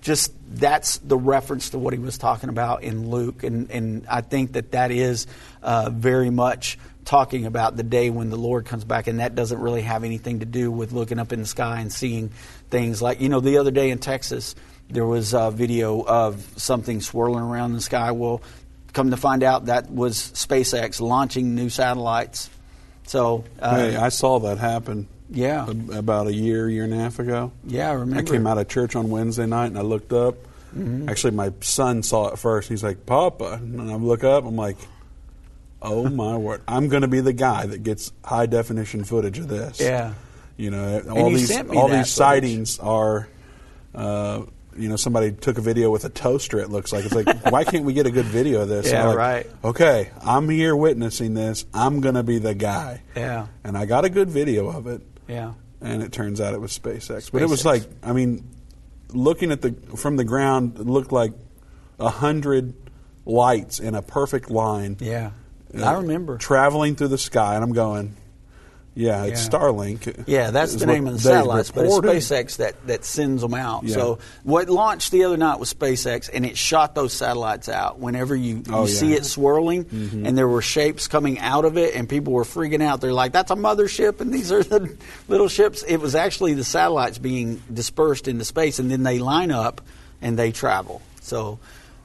just 0.00 0.32
that's 0.48 0.98
the 0.98 1.16
reference 1.16 1.70
to 1.70 1.78
what 1.78 1.92
he 1.92 1.98
was 1.98 2.18
talking 2.18 2.48
about 2.48 2.82
in 2.82 3.10
Luke, 3.10 3.42
and, 3.42 3.70
and 3.70 4.06
I 4.08 4.20
think 4.20 4.52
that 4.52 4.72
that 4.72 4.90
is 4.90 5.26
uh, 5.62 5.90
very 5.92 6.30
much 6.30 6.78
talking 7.04 7.46
about 7.46 7.76
the 7.76 7.82
day 7.82 8.10
when 8.10 8.30
the 8.30 8.36
Lord 8.36 8.64
comes 8.64 8.84
back, 8.84 9.06
and 9.08 9.20
that 9.20 9.34
doesn't 9.34 9.58
really 9.58 9.82
have 9.82 10.04
anything 10.04 10.40
to 10.40 10.46
do 10.46 10.70
with 10.70 10.92
looking 10.92 11.18
up 11.18 11.32
in 11.32 11.40
the 11.40 11.46
sky 11.46 11.80
and 11.80 11.92
seeing 11.92 12.30
things 12.70 13.02
like 13.02 13.20
you 13.20 13.28
know 13.28 13.40
the 13.40 13.58
other 13.58 13.70
day 13.70 13.90
in 13.90 13.98
Texas 13.98 14.54
there 14.92 15.06
was 15.06 15.32
a 15.32 15.50
video 15.50 16.04
of 16.04 16.46
something 16.56 17.00
swirling 17.00 17.42
around 17.42 17.72
the 17.72 17.80
sky. 17.80 18.12
Well, 18.12 18.42
come 18.92 19.10
to 19.10 19.16
find 19.16 19.42
out 19.42 19.66
that 19.66 19.90
was 19.90 20.16
SpaceX 20.16 21.00
launching 21.00 21.54
new 21.54 21.70
satellites. 21.70 22.50
So, 23.06 23.44
uh, 23.58 23.76
hey, 23.76 23.96
I 23.96 24.10
saw 24.10 24.40
that 24.40 24.58
happen. 24.58 25.08
Yeah. 25.32 25.66
About 25.92 26.26
a 26.26 26.32
year, 26.32 26.68
year 26.68 26.84
and 26.84 26.92
a 26.92 26.96
half 26.96 27.18
ago. 27.18 27.52
Yeah, 27.64 27.90
I 27.90 27.94
remember. 27.94 28.18
I 28.18 28.22
came 28.22 28.46
out 28.46 28.58
of 28.58 28.68
church 28.68 28.94
on 28.94 29.10
Wednesday 29.10 29.46
night 29.46 29.66
and 29.66 29.78
I 29.78 29.82
looked 29.82 30.12
up. 30.12 30.34
Mm-hmm. 30.76 31.08
Actually, 31.08 31.32
my 31.32 31.52
son 31.60 32.02
saw 32.02 32.28
it 32.28 32.38
first. 32.38 32.68
He's 32.68 32.84
like, 32.84 33.06
Papa. 33.06 33.58
And 33.62 33.90
I 33.90 33.96
look 33.96 34.24
up, 34.24 34.44
I'm 34.44 34.56
like, 34.56 34.76
oh 35.80 36.08
my 36.08 36.36
word. 36.38 36.62
I'm 36.68 36.88
going 36.88 37.02
to 37.02 37.08
be 37.08 37.20
the 37.20 37.32
guy 37.32 37.66
that 37.66 37.82
gets 37.82 38.12
high 38.24 38.46
definition 38.46 39.04
footage 39.04 39.38
of 39.38 39.48
this. 39.48 39.80
Yeah. 39.80 40.14
You 40.56 40.70
know, 40.70 41.00
all 41.10 41.30
these 41.30 41.50
all 41.70 41.88
these 41.88 42.10
sightings 42.10 42.78
are. 42.78 43.28
Uh, 43.94 44.42
you 44.74 44.88
know, 44.88 44.96
somebody 44.96 45.32
took 45.32 45.58
a 45.58 45.60
video 45.60 45.90
with 45.90 46.06
a 46.06 46.08
toaster. 46.08 46.58
It 46.58 46.70
looks 46.70 46.94
like 46.94 47.04
it's 47.04 47.14
like, 47.14 47.44
why 47.52 47.62
can't 47.64 47.84
we 47.84 47.92
get 47.92 48.06
a 48.06 48.10
good 48.10 48.24
video 48.24 48.62
of 48.62 48.68
this? 48.68 48.90
Yeah, 48.90 49.08
like, 49.08 49.16
right. 49.18 49.46
Okay, 49.62 50.10
I'm 50.24 50.48
here 50.48 50.74
witnessing 50.74 51.34
this. 51.34 51.66
I'm 51.74 52.00
going 52.00 52.14
to 52.14 52.22
be 52.22 52.38
the 52.38 52.54
guy. 52.54 53.02
Yeah. 53.14 53.48
And 53.64 53.76
I 53.76 53.84
got 53.84 54.06
a 54.06 54.08
good 54.08 54.30
video 54.30 54.68
of 54.68 54.86
it. 54.86 55.02
Yeah. 55.28 55.54
And 55.80 56.02
it 56.02 56.12
turns 56.12 56.40
out 56.40 56.54
it 56.54 56.60
was 56.60 56.78
SpaceX. 56.78 57.08
SpaceX. 57.08 57.32
But 57.32 57.42
it 57.42 57.48
was 57.48 57.64
like, 57.64 57.82
I 58.02 58.12
mean, 58.12 58.48
looking 59.10 59.50
at 59.50 59.62
the 59.62 59.72
from 59.96 60.16
the 60.16 60.24
ground, 60.24 60.78
it 60.78 60.86
looked 60.86 61.12
like 61.12 61.32
a 61.98 62.08
hundred 62.08 62.74
lights 63.24 63.78
in 63.80 63.94
a 63.94 64.02
perfect 64.02 64.50
line. 64.50 64.96
Yeah. 65.00 65.32
Uh, 65.76 65.84
I 65.84 65.92
remember 65.94 66.38
traveling 66.38 66.96
through 66.96 67.08
the 67.08 67.18
sky, 67.18 67.54
and 67.54 67.64
I'm 67.64 67.72
going, 67.72 68.16
yeah, 68.94 69.24
it's 69.24 69.44
yeah. 69.44 69.50
Starlink. 69.50 70.24
Yeah, 70.26 70.50
that's 70.50 70.74
the 70.74 70.86
name 70.86 71.06
of 71.06 71.14
the 71.14 71.18
satellites, 71.18 71.70
but 71.70 71.86
it's 71.86 71.94
SpaceX 71.94 72.56
that, 72.58 72.86
that 72.86 73.04
sends 73.04 73.40
them 73.40 73.54
out. 73.54 73.84
Yeah. 73.84 73.94
So 73.94 74.18
what 74.42 74.68
launched 74.68 75.12
the 75.12 75.24
other 75.24 75.38
night 75.38 75.58
was 75.58 75.72
SpaceX, 75.72 76.28
and 76.32 76.44
it 76.44 76.58
shot 76.58 76.94
those 76.94 77.12
satellites 77.12 77.68
out. 77.68 77.98
Whenever 77.98 78.36
you, 78.36 78.56
you 78.56 78.64
oh, 78.70 78.86
yeah. 78.86 78.92
see 78.92 79.12
it 79.14 79.24
swirling, 79.24 79.84
mm-hmm. 79.86 80.26
and 80.26 80.36
there 80.36 80.48
were 80.48 80.62
shapes 80.62 81.08
coming 81.08 81.38
out 81.38 81.64
of 81.64 81.78
it, 81.78 81.94
and 81.94 82.08
people 82.08 82.34
were 82.34 82.44
freaking 82.44 82.82
out. 82.82 83.00
They're 83.00 83.14
like, 83.14 83.32
"That's 83.32 83.50
a 83.50 83.56
mothership," 83.56 84.20
and 84.20 84.32
these 84.32 84.52
are 84.52 84.62
the 84.62 84.94
little 85.28 85.48
ships. 85.48 85.82
It 85.82 85.96
was 85.96 86.14
actually 86.14 86.54
the 86.54 86.64
satellites 86.64 87.18
being 87.18 87.62
dispersed 87.72 88.28
into 88.28 88.44
space, 88.44 88.78
and 88.78 88.90
then 88.90 89.02
they 89.02 89.18
line 89.18 89.50
up 89.50 89.80
and 90.20 90.38
they 90.38 90.52
travel. 90.52 91.00
So 91.22 91.58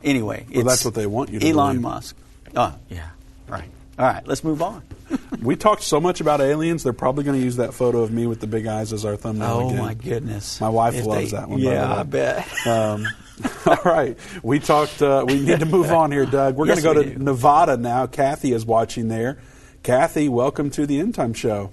anyway, 0.04 0.46
well, 0.54 0.64
that's 0.64 0.86
what 0.86 0.94
they 0.94 1.06
want 1.06 1.32
you 1.32 1.40
to. 1.40 1.50
Elon 1.50 1.76
believe. 1.76 1.82
Musk. 1.82 2.16
Oh 2.56 2.76
yeah, 2.90 3.10
right. 3.48 3.70
All 4.00 4.06
right, 4.06 4.28
let's 4.28 4.44
move 4.44 4.62
on. 4.62 4.84
we 5.42 5.56
talked 5.56 5.82
so 5.82 6.00
much 6.00 6.22
about 6.22 6.40
aliens; 6.40 6.84
they're 6.84 6.94
probably 6.94 7.24
going 7.24 7.40
to 7.40 7.44
use 7.44 7.56
that 7.56 7.74
photo 7.74 8.02
of 8.02 8.12
me 8.12 8.28
with 8.28 8.40
the 8.40 8.48
big 8.48 8.68
eyes 8.68 8.94
as 8.94 9.06
our 9.06 9.16
thumbnail. 9.16 9.50
Oh 9.50 9.70
again. 9.70 9.80
my 9.80 9.94
goodness! 9.96 10.62
My 10.62 10.70
wife 10.70 10.94
if 10.94 11.06
loves 11.06 11.32
they, 11.32 11.38
that 11.38 11.50
one. 11.50 11.60
Yeah, 11.60 11.96
I 11.96 12.04
bet. 12.04 12.68
Um, 12.68 13.08
all 13.66 13.80
right, 13.84 14.16
we 14.44 14.60
talked. 14.60 15.02
Uh, 15.02 15.26
we 15.28 15.40
need 15.40 15.62
to 15.62 15.66
move 15.66 15.92
on 15.92 16.12
here, 16.12 16.28
Doug. 16.28 16.56
We're 16.56 16.68
yes, 16.68 16.84
going 16.84 16.96
to 16.96 17.04
go 17.04 17.10
to 17.10 17.18
do. 17.18 17.24
Nevada 17.24 17.76
now. 17.78 18.06
Kathy 18.06 18.54
is 18.54 18.66
watching 18.68 19.08
there. 19.08 19.40
Kathy, 19.82 20.30
welcome 20.30 20.70
to 20.72 20.86
the 20.86 21.00
End 21.00 21.16
Time 21.16 21.34
Show. 21.34 21.72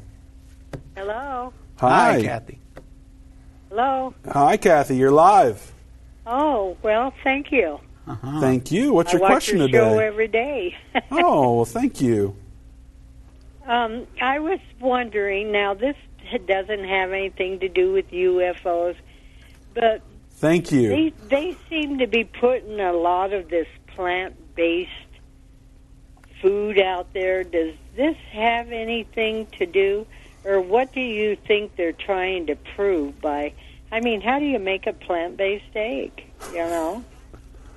Hello. 0.97 1.53
Hi, 1.77 2.13
Hi 2.13 2.23
Kathy. 2.23 2.59
Hello. 3.69 4.15
Hi, 4.33 4.57
Kathy. 4.57 4.97
You're 4.97 5.11
live. 5.11 5.73
Oh 6.27 6.79
well, 6.83 7.13
thank 7.23 7.53
you. 7.53 7.81
Uh-huh. 8.07 8.41
Thank 8.41 8.71
you. 8.71 8.93
What's 8.93 9.13
your 9.13 9.25
I 9.25 9.29
question 9.29 9.59
your 9.59 9.69
today? 9.69 9.79
Show 9.79 9.99
every 9.99 10.29
day. 10.29 10.77
oh, 11.11 11.57
well, 11.57 11.65
thank 11.65 12.01
you. 12.01 12.37
Um, 13.67 14.07
I 14.21 14.41
was 14.41 14.61
wondering. 14.81 15.53
Now, 15.53 15.75
this 15.75 15.97
doesn't 16.47 16.85
have 16.85 17.13
anything 17.13 17.61
to 17.61 17.69
do 17.69 17.93
with 17.93 18.11
UFOs, 18.11 18.97
but 19.73 20.03
thank 20.33 20.71
you. 20.71 20.89
They 20.89 21.13
they 21.29 21.57
seem 21.71 21.99
to 21.99 22.07
be 22.07 22.25
putting 22.25 22.81
a 22.81 22.93
lot 22.93 23.33
of 23.33 23.49
this 23.49 23.69
plant-based 23.89 24.91
food 26.43 26.79
out 26.79 27.13
there. 27.15 27.43
Does 27.43 27.75
this 27.97 28.17
have 28.33 28.71
anything 28.71 29.47
to 29.59 29.65
do, 29.65 30.07
or 30.45 30.61
what 30.61 30.93
do 30.93 31.01
you 31.01 31.37
think 31.37 31.77
they're 31.77 31.93
trying 31.93 32.47
to 32.47 32.57
prove 32.77 33.19
by? 33.23 33.55
I 33.91 34.01
mean, 34.01 34.21
how 34.21 34.39
do 34.39 34.45
you 34.45 34.59
make 34.59 34.87
a 34.87 34.93
plant-based 34.93 35.75
egg? 35.75 36.25
You 36.51 36.59
know. 36.59 37.05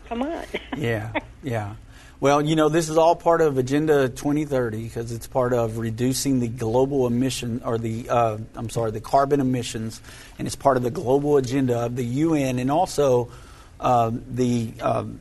Come 0.08 0.24
on. 0.24 0.44
yeah, 0.78 1.12
yeah. 1.44 1.76
Well, 2.20 2.42
you 2.42 2.56
know, 2.56 2.68
this 2.68 2.90
is 2.90 2.98
all 2.98 3.16
part 3.16 3.42
of 3.42 3.60
Agenda 3.60 4.10
2030 4.10 4.84
because 4.84 5.12
it's 5.12 5.28
part 5.28 5.54
of 5.54 5.78
reducing 5.78 6.40
the 6.40 6.48
global 6.48 7.06
emission, 7.06 7.62
or 7.64 7.78
the, 7.78 8.10
uh, 8.10 8.38
I'm 8.56 8.70
sorry, 8.70 8.90
the 8.90 9.02
carbon 9.02 9.40
emissions, 9.40 10.02
and 10.40 10.48
it's 10.48 10.56
part 10.56 10.78
of 10.78 10.84
the 10.84 10.90
global 10.90 11.38
agenda 11.38 11.78
of 11.78 11.96
the 11.96 12.04
UN 12.04 12.58
and 12.58 12.72
also 12.72 13.30
uh, 13.80 14.10
the 14.12 14.74
um, 14.82 15.20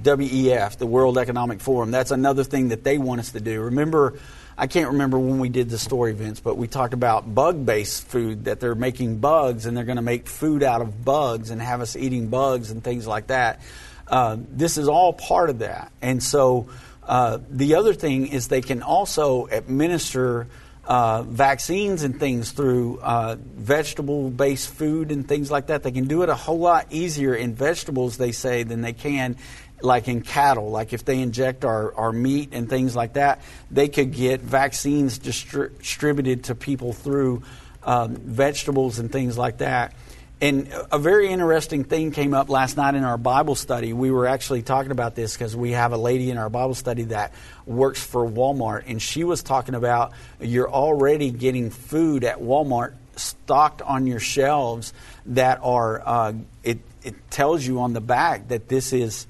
WEF, 0.00 0.78
the 0.78 0.86
World 0.86 1.18
Economic 1.18 1.60
Forum. 1.60 1.90
That's 1.90 2.10
another 2.10 2.44
thing 2.44 2.68
that 2.68 2.82
they 2.82 2.96
want 2.96 3.20
us 3.20 3.32
to 3.32 3.40
do. 3.40 3.60
Remember, 3.60 4.18
I 4.56 4.68
can't 4.68 4.92
remember 4.92 5.18
when 5.18 5.40
we 5.40 5.48
did 5.48 5.68
the 5.68 5.78
story 5.78 6.12
events, 6.12 6.40
but 6.40 6.56
we 6.56 6.68
talked 6.68 6.94
about 6.94 7.34
bug 7.34 7.66
based 7.66 8.06
food, 8.06 8.44
that 8.44 8.60
they're 8.60 8.76
making 8.76 9.18
bugs 9.18 9.66
and 9.66 9.76
they're 9.76 9.84
going 9.84 9.96
to 9.96 10.02
make 10.02 10.28
food 10.28 10.62
out 10.62 10.80
of 10.80 11.04
bugs 11.04 11.50
and 11.50 11.60
have 11.60 11.80
us 11.80 11.96
eating 11.96 12.28
bugs 12.28 12.70
and 12.70 12.82
things 12.82 13.06
like 13.06 13.28
that. 13.28 13.60
Uh, 14.06 14.36
this 14.50 14.78
is 14.78 14.86
all 14.86 15.12
part 15.12 15.50
of 15.50 15.60
that. 15.60 15.90
And 16.00 16.22
so 16.22 16.68
uh, 17.02 17.38
the 17.50 17.74
other 17.74 17.94
thing 17.94 18.28
is 18.28 18.48
they 18.48 18.60
can 18.60 18.82
also 18.82 19.46
administer 19.46 20.46
uh, 20.86 21.22
vaccines 21.22 22.02
and 22.02 22.20
things 22.20 22.52
through 22.52 23.00
uh, 23.00 23.36
vegetable 23.40 24.30
based 24.30 24.68
food 24.68 25.10
and 25.10 25.26
things 25.26 25.50
like 25.50 25.68
that. 25.68 25.82
They 25.82 25.92
can 25.92 26.06
do 26.06 26.22
it 26.22 26.28
a 26.28 26.34
whole 26.34 26.58
lot 26.58 26.86
easier 26.90 27.34
in 27.34 27.54
vegetables, 27.54 28.18
they 28.18 28.32
say, 28.32 28.62
than 28.62 28.82
they 28.82 28.92
can 28.92 29.36
like 29.84 30.08
in 30.08 30.22
cattle, 30.22 30.70
like 30.70 30.92
if 30.92 31.04
they 31.04 31.20
inject 31.20 31.64
our, 31.64 31.94
our 31.94 32.12
meat 32.12 32.50
and 32.52 32.68
things 32.68 32.96
like 32.96 33.14
that, 33.14 33.40
they 33.70 33.88
could 33.88 34.12
get 34.12 34.40
vaccines 34.40 35.18
distri- 35.18 35.76
distributed 35.78 36.44
to 36.44 36.54
people 36.54 36.92
through 36.92 37.42
um, 37.82 38.16
vegetables 38.16 38.98
and 38.98 39.12
things 39.12 39.36
like 39.36 39.58
that. 39.58 39.94
and 40.40 40.68
a 40.90 40.98
very 40.98 41.28
interesting 41.28 41.84
thing 41.84 42.10
came 42.10 42.34
up 42.34 42.48
last 42.50 42.76
night 42.76 42.94
in 42.94 43.04
our 43.04 43.16
Bible 43.18 43.54
study. 43.54 43.92
We 43.92 44.10
were 44.10 44.26
actually 44.26 44.62
talking 44.62 44.90
about 44.90 45.14
this 45.14 45.34
because 45.34 45.54
we 45.54 45.72
have 45.72 45.92
a 45.92 45.96
lady 45.96 46.30
in 46.30 46.38
our 46.38 46.50
Bible 46.50 46.74
study 46.74 47.04
that 47.04 47.32
works 47.66 48.02
for 48.02 48.26
Walmart, 48.28 48.84
and 48.86 49.00
she 49.00 49.24
was 49.24 49.42
talking 49.42 49.74
about 49.74 50.12
you're 50.40 50.70
already 50.70 51.30
getting 51.30 51.70
food 51.70 52.24
at 52.24 52.38
Walmart 52.38 52.94
stocked 53.16 53.80
on 53.82 54.06
your 54.06 54.20
shelves 54.20 54.92
that 55.26 55.60
are, 55.62 56.02
uh, 56.04 56.32
it, 56.62 56.80
it 57.02 57.14
tells 57.30 57.64
you 57.66 57.80
on 57.80 57.92
the 57.92 58.00
back 58.00 58.48
that 58.48 58.68
this 58.68 58.92
is, 58.92 59.26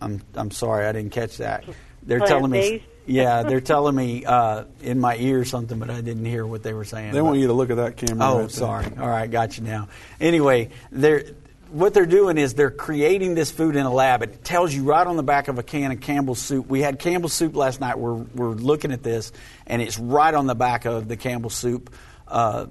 I'm, 0.00 0.20
I'm 0.34 0.50
sorry, 0.50 0.86
I 0.86 0.92
didn't 0.92 1.12
catch 1.12 1.38
that. 1.38 1.64
They're 2.02 2.20
telling 2.20 2.50
me 2.50 2.84
yeah, 3.06 3.42
they're 3.42 3.60
telling 3.62 3.94
me 3.94 4.24
uh, 4.24 4.64
in 4.80 5.00
my 5.00 5.16
ear 5.16 5.44
something, 5.44 5.78
but 5.78 5.90
I 5.90 6.00
didn't 6.00 6.24
hear 6.24 6.46
what 6.46 6.62
they 6.62 6.72
were 6.72 6.84
saying. 6.84 7.12
They 7.12 7.20
but, 7.20 7.24
want 7.24 7.38
you 7.38 7.46
to 7.48 7.52
look 7.52 7.70
at 7.70 7.76
that 7.76 7.96
camera. 7.96 8.26
Oh, 8.26 8.40
right 8.42 8.50
sorry. 8.50 8.86
All 8.98 9.08
right, 9.08 9.30
got 9.30 9.56
you 9.56 9.64
now. 9.64 9.88
Anyway, 10.20 10.70
they're 10.90 11.24
what 11.70 11.94
they're 11.94 12.06
doing 12.06 12.38
is 12.38 12.54
they're 12.54 12.70
creating 12.70 13.34
this 13.34 13.50
food 13.50 13.76
in 13.76 13.84
a 13.86 13.92
lab. 13.92 14.22
It 14.22 14.44
tells 14.44 14.72
you 14.72 14.84
right 14.84 15.06
on 15.06 15.16
the 15.16 15.22
back 15.22 15.48
of 15.48 15.58
a 15.58 15.62
can 15.62 15.90
of 15.90 16.00
Campbell's 16.00 16.38
soup. 16.38 16.68
We 16.68 16.80
had 16.80 16.98
Campbell's 16.98 17.32
soup 17.32 17.56
last 17.56 17.80
night. 17.80 17.98
We're, 17.98 18.14
we're 18.14 18.50
looking 18.50 18.92
at 18.92 19.02
this, 19.02 19.32
and 19.66 19.82
it's 19.82 19.98
right 19.98 20.32
on 20.32 20.46
the 20.46 20.54
back 20.54 20.84
of 20.84 21.08
the 21.08 21.16
Campbell's 21.16 21.54
soup 21.54 21.92
uh, 22.28 22.66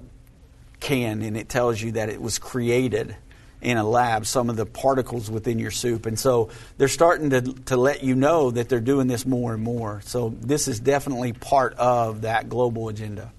can, 0.80 1.22
and 1.22 1.36
it 1.36 1.48
tells 1.48 1.80
you 1.80 1.92
that 1.92 2.08
it 2.08 2.20
was 2.20 2.38
created 2.38 3.16
in 3.62 3.76
a 3.76 3.84
lab 3.84 4.26
some 4.26 4.50
of 4.50 4.56
the 4.56 4.66
particles 4.66 5.30
within 5.30 5.58
your 5.58 5.70
soup. 5.70 6.06
And 6.06 6.18
so 6.18 6.50
they're 6.78 6.88
starting 6.88 7.30
to, 7.30 7.40
to 7.40 7.76
let 7.76 8.02
you 8.02 8.14
know 8.14 8.50
that 8.50 8.68
they're 8.68 8.80
doing 8.80 9.06
this 9.06 9.24
more 9.26 9.54
and 9.54 9.62
more. 9.62 10.00
So 10.04 10.34
this 10.40 10.68
is 10.68 10.78
definitely 10.80 11.32
part 11.32 11.74
of 11.74 12.22
that 12.22 12.48
global 12.48 12.88
agenda. 12.88 13.32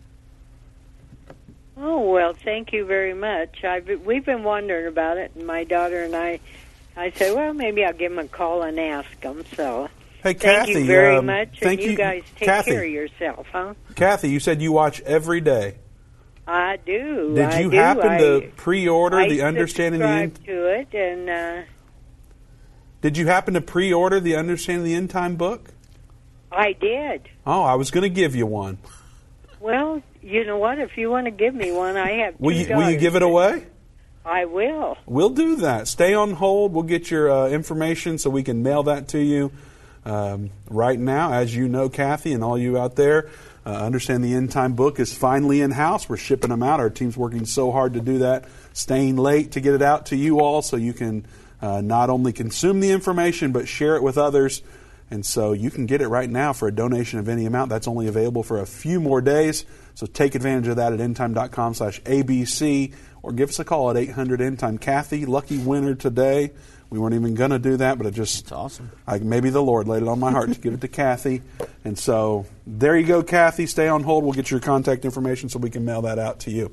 Oh, 1.79 2.11
well, 2.11 2.33
thank 2.33 2.73
you 2.73 2.85
very 2.85 3.13
much. 3.13 3.63
I've, 3.63 3.87
we've 4.03 4.25
been 4.25 4.43
wondering 4.43 4.87
about 4.87 5.17
it, 5.17 5.31
and 5.35 5.45
my 5.45 5.63
daughter 5.63 6.03
and 6.03 6.15
I, 6.15 6.39
I 6.95 7.11
said, 7.11 7.35
well, 7.35 7.53
maybe 7.53 7.85
I'll 7.85 7.93
give 7.93 8.11
them 8.11 8.25
a 8.25 8.27
call 8.27 8.63
and 8.63 8.79
ask 8.79 9.21
them. 9.21 9.43
So 9.55 9.87
Hey, 10.23 10.33
thank 10.33 10.41
Kathy. 10.41 10.71
you 10.79 10.85
very 10.85 11.17
um, 11.17 11.27
much, 11.27 11.59
thank 11.61 11.79
and 11.81 11.91
you, 11.91 11.95
guys 11.95 12.23
take 12.35 12.47
Kathy, 12.47 12.71
care 12.71 12.83
of 12.83 12.89
yourself, 12.89 13.47
huh? 13.51 13.75
Kathy, 13.95 14.29
you 14.29 14.39
said 14.39 14.61
you 14.61 14.71
watch 14.71 14.99
every 15.01 15.39
day. 15.39 15.75
I 16.47 16.77
do. 16.77 17.35
Did 17.35 17.45
I 17.45 17.59
you 17.59 17.71
do. 17.71 17.77
happen 17.77 18.09
I, 18.09 18.17
to 18.19 18.51
pre-order 18.55 19.19
I 19.19 19.29
the 19.29 19.41
Understanding 19.41 19.99
the 19.99 20.07
End? 20.07 20.45
to 20.45 20.65
it, 20.79 20.93
and 20.93 21.29
uh, 21.29 21.63
Did 23.01 23.17
you 23.17 23.27
happen 23.27 23.53
to 23.55 23.61
pre-order 23.61 24.19
the 24.21 24.35
Understanding 24.37 24.85
the 24.85 24.93
End 24.93 25.09
Time 25.09 25.35
book? 25.35 25.71
I 26.51 26.71
did. 26.71 27.27
Oh, 27.45 27.63
I 27.63 27.75
was 27.75 27.91
going 27.91 28.03
to 28.03 28.09
give 28.09 28.33
you 28.33 28.45
one. 28.45 28.77
Well, 29.59 30.01
you 30.21 30.45
know 30.45 30.57
what? 30.57 30.79
If 30.79 30.97
you 30.97 31.09
want 31.09 31.25
to 31.25 31.31
give 31.31 31.53
me 31.53 31.71
one, 31.73 31.97
I 31.97 32.11
have. 32.23 32.35
Will 32.39 32.53
you, 32.53 32.75
will 32.75 32.89
you 32.89 32.97
give 32.97 33.15
it 33.15 33.21
away? 33.23 33.65
I 34.23 34.45
will. 34.45 34.97
We'll 35.05 35.29
do 35.29 35.57
that. 35.57 35.87
Stay 35.87 36.13
on 36.13 36.31
hold. 36.33 36.73
We'll 36.73 36.83
get 36.83 37.09
your 37.11 37.29
uh, 37.29 37.47
information 37.49 38.17
so 38.17 38.29
we 38.29 38.43
can 38.43 38.63
mail 38.63 38.83
that 38.83 39.09
to 39.09 39.19
you 39.19 39.51
um, 40.05 40.51
right 40.69 40.99
now. 40.99 41.33
As 41.33 41.55
you 41.55 41.67
know, 41.67 41.89
Kathy, 41.89 42.33
and 42.33 42.43
all 42.43 42.57
you 42.57 42.77
out 42.77 42.95
there, 42.95 43.29
uh, 43.67 43.71
understand 43.71 44.23
the 44.23 44.33
end 44.33 44.49
time 44.49 44.75
book 44.75 44.97
is 44.97 45.13
finally 45.13 45.59
in 45.59 45.71
house. 45.71 46.07
We're 46.07 46.15
shipping 46.15 46.51
them 46.51 46.63
out. 46.63 46.79
Our 46.79 46.89
team's 46.89 47.17
working 47.17 47.45
so 47.45 47.69
hard 47.69 47.95
to 47.95 47.99
do 47.99 48.19
that, 48.19 48.45
staying 48.71 49.17
late 49.17 49.51
to 49.51 49.59
get 49.59 49.73
it 49.73 49.81
out 49.81 50.05
to 50.05 50.15
you 50.15 50.39
all 50.39 50.61
so 50.61 50.77
you 50.77 50.93
can 50.93 51.25
uh, 51.61 51.81
not 51.81 52.09
only 52.09 52.31
consume 52.31 52.79
the 52.79 52.91
information 52.91 53.51
but 53.51 53.67
share 53.67 53.97
it 53.97 54.03
with 54.03 54.17
others. 54.17 54.63
And 55.11 55.25
so 55.25 55.51
you 55.51 55.69
can 55.69 55.85
get 55.85 56.01
it 56.01 56.07
right 56.07 56.29
now 56.29 56.53
for 56.53 56.69
a 56.69 56.71
donation 56.71 57.19
of 57.19 57.27
any 57.27 57.45
amount. 57.45 57.69
That's 57.69 57.89
only 57.89 58.07
available 58.07 58.41
for 58.41 58.61
a 58.61 58.65
few 58.65 59.01
more 59.01 59.19
days. 59.19 59.65
So 59.95 60.05
take 60.05 60.35
advantage 60.35 60.67
of 60.67 60.77
that 60.77 60.93
at 60.93 60.99
endtime.com 60.99 61.73
slash 61.73 62.01
ABC 62.03 62.93
or 63.21 63.33
give 63.33 63.49
us 63.49 63.59
a 63.59 63.65
call 63.65 63.89
at 63.89 63.97
800 63.97 64.39
endtime. 64.39 64.79
Kathy, 64.79 65.25
lucky 65.25 65.57
winner 65.57 65.93
today. 65.93 66.51
We 66.89 66.99
weren't 66.99 67.15
even 67.15 67.35
going 67.35 67.51
to 67.51 67.59
do 67.59 67.77
that, 67.77 67.97
but 67.97 68.07
it 68.07 68.13
just 68.13 68.43
It's 68.43 68.51
awesome. 68.51 68.91
I, 69.05 69.19
maybe 69.19 69.49
the 69.49 69.61
Lord 69.61 69.87
laid 69.87 70.03
it 70.03 70.07
on 70.07 70.19
my 70.19 70.31
heart 70.31 70.53
to 70.53 70.59
give 70.59 70.73
it 70.73 70.81
to 70.81 70.87
Kathy. 70.87 71.41
And 71.83 71.97
so 71.97 72.45
there 72.65 72.97
you 72.97 73.05
go, 73.05 73.23
Kathy. 73.23 73.65
Stay 73.65 73.87
on 73.87 74.03
hold. 74.03 74.23
We'll 74.23 74.33
get 74.33 74.49
your 74.49 74.61
contact 74.61 75.03
information 75.03 75.49
so 75.49 75.59
we 75.59 75.69
can 75.69 75.83
mail 75.83 76.03
that 76.03 76.17
out 76.17 76.39
to 76.41 76.51
you. 76.51 76.71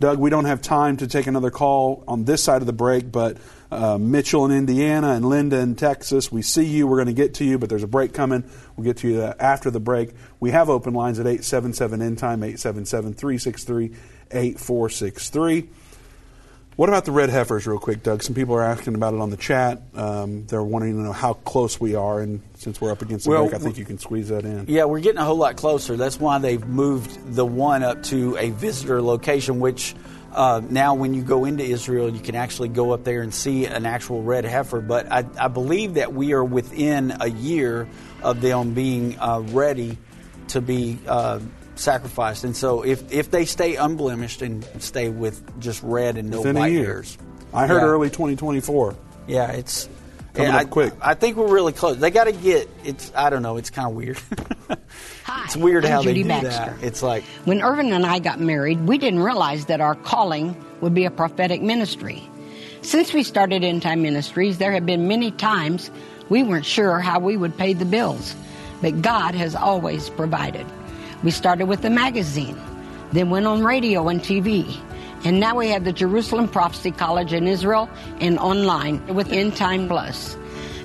Doug, 0.00 0.18
we 0.18 0.30
don't 0.30 0.46
have 0.46 0.60
time 0.60 0.96
to 0.96 1.06
take 1.06 1.28
another 1.28 1.52
call 1.52 2.02
on 2.08 2.24
this 2.24 2.42
side 2.42 2.60
of 2.60 2.66
the 2.66 2.72
break, 2.72 3.12
but 3.12 3.36
uh, 3.70 3.98
Mitchell 3.98 4.44
in 4.44 4.50
Indiana 4.50 5.10
and 5.10 5.24
Linda 5.24 5.60
in 5.60 5.76
Texas, 5.76 6.32
we 6.32 6.42
see 6.42 6.64
you. 6.64 6.88
We're 6.88 6.96
going 6.96 7.06
to 7.06 7.12
get 7.12 7.34
to 7.34 7.44
you, 7.44 7.56
but 7.56 7.68
there's 7.68 7.84
a 7.84 7.88
break 7.88 8.12
coming. 8.12 8.42
We'll 8.76 8.84
get 8.84 8.96
to 8.98 9.08
you 9.08 9.22
uh, 9.22 9.34
after 9.38 9.70
the 9.70 9.78
break. 9.78 10.10
We 10.40 10.50
have 10.50 10.68
open 10.68 10.92
lines 10.92 11.20
at 11.20 11.26
877 11.26 12.02
End 12.02 12.18
Time, 12.18 12.42
877 12.42 13.14
363 13.14 13.92
8463. 14.32 15.68
What 16.74 16.88
about 16.88 17.04
the 17.04 17.12
red 17.12 17.28
heifers, 17.28 17.66
real 17.66 17.78
quick, 17.78 18.02
Doug? 18.02 18.22
Some 18.22 18.34
people 18.34 18.54
are 18.54 18.62
asking 18.62 18.94
about 18.94 19.12
it 19.12 19.20
on 19.20 19.28
the 19.28 19.36
chat. 19.36 19.82
Um, 19.94 20.46
they're 20.46 20.62
wanting 20.62 20.94
to 20.94 21.02
know 21.02 21.12
how 21.12 21.34
close 21.34 21.78
we 21.78 21.94
are, 21.94 22.20
and 22.20 22.40
since 22.54 22.80
we're 22.80 22.90
up 22.90 23.02
against 23.02 23.26
the 23.26 23.30
Well, 23.30 23.46
break, 23.46 23.60
I 23.60 23.62
think 23.62 23.76
you 23.76 23.84
can 23.84 23.98
squeeze 23.98 24.28
that 24.28 24.46
in. 24.46 24.64
Yeah, 24.68 24.84
we're 24.84 25.00
getting 25.00 25.18
a 25.18 25.24
whole 25.24 25.36
lot 25.36 25.56
closer. 25.56 25.98
That's 25.98 26.18
why 26.18 26.38
they've 26.38 26.66
moved 26.66 27.34
the 27.34 27.44
one 27.44 27.82
up 27.82 28.02
to 28.04 28.38
a 28.38 28.50
visitor 28.50 29.02
location, 29.02 29.60
which 29.60 29.94
uh, 30.32 30.62
now 30.70 30.94
when 30.94 31.12
you 31.12 31.20
go 31.20 31.44
into 31.44 31.62
Israel, 31.62 32.08
you 32.08 32.20
can 32.20 32.34
actually 32.34 32.70
go 32.70 32.92
up 32.92 33.04
there 33.04 33.20
and 33.20 33.34
see 33.34 33.66
an 33.66 33.84
actual 33.84 34.22
red 34.22 34.46
heifer. 34.46 34.80
But 34.80 35.12
I, 35.12 35.26
I 35.38 35.48
believe 35.48 35.94
that 35.94 36.14
we 36.14 36.32
are 36.32 36.44
within 36.44 37.14
a 37.20 37.28
year 37.28 37.86
of 38.22 38.40
them 38.40 38.72
being 38.72 39.18
uh, 39.18 39.40
ready 39.40 39.98
to 40.48 40.62
be 40.62 40.98
uh, 41.06 41.40
sacrificed. 41.74 42.44
And 42.44 42.56
so 42.56 42.82
if, 42.82 43.12
if 43.12 43.30
they 43.30 43.44
stay 43.44 43.76
unblemished 43.76 44.42
and 44.42 44.64
stay 44.82 45.08
with 45.08 45.60
just 45.60 45.82
red 45.82 46.16
and 46.16 46.30
no 46.30 46.38
Within 46.38 46.56
a 46.56 46.60
white 46.60 46.72
year. 46.72 46.84
hairs. 46.84 47.18
I 47.52 47.66
heard 47.66 47.78
Yeah. 47.82 47.86
early 47.88 48.08
2024. 48.08 48.94
Yeah, 49.26 49.52
it's 49.52 49.88
Coming 50.34 50.48
yeah, 50.50 50.56
up 50.56 50.62
I, 50.62 50.64
quick. 50.64 50.94
I 51.02 51.12
think 51.14 51.36
we're 51.36 51.52
really 51.52 51.74
close. 51.74 51.98
They 51.98 52.10
got 52.10 52.24
to 52.24 52.32
get 52.32 52.66
it's. 52.84 53.12
I 53.14 53.28
don't 53.28 53.42
know. 53.42 53.58
It's 53.58 53.68
kind 53.68 53.86
of 53.90 53.94
weird. 53.94 54.18
it's 55.44 55.56
weird 55.58 55.84
I'm 55.84 55.90
how 55.92 56.02
Judy 56.02 56.22
they 56.22 56.40
do 56.40 56.46
Baxter. 56.46 56.74
that. 56.74 56.82
It's 56.82 57.02
like 57.02 57.22
When 57.44 57.60
Irvin 57.62 57.92
and 57.92 58.06
I 58.06 58.18
got 58.18 58.40
married, 58.40 58.80
we 58.86 58.96
didn't 58.96 59.20
realize 59.20 59.66
that 59.66 59.82
our 59.82 59.94
calling 59.94 60.56
would 60.80 60.94
be 60.94 61.04
a 61.04 61.10
prophetic 61.10 61.60
ministry. 61.60 62.22
Since 62.80 63.12
we 63.12 63.22
started 63.24 63.62
End 63.62 63.82
Time 63.82 64.00
Ministries, 64.00 64.56
there 64.56 64.72
have 64.72 64.86
been 64.86 65.06
many 65.06 65.32
times 65.32 65.90
we 66.30 66.42
weren't 66.42 66.64
sure 66.64 66.98
how 67.00 67.18
we 67.20 67.36
would 67.36 67.56
pay 67.58 67.74
the 67.74 67.84
bills, 67.84 68.34
but 68.80 69.02
God 69.02 69.34
has 69.34 69.54
always 69.54 70.08
provided. 70.08 70.66
We 71.22 71.30
started 71.30 71.66
with 71.66 71.82
the 71.82 71.90
magazine, 71.90 72.60
then 73.12 73.30
went 73.30 73.46
on 73.46 73.62
radio 73.62 74.08
and 74.08 74.20
TV, 74.20 74.76
and 75.24 75.38
now 75.38 75.56
we 75.56 75.68
have 75.68 75.84
the 75.84 75.92
Jerusalem 75.92 76.48
Prophecy 76.48 76.90
College 76.90 77.32
in 77.32 77.46
Israel 77.46 77.88
and 78.20 78.38
online 78.38 79.06
with 79.14 79.30
End 79.30 79.56
Time 79.56 79.86
Plus. 79.86 80.36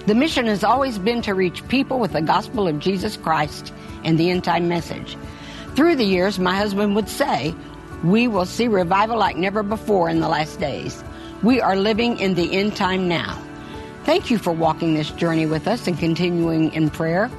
The 0.05 0.15
mission 0.15 0.45
has 0.45 0.63
always 0.63 0.99
been 0.99 1.21
to 1.23 1.33
reach 1.33 1.67
people 1.67 1.99
with 1.99 2.13
the 2.13 2.21
gospel 2.21 2.67
of 2.67 2.79
Jesus 2.79 3.17
Christ 3.17 3.73
and 4.05 4.17
the 4.17 4.29
end 4.29 4.43
time 4.43 4.69
message. 4.69 5.17
Through 5.75 5.97
the 5.97 6.05
years, 6.05 6.39
my 6.39 6.55
husband 6.55 6.95
would 6.95 7.09
say, 7.09 7.53
We 8.03 8.27
will 8.27 8.45
see 8.45 8.69
revival 8.69 9.17
like 9.17 9.35
never 9.35 9.63
before 9.63 10.07
in 10.07 10.21
the 10.21 10.29
last 10.29 10.59
days. 10.61 11.03
We 11.43 11.59
are 11.59 11.75
living 11.75 12.19
in 12.19 12.35
the 12.35 12.55
end 12.55 12.77
time 12.77 13.07
now. 13.09 13.37
Thank 14.05 14.31
you 14.31 14.37
for 14.37 14.53
walking 14.53 14.93
this 14.93 15.11
journey 15.11 15.45
with 15.45 15.67
us 15.67 15.87
and 15.87 15.99
continuing 15.99 16.71
in 16.73 16.89
prayer. 16.89 17.29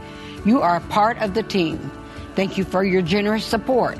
You 0.44 0.60
are 0.60 0.80
part 0.80 1.16
of 1.22 1.32
the 1.32 1.42
team. 1.42 1.90
Thank 2.38 2.56
you 2.56 2.62
for 2.62 2.84
your 2.84 3.02
generous 3.02 3.44
support. 3.44 3.98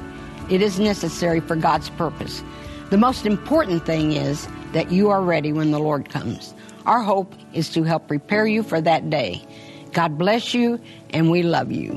It 0.49 0.63
is 0.63 0.79
necessary 0.79 1.41
for 1.41 1.57
God's 1.57 1.91
purpose. 1.91 2.45
The 2.89 2.97
most 2.97 3.27
important 3.27 3.85
thing 3.85 4.13
is 4.13 4.47
that 4.75 4.93
you 4.93 5.11
are 5.11 5.21
ready 5.21 5.53
when 5.53 5.73
the 5.73 5.81
Lord 5.81 6.09
comes. 6.09 6.55
Our 6.87 7.03
hope 7.03 7.35
is 7.53 7.69
to 7.71 7.83
help 7.83 8.07
prepare 8.07 8.47
you 8.47 8.63
for 8.63 8.81
that 8.81 9.11
day. 9.11 9.45
God 9.93 10.17
bless 10.17 10.55
you, 10.55 10.81
and 11.11 11.33
we 11.33 11.43
love 11.43 11.73
you. 11.73 11.95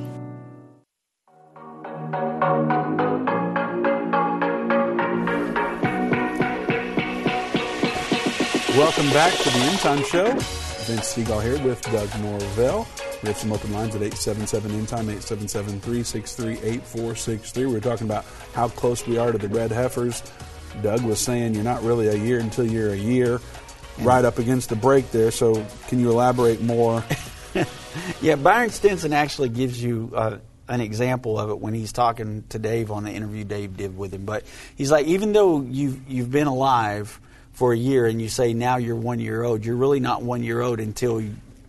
Welcome 8.76 9.12
back 9.12 9.32
to 9.38 9.50
the 9.52 9.60
End 9.60 9.78
Time 9.78 10.04
Show. 10.06 10.26
Vince 10.88 11.14
Stegall 11.14 11.44
here 11.44 11.64
with 11.64 11.80
Doug 11.92 12.10
Norvell. 12.20 12.88
We 13.22 13.28
have 13.28 13.38
some 13.38 13.54
open 13.54 13.72
lines 13.72 13.96
at 13.96 14.02
877 14.02 14.72
End 14.72 14.88
Time, 14.88 15.02
877 15.02 15.80
363 15.82 16.54
8463. 16.54 17.66
We 17.68 17.74
were 17.74 17.80
talking 17.80 18.08
about 18.08 18.26
how 18.54 18.68
close 18.70 19.06
we 19.06 19.20
are 19.20 19.32
to 19.32 19.38
the 19.38 19.48
red 19.48 19.72
heifers. 19.72 20.24
Doug 20.82 21.04
was 21.04 21.20
saying 21.20 21.54
you're 21.54 21.64
not 21.64 21.84
really 21.84 22.08
a 22.08 22.16
year 22.16 22.40
until 22.40 22.66
you're 22.66 22.94
a 22.94 22.98
year, 22.98 23.40
right 24.00 24.26
up 24.26 24.40
against 24.40 24.70
the 24.70 24.76
break 24.76 25.12
there. 25.12 25.30
So, 25.30 25.64
can 25.88 26.00
you 26.00 26.10
elaborate 26.10 26.62
more? 26.62 27.04
yeah, 28.22 28.38
Byron 28.38 28.72
Stinson 28.72 29.14
actually 29.14 29.50
gives 29.50 29.82
you 29.82 30.12
uh, 30.16 30.38
an 30.68 30.82
example 30.82 31.38
of 31.38 31.52
it 31.52 31.60
when 31.60 31.76
he's 31.76 31.92
talking 31.92 32.44
to 32.50 32.58
Dave 32.58 32.90
on 32.90 33.04
the 33.04 33.12
interview 33.12 33.44
Dave 33.44 33.78
did 33.78 33.96
with 33.96 34.14
him. 34.14 34.26
But 34.26 34.46
he's 34.76 34.90
like, 34.90 35.06
even 35.06 35.34
though 35.34 35.62
you've 35.62 36.10
you've 36.10 36.32
been 36.32 36.48
alive 36.48 37.20
for 37.52 37.72
a 37.72 37.78
year 37.78 38.08
and 38.08 38.20
you 38.20 38.30
say 38.30 38.56
now 38.56 38.78
you're 38.78 38.96
one 38.96 39.20
year 39.20 39.44
old, 39.44 39.64
you're 39.64 39.76
really 39.76 40.00
not 40.00 40.24
one 40.24 40.42
year 40.42 40.62
old 40.62 40.80
until 40.80 41.22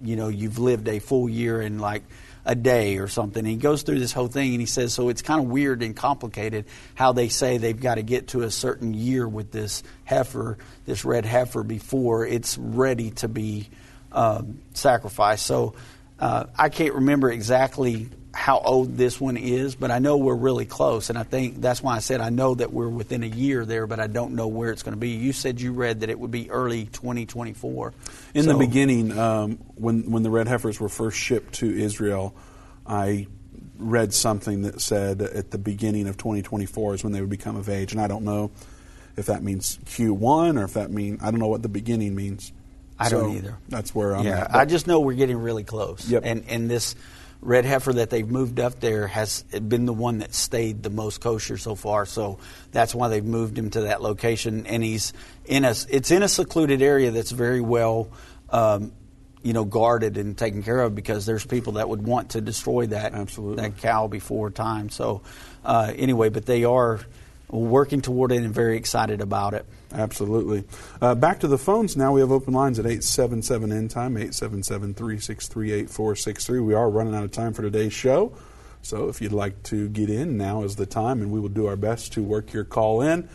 you 0.02 0.16
know 0.16 0.28
you've 0.28 0.58
lived 0.58 0.88
a 0.88 0.98
full 0.98 1.28
year 1.28 1.60
and 1.60 1.80
like 1.80 2.02
a 2.44 2.54
day 2.54 2.98
or 2.98 3.08
something. 3.08 3.40
And 3.40 3.48
he 3.48 3.56
goes 3.56 3.82
through 3.82 4.00
this 4.00 4.12
whole 4.12 4.26
thing 4.26 4.52
and 4.52 4.60
he 4.60 4.66
says, 4.66 4.92
so 4.92 5.08
it's 5.08 5.22
kind 5.22 5.40
of 5.40 5.48
weird 5.48 5.82
and 5.82 5.94
complicated 5.94 6.66
how 6.94 7.12
they 7.12 7.28
say 7.28 7.58
they've 7.58 7.78
got 7.78 7.96
to 7.96 8.02
get 8.02 8.28
to 8.28 8.42
a 8.42 8.50
certain 8.50 8.94
year 8.94 9.28
with 9.28 9.52
this 9.52 9.82
heifer, 10.04 10.58
this 10.84 11.04
red 11.04 11.24
heifer, 11.24 11.62
before 11.62 12.26
it's 12.26 12.58
ready 12.58 13.10
to 13.12 13.28
be 13.28 13.68
um, 14.10 14.58
sacrificed. 14.74 15.46
So 15.46 15.74
uh, 16.18 16.46
I 16.58 16.68
can't 16.68 16.94
remember 16.94 17.30
exactly 17.30 18.08
how 18.34 18.58
old 18.58 18.96
this 18.96 19.20
one 19.20 19.36
is, 19.36 19.74
but 19.74 19.90
I 19.90 19.98
know 19.98 20.16
we're 20.16 20.34
really 20.34 20.64
close, 20.64 21.10
and 21.10 21.18
I 21.18 21.22
think 21.22 21.60
that's 21.60 21.82
why 21.82 21.96
I 21.96 21.98
said 21.98 22.20
I 22.20 22.30
know 22.30 22.54
that 22.54 22.72
we're 22.72 22.88
within 22.88 23.22
a 23.22 23.26
year 23.26 23.66
there, 23.66 23.86
but 23.86 24.00
I 24.00 24.06
don't 24.06 24.34
know 24.34 24.48
where 24.48 24.70
it's 24.70 24.82
going 24.82 24.94
to 24.94 25.00
be. 25.00 25.10
You 25.10 25.32
said 25.32 25.60
you 25.60 25.72
read 25.72 26.00
that 26.00 26.10
it 26.10 26.18
would 26.18 26.30
be 26.30 26.50
early 26.50 26.86
2024. 26.86 27.92
In 28.34 28.44
so, 28.44 28.52
the 28.52 28.58
beginning, 28.58 29.16
um, 29.18 29.58
when 29.74 30.10
when 30.10 30.22
the 30.22 30.30
red 30.30 30.48
heifers 30.48 30.80
were 30.80 30.88
first 30.88 31.18
shipped 31.18 31.54
to 31.56 31.70
Israel, 31.70 32.34
I 32.86 33.26
read 33.78 34.14
something 34.14 34.62
that 34.62 34.80
said 34.80 35.20
at 35.20 35.50
the 35.50 35.58
beginning 35.58 36.08
of 36.08 36.16
2024 36.16 36.94
is 36.94 37.04
when 37.04 37.12
they 37.12 37.20
would 37.20 37.30
become 37.30 37.56
of 37.56 37.68
age, 37.68 37.92
and 37.92 38.00
I 38.00 38.06
don't 38.06 38.24
know 38.24 38.50
if 39.16 39.26
that 39.26 39.42
means 39.42 39.78
Q1 39.84 40.58
or 40.58 40.64
if 40.64 40.74
that 40.74 40.90
means 40.90 41.22
I 41.22 41.30
don't 41.30 41.40
know 41.40 41.48
what 41.48 41.62
the 41.62 41.68
beginning 41.68 42.14
means. 42.14 42.50
I 42.98 43.08
so 43.08 43.20
don't 43.20 43.36
either. 43.36 43.58
That's 43.68 43.94
where 43.94 44.16
I'm 44.16 44.24
yeah, 44.24 44.42
at. 44.42 44.54
I 44.54 44.64
just 44.64 44.86
know 44.86 45.00
we're 45.00 45.14
getting 45.14 45.38
really 45.38 45.64
close. 45.64 46.08
Yep. 46.08 46.22
And 46.24 46.44
and 46.48 46.70
this 46.70 46.94
red 47.42 47.64
heifer 47.64 47.92
that 47.92 48.08
they've 48.08 48.28
moved 48.28 48.60
up 48.60 48.80
there 48.80 49.08
has 49.08 49.42
been 49.42 49.84
the 49.84 49.92
one 49.92 50.18
that 50.18 50.32
stayed 50.32 50.82
the 50.82 50.90
most 50.90 51.20
kosher 51.20 51.58
so 51.58 51.74
far. 51.74 52.06
So 52.06 52.38
that's 52.70 52.94
why 52.94 53.08
they've 53.08 53.24
moved 53.24 53.58
him 53.58 53.68
to 53.70 53.82
that 53.82 54.00
location. 54.00 54.66
And 54.66 54.82
he's 54.82 55.12
in 55.44 55.64
a 55.64 55.74
it's 55.90 56.10
in 56.10 56.22
a 56.22 56.28
secluded 56.28 56.80
area 56.80 57.10
that's 57.10 57.32
very 57.32 57.60
well. 57.60 58.08
Um, 58.48 58.92
you 59.42 59.52
know, 59.52 59.64
guarded 59.64 60.18
and 60.18 60.38
taken 60.38 60.62
care 60.62 60.80
of 60.80 60.94
because 60.94 61.26
there's 61.26 61.44
people 61.44 61.72
that 61.72 61.88
would 61.88 62.02
want 62.02 62.30
to 62.30 62.40
destroy 62.40 62.86
that 62.86 63.12
Absolutely. 63.12 63.56
that 63.56 63.78
cow 63.78 64.06
before 64.06 64.50
time. 64.50 64.88
So, 64.88 65.22
uh, 65.64 65.92
anyway, 65.96 66.28
but 66.28 66.46
they 66.46 66.62
are 66.62 67.00
working 67.60 68.00
toward 68.00 68.32
it 68.32 68.42
and 68.42 68.54
very 68.54 68.76
excited 68.76 69.20
about 69.20 69.54
it. 69.54 69.66
Absolutely. 69.92 70.64
Uh, 71.00 71.14
back 71.14 71.40
to 71.40 71.48
the 71.48 71.58
phones 71.58 71.96
now. 71.96 72.12
We 72.12 72.20
have 72.20 72.32
open 72.32 72.54
lines 72.54 72.78
at 72.78 72.86
877 72.86 73.70
End 73.72 73.90
Time, 73.90 74.16
877 74.16 74.94
363 74.94 75.72
8463. 75.72 76.60
We 76.60 76.74
are 76.74 76.88
running 76.90 77.14
out 77.14 77.24
of 77.24 77.30
time 77.30 77.52
for 77.52 77.62
today's 77.62 77.92
show. 77.92 78.34
So 78.80 79.08
if 79.08 79.20
you'd 79.20 79.32
like 79.32 79.62
to 79.64 79.88
get 79.90 80.10
in, 80.10 80.36
now 80.36 80.62
is 80.64 80.76
the 80.76 80.86
time, 80.86 81.20
and 81.22 81.30
we 81.30 81.38
will 81.38 81.48
do 81.50 81.66
our 81.66 81.76
best 81.76 82.14
to 82.14 82.22
work 82.22 82.52
your 82.52 82.64
call 82.64 83.02
in. 83.02 83.28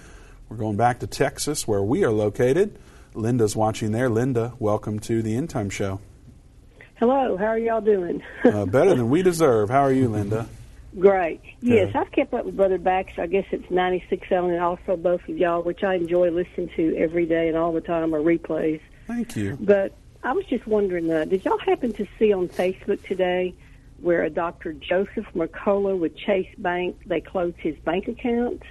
We're 0.50 0.58
going 0.58 0.78
back 0.78 1.00
to 1.02 1.08
Texas, 1.08 1.68
where 1.68 1.82
we 1.82 2.04
are 2.04 2.12
located. 2.12 2.78
Linda's 3.14 3.56
watching 3.56 3.92
there. 3.92 4.10
Linda, 4.10 4.54
welcome 4.60 5.00
to 5.02 5.22
the 5.22 5.36
End 5.36 5.50
Time 5.50 5.70
Show. 5.70 6.00
Hello, 6.96 7.38
how 7.38 7.46
are 7.46 7.58
y'all 7.60 7.80
doing? 7.82 8.24
uh, 8.44 8.66
better 8.66 8.96
than 8.96 9.10
we 9.10 9.22
deserve. 9.24 9.70
How 9.70 9.82
are 9.82 9.92
you, 9.92 10.10
Linda? 10.10 10.48
Great. 11.00 11.42
Yes, 11.62 11.96
I've 11.96 12.12
kept 12.12 12.34
up 12.34 12.46
with 12.46 12.58
Brother 12.58 12.78
Baxter. 12.78 13.22
I 13.22 13.28
guess 13.28 13.46
it's 13.52 13.68
96.7 13.68 14.52
and 14.52 14.60
also 14.60 14.96
both 14.96 15.22
of 15.28 15.38
y'all, 15.38 15.62
which 15.62 15.84
I 15.84 15.96
enjoy 15.96 16.32
listening 16.32 16.70
to 16.76 16.96
every 16.98 17.26
day 17.26 17.48
and 17.48 17.58
all 17.58 17.72
the 17.72 17.82
time, 17.82 18.16
or 18.16 18.20
replays. 18.20 18.82
Thank 19.06 19.36
you. 19.36 19.58
But 19.60 19.94
I 20.24 20.34
was 20.34 20.46
just 20.46 20.66
wondering, 20.66 21.12
uh, 21.12 21.26
did 21.26 21.46
y'all 21.46 21.60
happen 21.60 21.94
to 21.94 22.08
see 22.18 22.34
on 22.34 22.48
Facebook 22.48 23.06
today 23.08 23.54
where 24.00 24.24
a 24.24 24.30
Dr. 24.30 24.74
Joseph 24.74 25.26
Mercola 25.36 25.98
with 25.98 26.18
Chase 26.18 26.54
Bank, 26.58 26.98
they 27.06 27.22
closed 27.22 27.58
his 27.58 27.76
bank 27.80 28.08
account? 28.08 28.64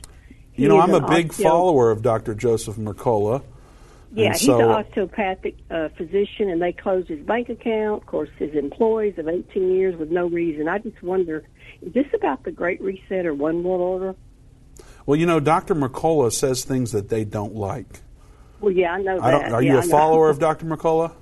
He 0.53 0.63
you 0.63 0.69
know, 0.69 0.81
I'm 0.81 0.95
a 0.95 1.07
big 1.07 1.33
follower 1.33 1.91
of 1.91 2.03
Dr. 2.03 2.35
Joseph 2.35 2.77
Mercola. 2.77 3.43
Yeah, 4.13 4.33
he's 4.33 4.47
so, 4.47 4.59
an 4.59 4.71
osteopathic 4.71 5.57
uh, 5.71 5.89
physician, 5.97 6.49
and 6.49 6.63
they 6.63 6.73
closed 6.73 7.09
his 7.09 7.21
bank 7.21 7.49
account. 7.49 8.03
Of 8.03 8.07
course, 8.07 8.31
his 8.39 8.55
employees 8.55 9.19
of 9.19 9.29
18 9.29 9.73
years 9.73 9.97
with 9.97 10.11
no 10.11 10.27
reason. 10.27 10.69
I 10.69 10.79
just 10.79 11.03
wonder 11.03 11.45
is 11.83 11.93
this 11.93 12.07
about 12.15 12.45
the 12.45 12.51
Great 12.51 12.81
Reset 12.81 13.27
or 13.27 13.35
One 13.35 13.63
World 13.63 13.81
Order? 13.81 14.15
Well, 15.05 15.19
you 15.19 15.27
know, 15.27 15.41
Dr. 15.41 15.75
McCullough 15.75 16.33
says 16.33 16.65
things 16.65 16.93
that 16.93 17.09
they 17.09 17.25
don't 17.25 17.55
like. 17.55 18.01
Well, 18.61 18.73
yeah, 18.73 18.93
I 18.93 19.03
know 19.03 19.21
that. 19.21 19.25
I 19.25 19.51
are 19.51 19.63
yeah, 19.63 19.73
you 19.75 19.79
a 19.79 19.83
follower 19.83 20.31
of 20.31 20.39
Dr. 20.39 20.67
McCullough? 20.67 21.13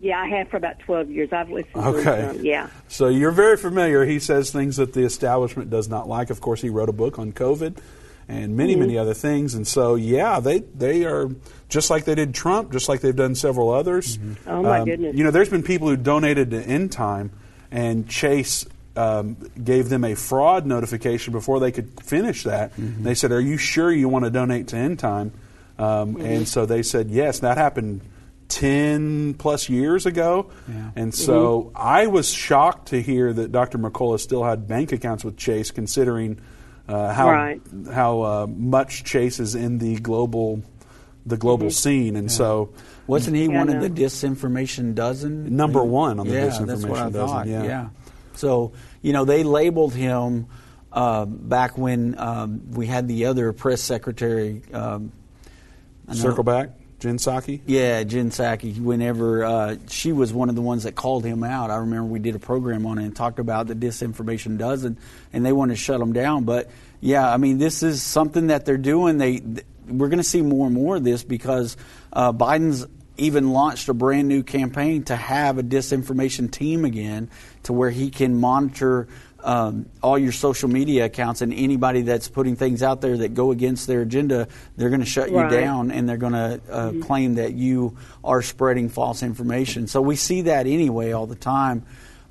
Yeah, 0.00 0.18
I 0.18 0.28
have 0.28 0.48
for 0.48 0.56
about 0.56 0.80
12 0.80 1.10
years. 1.10 1.28
I've 1.32 1.50
listened 1.50 1.76
okay. 1.76 2.02
to 2.02 2.32
him. 2.32 2.44
Yeah. 2.44 2.68
So 2.88 3.08
you're 3.08 3.30
very 3.30 3.56
familiar. 3.56 4.04
He 4.04 4.18
says 4.18 4.50
things 4.50 4.76
that 4.76 4.94
the 4.94 5.02
establishment 5.02 5.70
does 5.70 5.88
not 5.88 6.08
like. 6.08 6.30
Of 6.30 6.40
course, 6.40 6.60
he 6.60 6.70
wrote 6.70 6.88
a 6.88 6.92
book 6.92 7.18
on 7.18 7.32
COVID 7.32 7.78
and 8.26 8.56
many, 8.56 8.72
mm-hmm. 8.72 8.80
many 8.80 8.98
other 8.98 9.14
things. 9.14 9.54
And 9.54 9.66
so, 9.66 9.94
yeah, 9.94 10.40
they, 10.40 10.60
they 10.60 11.04
are 11.04 11.30
just 11.72 11.88
like 11.88 12.04
they 12.04 12.14
did 12.14 12.34
Trump, 12.34 12.70
just 12.70 12.88
like 12.88 13.00
they've 13.00 13.16
done 13.16 13.34
several 13.34 13.70
others. 13.70 14.18
Mm-hmm. 14.18 14.48
Oh, 14.48 14.62
my 14.62 14.80
um, 14.80 14.84
goodness. 14.84 15.16
You 15.16 15.24
know, 15.24 15.30
there's 15.30 15.48
been 15.48 15.62
people 15.62 15.88
who 15.88 15.96
donated 15.96 16.50
to 16.50 16.62
End 16.62 16.92
Time, 16.92 17.32
and 17.70 18.06
Chase 18.06 18.66
um, 18.94 19.36
gave 19.62 19.88
them 19.88 20.04
a 20.04 20.14
fraud 20.14 20.66
notification 20.66 21.32
before 21.32 21.60
they 21.60 21.72
could 21.72 21.98
finish 22.02 22.44
that. 22.44 22.76
Mm-hmm. 22.76 23.04
They 23.04 23.14
said, 23.14 23.32
"Are 23.32 23.40
you 23.40 23.56
sure 23.56 23.90
you 23.90 24.08
want 24.08 24.26
to 24.26 24.30
donate 24.30 24.68
to 24.68 24.76
End 24.76 24.98
Time?" 24.98 25.32
Um, 25.78 26.14
mm-hmm. 26.14 26.26
And 26.26 26.48
so 26.48 26.66
they 26.66 26.82
said, 26.82 27.10
"Yes." 27.10 27.40
That 27.40 27.56
happened 27.56 28.02
ten 28.48 29.32
plus 29.32 29.70
years 29.70 30.04
ago, 30.04 30.50
yeah. 30.68 30.90
and 30.94 31.14
so 31.14 31.62
mm-hmm. 31.62 31.76
I 31.76 32.06
was 32.06 32.30
shocked 32.30 32.88
to 32.88 33.00
hear 33.00 33.32
that 33.32 33.50
Dr. 33.50 33.78
McCullough 33.78 34.20
still 34.20 34.44
had 34.44 34.68
bank 34.68 34.92
accounts 34.92 35.24
with 35.24 35.38
Chase, 35.38 35.70
considering 35.70 36.38
uh, 36.86 37.14
how 37.14 37.30
right. 37.30 37.62
how 37.90 38.20
uh, 38.20 38.46
much 38.46 39.04
Chase 39.04 39.40
is 39.40 39.54
in 39.54 39.78
the 39.78 39.96
global 39.96 40.62
the 41.26 41.36
global 41.36 41.66
mm-hmm. 41.66 41.72
scene, 41.72 42.16
and 42.16 42.30
yeah. 42.30 42.36
so. 42.36 42.72
Wasn't 43.08 43.34
he 43.34 43.46
yeah, 43.46 43.58
one 43.58 43.68
of 43.68 43.82
the 43.82 43.90
disinformation 43.90 44.94
dozen? 44.94 45.56
Number 45.56 45.82
one 45.82 46.20
on 46.20 46.28
the 46.28 46.34
yeah, 46.34 46.46
disinformation 46.46 46.66
that's 46.66 46.86
what 46.86 46.98
I 47.00 47.10
dozen. 47.10 47.26
Thought. 47.26 47.46
yeah. 47.48 47.88
So, 48.34 48.72
you 49.02 49.12
know, 49.12 49.24
they 49.24 49.42
labeled 49.42 49.92
him 49.92 50.46
uh, 50.92 51.24
back 51.24 51.76
when 51.76 52.18
um, 52.18 52.70
we 52.70 52.86
had 52.86 53.08
the 53.08 53.26
other 53.26 53.52
press 53.52 53.80
secretary. 53.80 54.62
Um, 54.72 55.12
Circle 56.12 56.44
back? 56.44 56.70
Jen 57.00 57.16
Psaki? 57.16 57.60
Yeah, 57.66 58.04
Jen 58.04 58.30
Psaki. 58.30 58.80
Whenever 58.80 59.44
uh, 59.44 59.76
she 59.88 60.12
was 60.12 60.32
one 60.32 60.48
of 60.48 60.54
the 60.54 60.62
ones 60.62 60.84
that 60.84 60.94
called 60.94 61.24
him 61.24 61.42
out, 61.42 61.70
I 61.70 61.76
remember 61.76 62.04
we 62.04 62.20
did 62.20 62.36
a 62.36 62.38
program 62.38 62.86
on 62.86 62.98
it 62.98 63.04
and 63.04 63.16
talked 63.16 63.40
about 63.40 63.66
the 63.66 63.74
disinformation 63.74 64.56
dozen, 64.56 64.98
and 65.32 65.44
they 65.44 65.52
wanted 65.52 65.74
to 65.74 65.80
shut 65.80 66.00
him 66.00 66.12
down. 66.12 66.44
But 66.44 66.70
yeah, 67.00 67.28
I 67.28 67.38
mean, 67.38 67.58
this 67.58 67.82
is 67.82 68.02
something 68.02 68.48
that 68.48 68.64
they're 68.64 68.76
doing. 68.76 69.18
They 69.18 69.42
we're 69.92 70.08
going 70.08 70.18
to 70.18 70.24
see 70.24 70.42
more 70.42 70.66
and 70.66 70.74
more 70.74 70.96
of 70.96 71.04
this 71.04 71.24
because 71.24 71.76
uh, 72.12 72.32
Biden's 72.32 72.86
even 73.16 73.52
launched 73.52 73.88
a 73.88 73.94
brand 73.94 74.28
new 74.28 74.42
campaign 74.42 75.04
to 75.04 75.16
have 75.16 75.58
a 75.58 75.62
disinformation 75.62 76.50
team 76.50 76.84
again 76.84 77.30
to 77.64 77.72
where 77.72 77.90
he 77.90 78.10
can 78.10 78.40
monitor 78.40 79.06
um, 79.44 79.86
all 80.02 80.18
your 80.18 80.32
social 80.32 80.68
media 80.68 81.06
accounts 81.06 81.42
and 81.42 81.52
anybody 81.52 82.02
that's 82.02 82.28
putting 82.28 82.56
things 82.56 82.82
out 82.82 83.00
there 83.00 83.16
that 83.18 83.34
go 83.34 83.50
against 83.50 83.86
their 83.86 84.02
agenda, 84.02 84.48
they're 84.76 84.88
going 84.88 85.00
to 85.00 85.06
shut 85.06 85.30
right. 85.30 85.50
you 85.50 85.60
down 85.60 85.90
and 85.90 86.08
they're 86.08 86.16
going 86.16 86.32
to 86.32 86.60
uh, 86.70 86.88
mm-hmm. 86.90 87.02
claim 87.02 87.34
that 87.34 87.52
you 87.54 87.96
are 88.22 88.42
spreading 88.42 88.88
false 88.88 89.22
information. 89.22 89.86
So 89.86 90.00
we 90.00 90.16
see 90.16 90.42
that 90.42 90.66
anyway 90.66 91.12
all 91.12 91.26
the 91.26 91.34
time. 91.34 91.84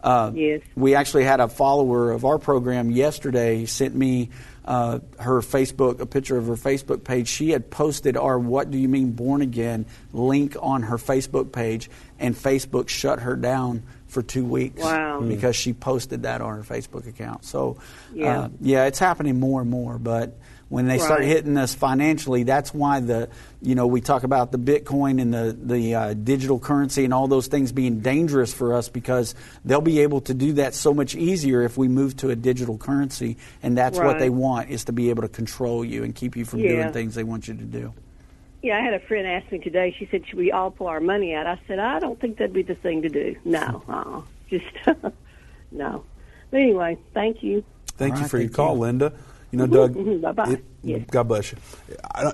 Uh, 0.04 0.32
yes. 0.34 0.62
We 0.76 0.96
actually 0.96 1.26
had 1.26 1.40
a 1.40 1.48
follower 1.48 2.12
of 2.12 2.26
our 2.26 2.40
program 2.40 2.90
yesterday 2.90 3.66
sent 3.66 3.94
me 3.94 4.30
uh, 4.72 5.00
her 5.20 5.42
Facebook, 5.42 6.00
a 6.00 6.06
picture 6.06 6.38
of 6.38 6.48
her 6.48 6.56
Facebook 6.56 7.04
page. 7.04 7.28
She 7.28 7.50
had 7.50 7.70
posted 7.70 8.16
our 8.16 8.40
"What 8.40 8.72
Do 8.72 8.78
You 8.78 8.88
Mean 8.88 9.12
Born 9.12 9.42
Again" 9.42 9.86
link 10.14 10.56
on 10.62 10.84
her 10.84 10.96
Facebook 10.96 11.52
page, 11.52 11.90
and 12.20 12.34
Facebook 12.34 12.88
shut 12.88 13.20
her 13.20 13.36
down 13.36 13.84
for 14.08 14.22
two 14.22 14.46
weeks. 14.46 14.82
Wow! 14.82 15.20
Because 15.20 15.58
she 15.58 15.74
posted 15.74 16.24
that 16.24 16.40
on 16.40 16.56
her 16.56 16.64
Facebook 16.64 17.06
account. 17.06 17.44
So, 17.44 17.80
yeah, 18.14 18.44
uh, 18.44 18.50
yeah, 18.62 18.86
it's 18.86 19.00
happening 19.00 19.42
more 19.42 19.60
and 19.60 19.70
more. 19.70 20.00
But 20.00 20.38
when 20.72 20.88
they 20.88 20.94
right. 20.94 21.02
start 21.02 21.24
hitting 21.26 21.58
us 21.58 21.76
financially, 21.76 22.44
that's 22.44 22.74
why 22.74 23.02
the 23.02 23.28
you 23.62 23.76
know 23.76 23.88
we 23.88 24.00
talk 24.00 24.24
about 24.24 24.54
the 24.54 24.58
Bitcoin 24.58 25.22
and 25.22 25.34
the 25.34 25.52
the 25.62 25.96
uh, 25.96 26.14
digital 26.14 26.60
currency 26.60 27.04
and 27.04 27.14
all 27.14 27.28
those 27.28 27.48
things 27.48 27.74
being 27.74 28.00
dangerous 28.00 28.54
for 28.54 28.74
us 28.74 28.88
because 28.88 29.36
they'll 29.66 29.82
be 29.82 30.00
able 30.00 30.22
to 30.22 30.34
do 30.34 30.54
that 30.54 30.74
so 30.74 30.94
much 30.94 31.14
easier 31.14 31.62
if 31.64 31.78
we 31.78 31.90
move 31.90 32.16
to 32.16 32.30
a 32.30 32.38
digital 32.38 32.78
currency, 32.78 33.36
and 33.62 33.78
that's 33.78 34.00
right. 34.00 34.08
what 34.08 34.20
they 34.20 34.30
want 34.30 34.70
is 34.70 34.86
to 34.86 34.94
be 34.94 35.10
able 35.10 35.24
to 35.24 35.28
control 35.28 35.84
you 35.84 36.06
and 36.06 36.16
keep 36.16 36.38
you 36.38 36.46
from 36.46 36.62
yeah. 36.62 36.70
doing 36.70 36.94
things 36.94 37.16
they 37.16 37.26
want 37.26 37.50
you 37.50 37.54
to 37.54 37.66
do. 37.66 37.94
Yeah, 38.64 38.78
I 38.78 38.82
had 38.82 38.94
a 38.94 39.02
friend 39.02 39.28
ask 39.28 39.52
me 39.52 39.60
today. 39.60 39.94
She 40.00 40.08
said, 40.10 40.26
"Should 40.26 40.40
we 40.40 40.54
all 40.54 40.72
pull 40.72 40.88
our 40.88 41.02
money 41.02 41.34
out?" 41.34 41.48
I 41.48 41.60
said, 41.68 41.80
"I 41.80 42.00
don't 42.00 42.18
think 42.18 42.38
that'd 42.38 42.54
be 42.54 42.64
the 42.64 42.76
thing 42.76 43.02
to 43.02 43.10
do. 43.10 43.36
No, 43.44 43.84
uh-uh. 43.90 44.22
just 44.50 44.66
no." 45.72 46.06
But 46.50 46.62
anyway, 46.62 46.98
thank 47.14 47.44
you. 47.44 47.66
Thank 47.98 48.14
all 48.14 48.20
you 48.20 48.24
right, 48.24 48.32
for 48.32 48.40
your 48.40 48.50
call, 48.50 48.76
you. 48.76 48.82
Linda. 48.82 49.14
You 49.52 49.60
know, 49.60 49.68
Doug. 49.68 49.96
Mm-hmm, 49.96 50.34
bye 50.34 50.60
It, 50.84 51.12
God 51.12 51.28
bless 51.28 51.52
you. 51.52 51.58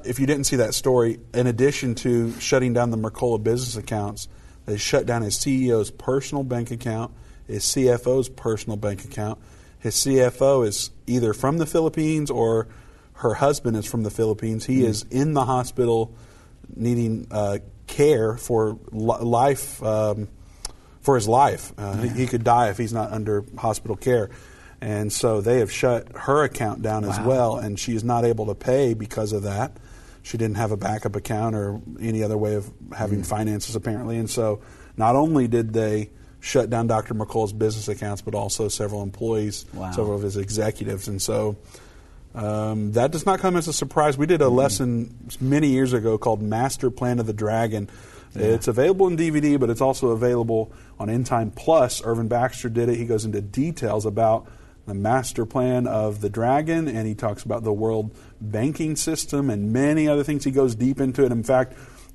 if 0.06 0.20
you 0.20 0.28
didn't 0.28 0.46
see 0.46 0.58
that 0.58 0.74
story, 0.74 1.20
in 1.34 1.48
addition 1.48 1.96
to 1.96 2.32
shutting 2.40 2.74
down 2.74 2.92
the 2.92 2.98
Mercola 2.98 3.42
business 3.42 3.76
accounts, 3.76 4.28
they 4.66 4.78
shut 4.78 5.06
down 5.06 5.24
his 5.24 5.36
CEO's 5.36 5.92
personal 5.92 6.44
bank 6.44 6.72
account, 6.72 7.12
his 7.48 7.64
CFO's 7.64 8.30
personal 8.30 8.78
bank 8.78 9.04
account. 9.04 9.40
His 9.80 9.96
CFO 9.96 10.66
is 10.66 10.92
either 11.08 11.34
from 11.34 11.58
the 11.58 11.66
Philippines 11.66 12.30
or 12.30 12.68
her 13.14 13.34
husband 13.34 13.78
is 13.78 13.86
from 13.86 14.04
the 14.04 14.12
Philippines. 14.12 14.66
He 14.66 14.80
mm-hmm. 14.80 14.90
is 14.90 15.04
in 15.10 15.34
the 15.34 15.46
hospital 15.46 16.14
needing 16.76 17.28
uh, 17.32 17.60
care 17.88 18.38
for 18.38 18.78
li- 18.92 19.24
life. 19.24 19.82
Um, 19.82 20.28
for 21.08 21.16
his 21.16 21.26
life. 21.26 21.72
Uh, 21.78 21.96
yeah. 21.96 22.10
he, 22.10 22.20
he, 22.20 22.28
could 22.28 22.44
die 22.44 22.70
if 22.70 22.78
he's 22.78 22.92
not 22.92 23.14
under 23.14 23.46
hospital 23.58 23.96
care. 23.96 24.30
And 24.80 25.12
so 25.12 25.42
they 25.42 25.60
have 25.60 25.72
shut 25.72 26.08
her 26.16 26.44
account 26.44 26.82
down 26.82 27.06
wow. 27.06 27.12
as 27.12 27.20
well, 27.20 27.58
and 27.58 27.80
she 27.80 27.96
is 27.96 28.04
not 28.04 28.26
able 28.26 28.48
to 28.48 28.56
pay 28.56 28.94
because 28.94 29.32
of 29.34 29.44
that. 29.44 29.78
She 30.22 30.38
didn't 30.38 30.58
have 30.58 30.72
a 30.72 30.78
backup 30.78 31.16
account 31.16 31.56
or 31.56 31.82
any 32.00 32.22
other 32.22 32.38
way 32.38 32.56
of 32.56 32.70
having 32.96 33.22
mm. 33.22 33.26
finances, 33.26 33.76
apparently. 33.76 34.18
And 34.18 34.30
so 34.30 34.62
not 34.98 35.16
only 35.16 35.48
did 35.48 35.74
they 35.74 36.10
shut 36.40 36.70
down 36.70 36.88
Dr. 36.88 37.14
McCall's 37.14 37.54
business 37.54 37.88
accounts, 37.88 38.22
but 38.22 38.36
also 38.36 38.68
several 38.68 39.04
employees, 39.04 39.66
wow. 39.74 39.92
several 39.92 40.16
of 40.16 40.22
his 40.22 40.38
executives. 40.38 41.08
And 41.08 41.22
so 41.22 41.56
um, 42.36 42.92
that 42.92 43.12
does 43.12 43.26
not 43.26 43.40
come 43.40 43.56
as 43.56 43.68
a 43.68 43.74
surprise. 43.74 44.18
We 44.18 44.26
did 44.26 44.42
a 44.42 44.46
mm. 44.46 44.56
lesson 44.56 45.16
many 45.42 45.70
years 45.70 45.94
ago 45.94 46.18
called 46.18 46.42
Master 46.42 46.92
Plan 46.92 47.20
of 47.20 47.26
the 47.26 47.34
Dragon. 47.34 47.90
Yeah. 48.36 48.48
It's 48.48 48.68
available 48.68 49.08
in 49.08 49.18
DVD, 49.18 49.60
but 49.60 49.70
it's 49.70 49.82
also 49.82 50.10
available 50.10 50.72
on 51.00 51.10
End 51.10 51.26
Time 51.26 51.52
Plus. 51.52 52.04
Irvin 52.06 52.28
Baxter 52.28 52.70
did 52.70 52.90
it. 52.90 52.98
He 52.98 53.06
goes 53.06 53.26
into 53.26 53.42
details 53.42 54.06
about 54.06 54.48
the 54.88 54.94
master 54.94 55.46
plan 55.46 55.86
of 55.86 56.22
the 56.22 56.30
dragon, 56.30 56.88
and 56.88 57.06
he 57.06 57.14
talks 57.14 57.44
about 57.44 57.64
the 57.64 57.74
world 57.74 58.16
banking 58.40 58.96
system 58.96 59.50
and 59.50 59.72
many 59.74 60.08
other 60.08 60.24
things. 60.24 60.46
He 60.46 60.52
goes 60.52 60.76
deep 60.76 61.00
into 61.02 61.26
it. 61.26 61.32
In 61.32 61.44
fact, 61.44 61.74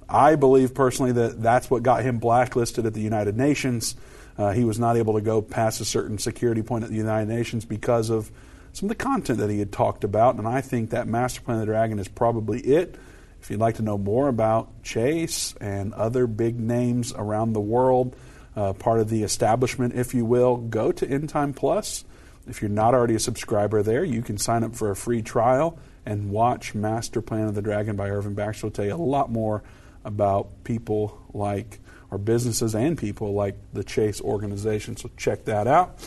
I 0.09 0.37
believe 0.37 0.75
personally 0.75 1.12
that 1.12 1.43
that's 1.43 1.70
what 1.70 1.83
got 1.83 2.03
him 2.03 2.18
blacklisted 2.18 2.87
at 2.87 2.95
the 2.95 3.01
United 3.01 3.37
Nations. 3.37 3.95
Uh, 4.39 4.53
he 4.53 4.64
was 4.64 4.79
not 4.79 4.97
able 4.97 5.14
to 5.14 5.20
go 5.20 5.43
past 5.43 5.81
a 5.81 5.85
certain 5.85 6.16
security 6.16 6.62
point 6.62 6.83
at 6.83 6.91
the 6.91 6.97
United 6.97 7.29
Nations 7.29 7.66
because 7.66 8.09
of 8.09 8.31
some 8.73 8.89
of 8.91 8.97
the 8.97 9.03
content 9.05 9.39
that 9.39 9.51
he 9.51 9.59
had 9.59 9.70
talked 9.70 10.03
about. 10.03 10.37
And 10.37 10.49
I 10.49 10.62
think 10.62 10.91
that 10.91 11.07
Master 11.07 11.43
Plan 11.43 11.59
of 11.59 11.66
the 11.66 11.73
Dragon 11.73 11.99
is 11.99 12.09
probably 12.09 12.61
it. 12.61 12.97
If 13.43 13.51
you'd 13.51 13.61
like 13.61 13.77
to 13.77 13.83
know 13.83 13.99
more 13.99 14.29
about 14.29 14.83
Chase 14.83 15.55
and 15.61 15.93
other 15.93 16.27
big 16.27 16.59
names 16.59 17.12
around 17.12 17.53
the 17.53 17.61
world, 17.61 18.16
uh, 18.57 18.73
part 18.73 19.01
of 19.01 19.11
the 19.11 19.25
establishment, 19.25 19.95
if 19.95 20.14
you 20.14 20.25
will, 20.25 20.57
go 20.57 20.93
to 20.93 21.07
End 21.07 21.29
Time 21.29 21.53
Plus. 21.53 22.05
If 22.47 22.61
you're 22.61 22.70
not 22.70 22.95
already 22.95 23.14
a 23.14 23.20
subscriber 23.20 23.82
there, 23.82 24.05
you 24.05 24.22
can 24.22 24.36
sign 24.38 24.64
up 24.64 24.74
for 24.74 24.90
a 24.90 24.97
free 24.97 25.22
trial 25.22 25.78
and 26.05 26.30
watch 26.30 26.74
Master 26.74 27.22
Plan 27.22 27.47
of 27.47 27.55
the 27.55 27.62
Dragon 27.62 27.97
by 27.97 28.11
Irvin 28.11 28.34
Baxter. 28.34 28.66
will 28.66 28.72
tell 28.72 28.84
you 28.84 28.95
a 28.95 28.97
lot 28.97 29.30
more 29.30 29.62
about 30.05 30.64
people 30.64 31.20
like, 31.32 31.78
or 32.11 32.18
businesses 32.18 32.74
and 32.74 32.99
people 32.99 33.34
like 33.34 33.57
the 33.72 33.84
Chase 33.84 34.20
organization. 34.20 34.97
So 34.97 35.11
check 35.16 35.45
that 35.45 35.66
out. 35.66 35.99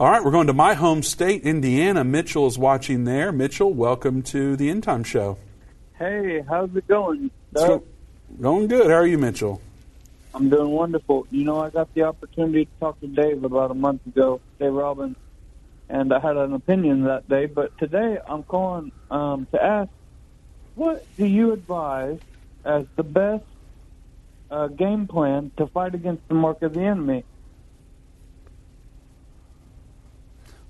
All 0.00 0.10
right, 0.10 0.24
we're 0.24 0.30
going 0.30 0.46
to 0.46 0.54
my 0.54 0.74
home 0.74 1.02
state, 1.02 1.42
Indiana. 1.42 2.02
Mitchell 2.02 2.46
is 2.46 2.58
watching 2.58 3.04
there. 3.04 3.30
Mitchell, 3.30 3.72
welcome 3.72 4.22
to 4.22 4.56
the 4.56 4.70
End 4.70 4.82
Time 4.82 5.04
Show. 5.04 5.36
Hey, 5.98 6.42
how's 6.48 6.74
it 6.74 6.88
going? 6.88 7.30
Go, 7.54 7.84
going 8.40 8.66
good. 8.66 8.86
How 8.86 8.96
are 8.96 9.06
you, 9.06 9.18
Mitchell? 9.18 9.60
I'm 10.34 10.48
doing 10.48 10.70
wonderful. 10.70 11.26
You 11.30 11.44
know, 11.44 11.60
I 11.60 11.68
got 11.68 11.92
the 11.94 12.04
opportunity 12.04 12.64
to 12.64 12.70
talk 12.80 12.98
to 13.00 13.06
Dave 13.06 13.44
about 13.44 13.70
a 13.70 13.74
month 13.74 14.04
ago, 14.06 14.40
Dave 14.58 14.72
Robbins, 14.72 15.16
and 15.92 16.10
I 16.12 16.18
had 16.18 16.38
an 16.38 16.54
opinion 16.54 17.04
that 17.04 17.28
day. 17.28 17.46
But 17.46 17.76
today 17.78 18.18
I'm 18.26 18.42
calling 18.42 18.90
um, 19.10 19.46
to 19.52 19.62
ask, 19.62 19.90
what 20.74 21.04
do 21.18 21.26
you 21.26 21.52
advise 21.52 22.18
as 22.64 22.86
the 22.96 23.02
best 23.02 23.44
uh, 24.50 24.68
game 24.68 25.06
plan 25.06 25.52
to 25.58 25.66
fight 25.66 25.94
against 25.94 26.26
the 26.28 26.34
mark 26.34 26.62
of 26.62 26.72
the 26.72 26.80
enemy? 26.80 27.24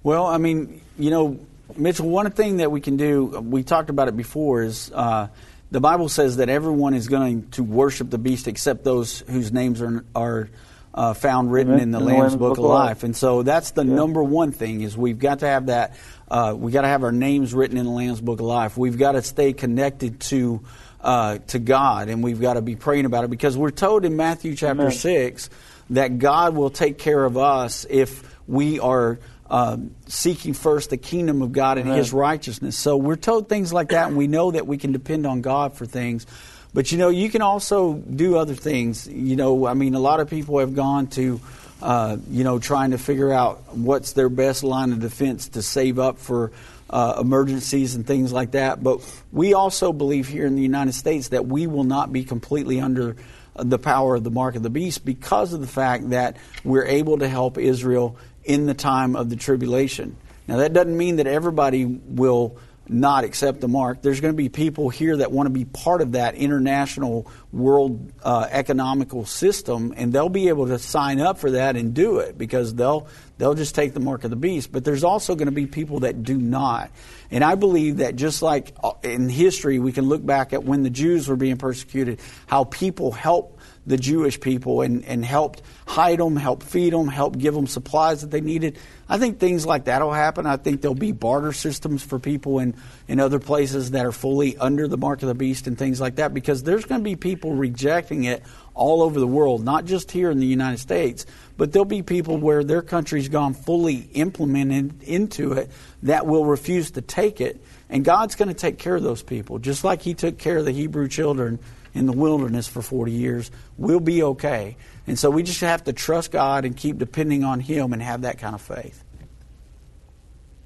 Well, 0.03 0.27
I 0.27 0.39
mean, 0.39 0.81
you 0.99 1.11
know, 1.11 1.39
Mitchell, 1.77 2.09
one 2.09 2.29
thing 2.33 2.57
that 2.57 2.73
we 2.73 2.81
can 2.81 2.97
do, 2.97 3.27
we 3.27 3.63
talked 3.63 3.91
about 3.91 4.09
it 4.09 4.17
before, 4.17 4.63
is 4.63 4.91
uh, 4.93 5.29
the 5.71 5.81
Bible 5.81 6.09
says 6.09 6.39
that 6.39 6.49
everyone 6.49 6.95
is 6.95 7.07
going 7.07 7.49
to 7.51 7.63
worship 7.63 8.11
the 8.11 8.19
beast 8.19 8.49
except 8.49 8.83
those 8.83 9.21
whose 9.21 9.53
names 9.53 9.81
are, 9.81 10.05
are 10.17 10.51
uh, 10.95 11.15
found 11.15 11.51
written 11.51 11.79
in 11.79 11.91
the, 11.91 11.99
in 11.99 12.05
the 12.05 12.13
Lamb's, 12.13 12.37
Book, 12.37 12.59
of 12.59 12.65
Life. 12.65 13.03
And 13.03 13.17
so 13.17 13.43
that's 13.43 13.71
the 13.73 13.85
yeah. 13.85 13.95
number 13.95 14.23
one 14.23 14.53
thing 14.53 14.83
is 14.83 14.97
we've 14.97 15.19
got 15.19 15.41
to 15.41 15.47
have 15.47 15.67
that. 15.67 15.97
Uh, 16.29 16.55
we 16.57 16.73
got 16.73 16.83
to 16.83 16.89
have 16.89 17.03
our 17.03 17.13
names 17.13 17.55
written 17.55 17.77
in 17.77 17.85
the 17.85 17.91
Lamb's 17.91 18.21
Book 18.21 18.41
of 18.41 18.47
Life. 18.47 18.77
We've 18.77 18.99
got 18.99 19.13
to 19.13 19.23
stay 19.23 19.53
connected 19.53 20.21
to 20.21 20.63
uh, 21.01 21.39
to 21.49 21.59
God, 21.59 22.09
and 22.09 22.23
we've 22.23 22.41
got 22.41 22.55
to 22.55 22.63
be 22.63 22.77
praying 22.77 23.07
about 23.07 23.25
it 23.25 23.31
because 23.31 23.57
we're 23.57 23.71
told 23.71 24.05
in 24.05 24.17
Matthew 24.17 24.55
chapter 24.55 24.83
Amen. 24.83 24.93
six 24.93 25.51
that 25.91 26.19
God 26.19 26.55
will 26.55 26.71
take 26.71 26.99
care 26.99 27.25
of 27.25 27.37
us 27.37 27.87
if 27.89 28.23
we 28.47 28.81
are. 28.81 29.19
Uh, 29.51 29.77
seeking 30.07 30.55
first 30.55 30.89
the 30.89 30.97
kingdom 30.97 31.43
of 31.43 31.53
God 31.53 31.77
and 31.77 31.87
Amen. 31.87 31.99
His 31.99 32.11
righteousness. 32.11 32.75
So 32.75 32.97
we're 32.97 33.17
told 33.17 33.51
things 33.51 33.71
like 33.71 33.91
that, 33.91 34.09
and 34.09 34.17
we 34.17 34.27
know 34.27 34.51
that 34.51 34.67
we 34.67 34.79
can 34.79 34.93
depend 34.93 35.27
on 35.27 35.43
God 35.43 35.75
for 35.75 35.85
things. 35.85 36.27
But 36.75 36.91
you 36.91 36.99
know, 36.99 37.11
you 37.11 37.29
can 37.29 37.43
also 37.43 37.95
do 37.95 38.37
other 38.37 38.55
things. 38.55 39.07
You 39.07 39.37
know, 39.37 39.67
I 39.67 39.75
mean, 39.75 39.95
a 39.95 40.01
lot 40.01 40.21
of 40.21 40.31
people 40.31 40.59
have 40.59 40.75
gone 40.75 41.07
to, 41.09 41.41
uh, 41.83 42.17
you 42.31 42.45
know, 42.45 42.59
trying 42.59 42.93
to 42.93 42.99
figure 42.99 43.33
out 43.33 43.75
what's 43.77 44.13
their 44.13 44.29
best 44.29 44.65
line 44.65 44.93
of 44.93 45.01
defense 45.01 45.51
to 45.51 45.63
save 45.63 45.99
up 45.99 46.19
for 46.19 46.51
uh, 46.89 47.19
emergencies 47.21 47.95
and 47.95 48.07
things 48.07 48.33
like 48.33 48.53
that. 48.53 48.83
But 48.83 49.01
we 49.33 49.55
also 49.55 49.93
believe 49.93 50.29
here 50.29 50.47
in 50.47 50.57
the 50.57 50.63
United 50.63 50.95
States 50.95 51.29
that 51.29 51.47
we 51.47 51.67
will 51.67 51.85
not 51.85 52.13
be 52.13 52.25
completely 52.25 52.81
under 52.81 53.17
the 53.55 53.79
power 53.79 54.15
of 54.15 54.25
the 54.25 54.31
mark 54.31 54.57
of 54.57 54.63
the 54.63 54.71
beast 54.71 55.05
because 55.05 55.53
of 55.53 55.61
the 55.61 55.67
fact 55.67 56.11
that 56.11 56.37
we're 56.65 56.87
able 56.87 57.19
to 57.19 57.29
help 57.29 57.59
Israel 57.59 58.17
in 58.45 58.67
the 58.67 58.75
time 58.75 59.15
of 59.15 59.29
the 59.29 59.37
tribulation. 59.37 60.17
Now, 60.49 60.57
that 60.59 60.73
doesn't 60.73 60.97
mean 60.97 61.17
that 61.17 61.27
everybody 61.27 61.85
will 61.85 62.57
not 62.89 63.25
accept 63.25 63.61
the 63.61 63.69
mark. 63.69 64.03
There's 64.03 64.21
going 64.21 64.33
to 64.33 64.37
be 64.37 64.49
people 64.49 64.89
here 64.89 65.17
that 65.19 65.33
want 65.33 65.47
to 65.47 65.51
be 65.51 65.65
part 65.65 66.01
of 66.01 66.13
that 66.13 66.35
international 66.35 67.31
world 67.53 68.13
uh, 68.23 68.47
economical 68.51 69.25
system, 69.25 69.95
and 69.97 70.13
they'll 70.13 70.29
be 70.29 70.49
able 70.49 70.67
to 70.67 70.79
sign 70.79 71.21
up 71.21 71.39
for 71.39 71.53
that 71.53 71.77
and 71.77 71.95
do 71.95 72.19
it 72.19 72.37
because 72.37 72.75
they'll 72.75 73.07
they'll 73.39 73.55
just 73.55 73.75
take 73.75 73.95
the 73.95 74.01
mark 74.01 74.25
of 74.25 74.31
the 74.31 74.37
beast. 74.37 74.73
But 74.73 74.85
there's 74.85 75.05
also 75.05 75.35
going 75.35 75.47
to 75.47 75.53
be 75.53 75.67
people 75.67 76.01
that 76.01 76.23
do 76.23 76.37
not, 76.37 76.91
and 77.31 77.45
I 77.45 77.55
believe 77.55 77.99
that 77.99 78.17
just 78.17 78.43
like 78.43 78.75
uh, 78.83 78.93
in 79.03 79.29
history, 79.29 79.79
we 79.79 79.93
can 79.93 80.07
look 80.07 80.25
back 80.25 80.53
at 80.53 80.65
when 80.65 80.83
the 80.83 80.91
Jews 80.91 81.29
were 81.29 81.37
being 81.37 81.57
persecuted, 81.57 82.21
how 82.47 82.65
people 82.65 83.13
helped 83.13 83.52
the 83.87 83.97
Jewish 83.97 84.39
people 84.41 84.81
and, 84.83 85.05
and 85.05 85.25
helped 85.25 85.63
hide 85.87 86.21
them, 86.21 86.37
help 86.37 86.63
feed 86.63 86.93
them, 86.93 87.09
help 87.09 87.37
give 87.37 87.55
them 87.55 87.67
supplies 87.67 88.21
that 88.21 88.31
they 88.31 88.41
needed. 88.41 88.79
I 89.09 89.19
think 89.19 89.39
things 89.39 89.67
like 89.67 89.85
that 89.85 90.03
will 90.03 90.13
happen. 90.13 90.47
I 90.47 90.57
think 90.57 90.81
there'll 90.81 90.95
be 90.95 91.13
barter 91.13 91.53
systems 91.53 92.03
for 92.03 92.19
people 92.19 92.61
in, 92.61 92.75
in 93.09 93.19
other 93.19 93.41
places 93.41 93.91
that 93.91 94.07
are 94.07 94.13
fully 94.13 94.57
under 94.57 94.87
the 94.87 94.97
mark 94.97 95.23
of 95.23 95.29
the 95.29 95.35
beast 95.35 95.67
and 95.67 95.77
things 95.77 96.01
like 96.01 96.17
that 96.17 96.33
because 96.33 96.63
there's 96.63 96.85
going 96.85 97.01
to 97.01 97.05
be 97.05 97.17
people 97.17 97.55
rejecting 97.55 98.25
it 98.25 98.43
all 98.75 99.03
over 99.03 99.19
the 99.19 99.27
world, 99.27 99.65
not 99.65 99.85
just 99.85 100.11
here 100.11 100.31
in 100.31 100.39
the 100.39 100.47
United 100.47 100.79
States, 100.79 101.27
but 101.57 101.73
there'll 101.73 101.85
be 101.85 102.03
people 102.03 102.39
where 102.39 102.65
their 102.65 102.83
country's 102.83 103.29
gone 103.29 103.53
fully 103.53 104.09
implemented 104.15 105.03
into 105.03 105.53
it 105.53 105.71
that 106.05 106.27
will 106.27 106.47
refuse 106.47 106.93
to 106.93 107.03
take 107.03 107.41
it. 107.41 107.63
And 107.91 108.05
God's 108.05 108.37
going 108.37 108.49
to 108.49 108.55
take 108.55 108.79
care 108.79 108.95
of 108.95 109.03
those 109.03 109.23
people, 109.23 109.59
just 109.59 109.85
like 109.85 110.01
He 110.01 110.15
took 110.15 110.39
care 110.39 110.59
of 110.59 110.65
the 110.65 110.73
Hebrew 110.73 111.09
children 111.09 111.59
in 111.95 112.07
the 112.07 112.13
wilderness 112.13 112.69
for 112.69 112.83
40 112.83 113.13
years. 113.13 113.51
We'll 113.77 114.01
be 114.01 114.23
okay. 114.23 114.77
And 115.07 115.19
so 115.19 115.31
we 115.31 115.43
just 115.43 115.61
have 115.61 115.85
to 115.85 115.93
trust 115.93 116.31
God 116.31 116.65
and 116.65 116.77
keep 116.77 116.99
depending 116.99 117.45
on 117.45 117.61
Him 117.61 117.93
and 117.93 118.03
have 118.03 118.23
that 118.23 118.39
kind 118.39 118.55
of 118.55 118.63
faith. 118.63 119.05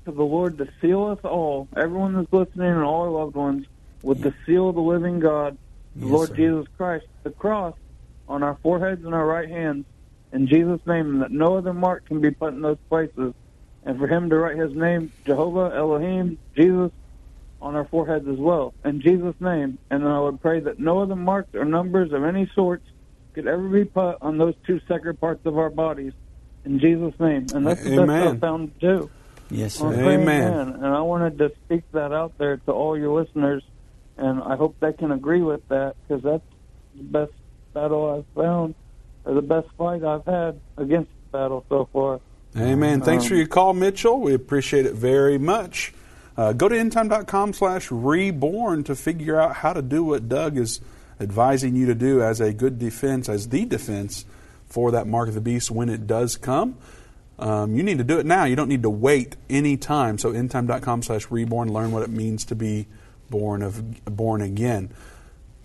To 0.04 0.12
the 0.12 0.22
Lord 0.22 0.58
to 0.58 0.68
seal 0.80 1.04
us 1.04 1.18
all, 1.24 1.68
everyone 1.76 2.14
that's 2.14 2.32
listening 2.32 2.70
and 2.70 2.82
all 2.82 3.02
our 3.02 3.10
loved 3.10 3.34
ones, 3.34 3.66
with 4.02 4.18
yeah. 4.18 4.30
the 4.30 4.34
seal 4.44 4.68
of 4.68 4.76
the 4.76 4.80
living 4.80 5.18
God, 5.18 5.56
the 5.96 6.06
yes, 6.06 6.12
Lord 6.12 6.28
sir. 6.28 6.36
Jesus 6.36 6.66
Christ, 6.76 7.06
the 7.24 7.30
cross 7.30 7.74
on 8.28 8.42
our 8.42 8.56
foreheads 8.62 9.04
and 9.04 9.14
our 9.14 9.26
right 9.26 9.48
hands, 9.48 9.84
in 10.32 10.46
Jesus' 10.46 10.80
name, 10.86 11.14
and 11.14 11.22
that 11.22 11.30
no 11.30 11.56
other 11.56 11.72
mark 11.72 12.06
can 12.06 12.20
be 12.20 12.30
put 12.30 12.52
in 12.52 12.60
those 12.60 12.78
places. 12.88 13.34
And 13.84 13.98
for 13.98 14.06
Him 14.06 14.30
to 14.30 14.36
write 14.36 14.56
His 14.56 14.74
name, 14.74 15.12
Jehovah, 15.24 15.72
Elohim, 15.74 16.38
Jesus, 16.56 16.92
on 17.60 17.74
our 17.74 17.86
foreheads 17.86 18.28
as 18.28 18.38
well, 18.38 18.74
in 18.84 19.00
Jesus' 19.00 19.34
name. 19.40 19.78
And 19.90 20.04
then 20.04 20.10
I 20.10 20.20
would 20.20 20.40
pray 20.40 20.60
that 20.60 20.78
no 20.78 21.00
other 21.00 21.16
marks 21.16 21.54
or 21.54 21.64
numbers 21.64 22.12
of 22.12 22.24
any 22.24 22.50
sorts 22.54 22.84
could 23.34 23.46
ever 23.46 23.68
be 23.68 23.84
put 23.84 24.16
on 24.20 24.38
those 24.38 24.54
two 24.66 24.80
sacred 24.88 25.20
parts 25.20 25.44
of 25.46 25.58
our 25.58 25.70
bodies, 25.70 26.12
in 26.64 26.78
Jesus' 26.78 27.18
name. 27.18 27.46
And 27.54 27.66
that's 27.66 27.82
the 27.82 28.06
best 28.06 28.10
I 28.10 28.36
found 28.36 28.78
to 28.80 28.98
do. 28.98 29.10
Yes, 29.50 29.74
sir. 29.74 29.92
Amen. 29.92 30.20
Amen. 30.20 30.68
And 30.74 30.86
I 30.86 31.00
wanted 31.00 31.38
to 31.38 31.52
speak 31.64 31.84
that 31.92 32.12
out 32.12 32.36
there 32.38 32.56
to 32.56 32.72
all 32.72 32.98
your 32.98 33.20
listeners, 33.20 33.62
and 34.16 34.42
I 34.42 34.56
hope 34.56 34.76
they 34.80 34.92
can 34.92 35.12
agree 35.12 35.42
with 35.42 35.66
that 35.68 35.94
because 36.02 36.22
that's 36.22 36.42
the 36.96 37.02
best 37.02 37.32
battle 37.72 38.16
I've 38.16 38.42
found, 38.42 38.74
or 39.24 39.34
the 39.34 39.42
best 39.42 39.68
fight 39.78 40.02
I've 40.02 40.24
had 40.24 40.60
against 40.76 41.10
the 41.10 41.38
battle 41.38 41.64
so 41.68 41.88
far. 41.92 42.20
Amen. 42.56 43.02
Thanks 43.02 43.24
um, 43.24 43.28
for 43.28 43.34
your 43.34 43.46
call, 43.46 43.74
Mitchell. 43.74 44.18
We 44.18 44.32
appreciate 44.34 44.86
it 44.86 44.94
very 44.94 45.38
much. 45.38 45.92
Uh, 46.36 46.52
go 46.52 46.68
to 46.68 46.74
endtime.com 46.74 47.52
slash 47.52 47.90
reborn 47.90 48.84
to 48.84 48.94
figure 48.94 49.40
out 49.40 49.56
how 49.56 49.72
to 49.72 49.82
do 49.82 50.04
what 50.04 50.28
Doug 50.28 50.58
is 50.58 50.80
advising 51.18 51.76
you 51.76 51.86
to 51.86 51.94
do 51.94 52.22
as 52.22 52.40
a 52.40 52.52
good 52.52 52.78
defense, 52.78 53.28
as 53.28 53.48
the 53.48 53.64
defense 53.64 54.26
for 54.66 54.90
that 54.90 55.06
mark 55.06 55.28
of 55.28 55.34
the 55.34 55.40
beast 55.40 55.70
when 55.70 55.88
it 55.88 56.06
does 56.06 56.36
come. 56.36 56.76
Um, 57.38 57.74
you 57.74 57.82
need 57.82 57.98
to 57.98 58.04
do 58.04 58.18
it 58.18 58.26
now. 58.26 58.44
You 58.44 58.56
don't 58.56 58.68
need 58.68 58.82
to 58.82 58.90
wait 58.90 59.36
any 59.48 59.76
time. 59.76 60.18
So 60.18 60.32
endtime.com 60.32 61.02
slash 61.02 61.30
reborn, 61.30 61.72
learn 61.72 61.92
what 61.92 62.02
it 62.02 62.10
means 62.10 62.44
to 62.46 62.54
be 62.54 62.86
born 63.30 63.62
of 63.62 64.04
born 64.04 64.40
again. 64.40 64.90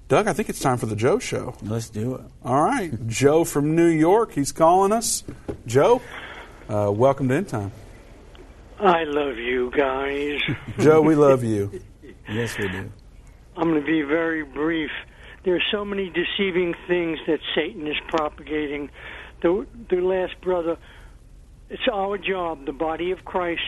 Doug, 0.07 0.27
I 0.27 0.33
think 0.33 0.49
it's 0.49 0.59
time 0.59 0.77
for 0.77 0.87
the 0.87 0.95
Joe 0.95 1.19
Show. 1.19 1.55
Let's 1.61 1.89
do 1.89 2.15
it. 2.15 2.21
All 2.43 2.61
right. 2.61 3.07
Joe 3.07 3.45
from 3.45 3.75
New 3.75 3.87
York, 3.87 4.33
he's 4.33 4.51
calling 4.51 4.91
us. 4.91 5.23
Joe, 5.65 6.01
uh, 6.67 6.91
welcome 6.93 7.29
to 7.29 7.35
End 7.35 7.47
Time. 7.47 7.71
I 8.81 9.03
love 9.03 9.37
you 9.37 9.69
guys. 9.69 10.41
Joe, 10.79 11.01
we 11.01 11.13
love 11.13 11.43
you. 11.43 11.81
yes, 12.27 12.57
we 12.57 12.67
do. 12.67 12.91
I'm 13.55 13.69
going 13.69 13.79
to 13.79 13.85
be 13.85 14.01
very 14.01 14.43
brief. 14.43 14.89
There 15.43 15.55
are 15.55 15.63
so 15.71 15.85
many 15.85 16.09
deceiving 16.09 16.73
things 16.87 17.19
that 17.27 17.41
Satan 17.53 17.85
is 17.85 17.97
propagating. 18.07 18.89
The, 19.43 19.67
the 19.89 19.97
last 19.97 20.41
brother, 20.41 20.77
it's 21.69 21.87
our 21.91 22.17
job, 22.17 22.65
the 22.65 22.73
body 22.73 23.11
of 23.11 23.23
Christ, 23.23 23.61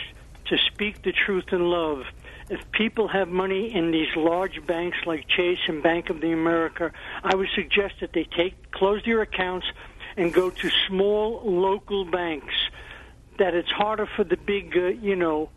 to 0.46 0.58
speak 0.74 1.04
the 1.04 1.12
truth 1.12 1.46
in 1.52 1.62
love. 1.62 2.06
If 2.50 2.60
people 2.72 3.08
have 3.08 3.28
money 3.28 3.72
in 3.72 3.92
these 3.92 4.16
large 4.16 4.66
banks 4.66 4.98
like 5.06 5.28
Chase 5.28 5.60
and 5.68 5.84
Bank 5.84 6.10
of 6.10 6.22
the 6.22 6.32
America, 6.32 6.92
I 7.24 7.36
would 7.36 7.50
suggest 7.54 7.96
that 8.02 8.14
they 8.14 8.24
take 8.24 8.72
close 8.72 9.04
their 9.06 9.22
accounts 9.22 9.68
and 10.18 10.34
go 10.34 10.50
to 10.50 10.70
small 10.88 11.42
local 11.46 12.04
banks. 12.06 12.56
That 13.40 13.54
it's 13.56 13.72
harder 13.72 14.06
for 14.06 14.24
the 14.24 14.38
big, 14.38 14.78
uh, 14.78 14.88
you 14.88 15.16
know, 15.16 15.50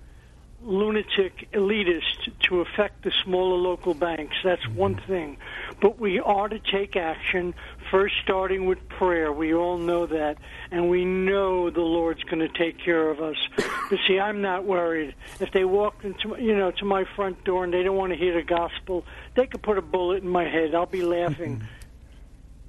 lunatic 0.62 1.48
elitist 1.52 2.32
to 2.40 2.60
affect 2.60 3.04
the 3.04 3.12
smaller 3.24 3.56
local 3.56 3.94
banks. 3.94 4.36
That's 4.42 4.66
one 4.68 4.96
thing. 5.06 5.36
But 5.80 6.00
we 6.00 6.18
are 6.18 6.48
to 6.48 6.58
take 6.58 6.96
action, 6.96 7.54
first 7.90 8.14
starting 8.22 8.66
with 8.66 8.88
prayer. 8.88 9.32
We 9.32 9.54
all 9.54 9.78
know 9.78 10.06
that. 10.06 10.38
And 10.70 10.88
we 10.88 11.04
know 11.04 11.70
the 11.70 11.82
Lord's 11.82 12.22
going 12.24 12.40
to 12.40 12.48
take 12.48 12.78
care 12.78 13.10
of 13.10 13.20
us. 13.20 13.36
But 13.88 14.00
see, 14.08 14.18
I'm 14.18 14.42
not 14.42 14.64
worried. 14.64 15.14
If 15.38 15.52
they 15.52 15.64
walk 15.64 16.02
into, 16.02 16.36
you 16.42 16.56
know, 16.56 16.72
to 16.72 16.84
my 16.84 17.04
front 17.14 17.44
door 17.44 17.62
and 17.62 17.72
they 17.72 17.84
don't 17.84 17.96
want 17.96 18.12
to 18.12 18.18
hear 18.18 18.34
the 18.34 18.42
gospel, 18.42 19.04
they 19.36 19.46
could 19.46 19.62
put 19.62 19.78
a 19.78 19.82
bullet 19.82 20.24
in 20.24 20.28
my 20.28 20.42
head. 20.42 20.74
I'll 20.74 20.86
be 20.86 21.02
laughing. 21.02 21.62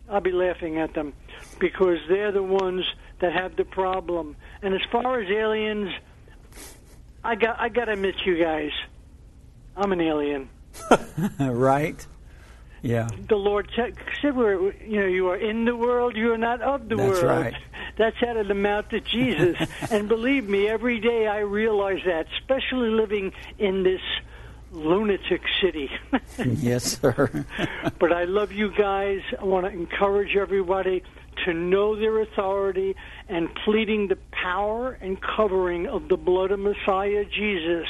I'll 0.08 0.22
be 0.22 0.32
laughing 0.32 0.78
at 0.78 0.94
them 0.94 1.14
because 1.58 1.98
they're 2.08 2.32
the 2.32 2.44
ones 2.44 2.86
that 3.18 3.34
have 3.34 3.56
the 3.56 3.66
problem. 3.66 4.36
And 4.62 4.74
as 4.74 4.82
far 4.92 5.22
as 5.22 5.30
aliens, 5.30 5.92
I 7.24 7.36
got 7.36 7.60
I 7.60 7.70
got 7.70 7.86
to 7.86 7.94
admit, 7.94 8.16
you 8.26 8.38
guys, 8.38 8.72
I'm 9.76 9.92
an 9.92 10.02
alien. 10.02 10.50
right? 11.40 12.06
Yeah. 12.82 13.10
The 13.28 13.36
Lord 13.36 13.70
said, 13.76 13.96
we're, 14.36 14.72
you 14.84 15.00
know, 15.00 15.08
you 15.08 15.28
are 15.30 15.36
in 15.36 15.66
the 15.66 15.76
world, 15.76 16.16
you 16.16 16.32
are 16.32 16.38
not 16.38 16.62
of 16.62 16.88
the 16.88 16.96
That's 16.96 17.22
world. 17.22 17.46
right. 17.46 17.54
That's 17.98 18.22
out 18.24 18.38
of 18.38 18.48
the 18.48 18.54
mouth 18.54 18.92
of 18.94 19.04
Jesus. 19.04 19.58
and 19.92 20.08
believe 20.08 20.48
me, 20.48 20.68
every 20.68 21.00
day 21.00 21.28
I 21.28 21.40
realize 21.40 22.02
that, 22.06 22.28
especially 22.40 22.90
living 22.90 23.34
in 23.58 23.84
this 23.84 24.02
lunatic 24.72 25.42
city. 25.60 25.90
yes, 26.46 27.00
sir. 27.02 27.46
but 28.00 28.14
I 28.14 28.26
love 28.26 28.52
you 28.52 28.72
guys. 28.72 29.22
I 29.40 29.44
want 29.44 29.66
to 29.66 29.72
encourage 29.72 30.36
everybody 30.36 31.04
to 31.46 31.54
know 31.54 31.96
their 31.96 32.22
authority 32.22 32.96
and 33.28 33.54
pleading 33.66 34.08
the 34.08 34.18
power 34.32 34.98
and 35.02 35.22
covering 35.22 35.88
of 35.88 36.08
the 36.08 36.18
blood 36.18 36.52
of 36.52 36.60
Messiah 36.60 37.26
Jesus 37.26 37.88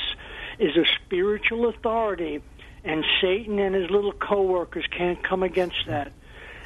is 0.60 0.76
a 0.76 0.86
spiritual 1.06 1.68
authority, 1.68 2.42
and 2.84 3.04
Satan 3.22 3.60
and 3.60 3.76
his 3.76 3.90
little 3.90 4.14
coworkers 4.14 4.86
can't 4.96 5.22
come 5.24 5.44
against 5.44 5.86
that. 5.88 6.12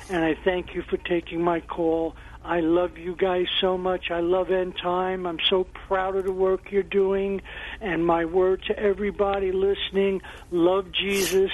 And 0.10 0.24
I 0.24 0.36
thank 0.44 0.74
you 0.74 0.82
for 0.82 0.98
taking 0.98 1.42
my 1.42 1.60
call. 1.62 2.16
I 2.44 2.62
love 2.62 2.98
you 2.98 3.16
guys 3.16 3.46
so 3.60 3.78
much. 3.78 4.10
I 4.10 4.20
love 4.20 4.50
End 4.50 4.76
Time. 4.78 5.28
I'm 5.28 5.40
so 5.50 5.64
proud 5.64 6.16
of 6.16 6.26
the 6.26 6.32
work 6.32 6.72
you're 6.72 6.84
doing. 6.84 7.42
And 7.80 8.06
my 8.06 8.26
word 8.26 8.64
to 8.68 8.78
everybody 8.78 9.52
listening 9.52 10.22
love 10.50 10.92
Jesus, 10.92 11.52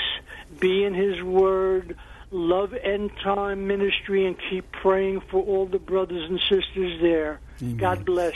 be 0.60 0.86
in 0.86 0.94
His 0.94 1.22
Word, 1.22 1.98
love 2.32 2.74
End 2.74 3.12
Time 3.24 3.68
Ministry, 3.68 4.26
and 4.26 4.36
keep 4.50 4.72
praying 4.72 5.22
for 5.32 5.42
all 5.44 5.66
the 5.66 5.80
brothers 5.80 6.30
and 6.30 6.40
sisters 6.50 7.00
there. 7.02 7.40
God 7.78 8.06
bless. 8.06 8.34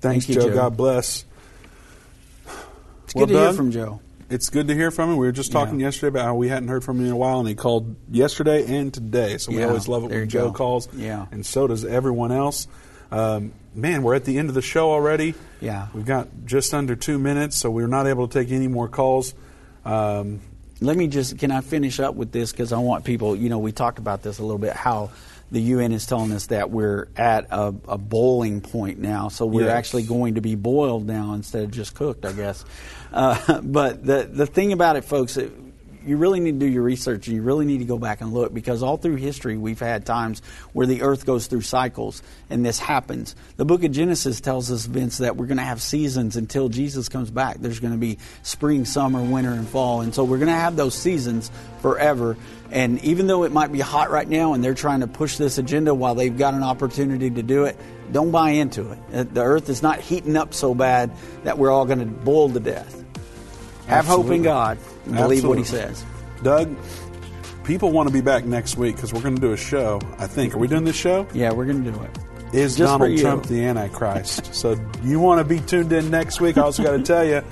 Thanks, 0.00 0.26
Thank 0.26 0.28
you, 0.28 0.34
Joe. 0.42 0.48
Joe. 0.48 0.54
God 0.54 0.76
bless. 0.76 1.24
It's 3.04 3.12
good 3.14 3.28
to 3.28 3.34
hear 3.38 3.52
from 3.52 3.70
Joe. 3.70 4.00
It's 4.28 4.50
good 4.50 4.66
to 4.68 4.74
hear 4.74 4.90
from 4.90 5.10
him. 5.10 5.16
We 5.18 5.26
were 5.26 5.32
just 5.32 5.52
talking 5.52 5.78
yesterday 5.78 6.08
about 6.08 6.24
how 6.24 6.34
we 6.34 6.48
hadn't 6.48 6.68
heard 6.68 6.82
from 6.82 6.98
him 6.98 7.06
in 7.06 7.12
a 7.12 7.16
while, 7.16 7.38
and 7.38 7.48
he 7.48 7.54
called 7.54 7.94
yesterday 8.10 8.66
and 8.76 8.92
today. 8.92 9.38
So 9.38 9.52
we 9.52 9.58
Yeah, 9.60 9.68
always 9.68 9.86
love 9.86 10.02
it 10.04 10.10
when 10.10 10.28
Joe 10.28 10.46
go. 10.48 10.52
calls. 10.52 10.88
Yeah. 10.94 11.26
And 11.30 11.46
so 11.46 11.66
does 11.68 11.84
everyone 11.84 12.32
else. 12.32 12.66
Um, 13.12 13.52
man, 13.72 14.02
we're 14.02 14.16
at 14.16 14.24
the 14.24 14.36
end 14.38 14.48
of 14.48 14.56
the 14.56 14.62
show 14.62 14.90
already. 14.90 15.34
Yeah. 15.60 15.86
We've 15.94 16.04
got 16.04 16.28
just 16.44 16.74
under 16.74 16.96
two 16.96 17.20
minutes, 17.20 17.56
so 17.56 17.70
we're 17.70 17.86
not 17.86 18.08
able 18.08 18.26
to 18.26 18.38
take 18.42 18.50
any 18.52 18.66
more 18.66 18.88
calls. 18.88 19.32
Um, 19.84 20.40
Let 20.80 20.96
me 20.96 21.06
just, 21.08 21.38
can 21.38 21.50
I 21.50 21.62
finish 21.62 22.00
up 22.00 22.14
with 22.14 22.32
this? 22.32 22.52
Because 22.52 22.72
I 22.72 22.78
want 22.78 23.04
people, 23.04 23.34
you 23.34 23.48
know, 23.48 23.58
we 23.58 23.72
talked 23.72 23.98
about 23.98 24.22
this 24.22 24.38
a 24.38 24.42
little 24.42 24.58
bit, 24.58 24.74
how 24.74 25.10
the 25.50 25.60
UN 25.60 25.92
is 25.92 26.04
telling 26.06 26.32
us 26.32 26.46
that 26.46 26.70
we're 26.70 27.08
at 27.16 27.46
a, 27.50 27.74
a 27.88 27.96
boiling 27.98 28.60
point 28.60 28.98
now. 28.98 29.28
So 29.28 29.46
we're 29.46 29.66
Yes. 29.66 29.72
actually 29.76 30.02
going 30.02 30.34
to 30.34 30.40
be 30.40 30.54
boiled 30.54 31.06
now 31.06 31.32
instead 31.34 31.62
of 31.64 31.70
just 31.70 31.94
cooked, 31.94 32.24
I 32.26 32.32
guess. 32.32 32.64
Uh, 33.12 33.60
but 33.64 34.04
the, 34.04 34.28
the 34.30 34.46
thing 34.46 34.72
about 34.72 34.96
it, 34.96 35.04
folks, 35.04 35.36
it, 35.36 35.52
you 36.06 36.16
really 36.16 36.40
need 36.40 36.60
to 36.60 36.66
do 36.66 36.70
your 36.70 36.82
research 36.82 37.26
and 37.26 37.36
you 37.36 37.42
really 37.42 37.66
need 37.66 37.78
to 37.78 37.84
go 37.84 37.98
back 37.98 38.20
and 38.20 38.32
look 38.32 38.54
because 38.54 38.82
all 38.82 38.96
through 38.96 39.16
history 39.16 39.56
we've 39.56 39.80
had 39.80 40.06
times 40.06 40.40
where 40.72 40.86
the 40.86 41.02
earth 41.02 41.26
goes 41.26 41.46
through 41.46 41.62
cycles 41.62 42.22
and 42.48 42.64
this 42.64 42.78
happens. 42.78 43.34
The 43.56 43.64
book 43.64 43.84
of 43.84 43.92
Genesis 43.92 44.40
tells 44.40 44.70
us, 44.70 44.86
Vince, 44.86 45.18
that 45.18 45.36
we're 45.36 45.46
going 45.46 45.58
to 45.58 45.64
have 45.64 45.82
seasons 45.82 46.36
until 46.36 46.68
Jesus 46.68 47.08
comes 47.08 47.30
back. 47.30 47.58
There's 47.58 47.80
going 47.80 47.92
to 47.92 47.98
be 47.98 48.18
spring, 48.42 48.84
summer, 48.84 49.22
winter, 49.22 49.52
and 49.52 49.68
fall. 49.68 50.00
And 50.00 50.14
so 50.14 50.24
we're 50.24 50.38
going 50.38 50.48
to 50.48 50.54
have 50.54 50.76
those 50.76 50.94
seasons 50.94 51.50
forever. 51.80 52.36
And 52.70 53.02
even 53.04 53.26
though 53.26 53.44
it 53.44 53.52
might 53.52 53.72
be 53.72 53.80
hot 53.80 54.10
right 54.10 54.28
now 54.28 54.54
and 54.54 54.62
they're 54.62 54.74
trying 54.74 55.00
to 55.00 55.06
push 55.06 55.36
this 55.36 55.58
agenda 55.58 55.94
while 55.94 56.14
they've 56.14 56.36
got 56.36 56.54
an 56.54 56.62
opportunity 56.62 57.30
to 57.30 57.42
do 57.42 57.64
it, 57.64 57.76
don't 58.12 58.30
buy 58.30 58.50
into 58.50 58.92
it. 58.92 58.98
Uh, 59.12 59.24
The 59.24 59.42
earth 59.42 59.68
is 59.68 59.82
not 59.82 60.00
heating 60.00 60.36
up 60.36 60.54
so 60.54 60.74
bad 60.74 61.10
that 61.44 61.58
we're 61.58 61.70
all 61.70 61.86
going 61.86 61.98
to 62.00 62.06
boil 62.06 62.48
to 62.50 62.60
death. 62.60 63.04
Have 63.86 64.06
hope 64.06 64.30
in 64.30 64.42
God. 64.42 64.78
Believe 65.06 65.44
what 65.44 65.58
He 65.58 65.64
says. 65.64 66.04
Doug, 66.42 66.74
people 67.64 67.92
want 67.92 68.08
to 68.08 68.12
be 68.12 68.20
back 68.20 68.44
next 68.44 68.76
week 68.76 68.96
because 68.96 69.12
we're 69.12 69.22
going 69.22 69.34
to 69.34 69.40
do 69.40 69.52
a 69.52 69.56
show. 69.56 70.00
I 70.18 70.26
think. 70.26 70.54
Are 70.54 70.58
we 70.58 70.68
doing 70.68 70.84
this 70.84 70.96
show? 70.96 71.26
Yeah, 71.32 71.52
we're 71.52 71.66
going 71.66 71.84
to 71.84 71.90
do 71.90 72.02
it. 72.02 72.10
Is 72.52 72.76
Just 72.76 72.98
Donald. 72.98 73.18
Trump 73.18 73.46
the 73.46 73.64
Antichrist? 73.64 74.54
so 74.54 74.78
you 75.02 75.18
want 75.18 75.40
to 75.40 75.44
be 75.44 75.60
tuned 75.60 75.92
in 75.92 76.10
next 76.10 76.40
week. 76.40 76.56
I 76.56 76.62
also 76.62 76.82
got 76.82 76.92
to 76.92 77.02
tell 77.02 77.24
you, 77.24 77.42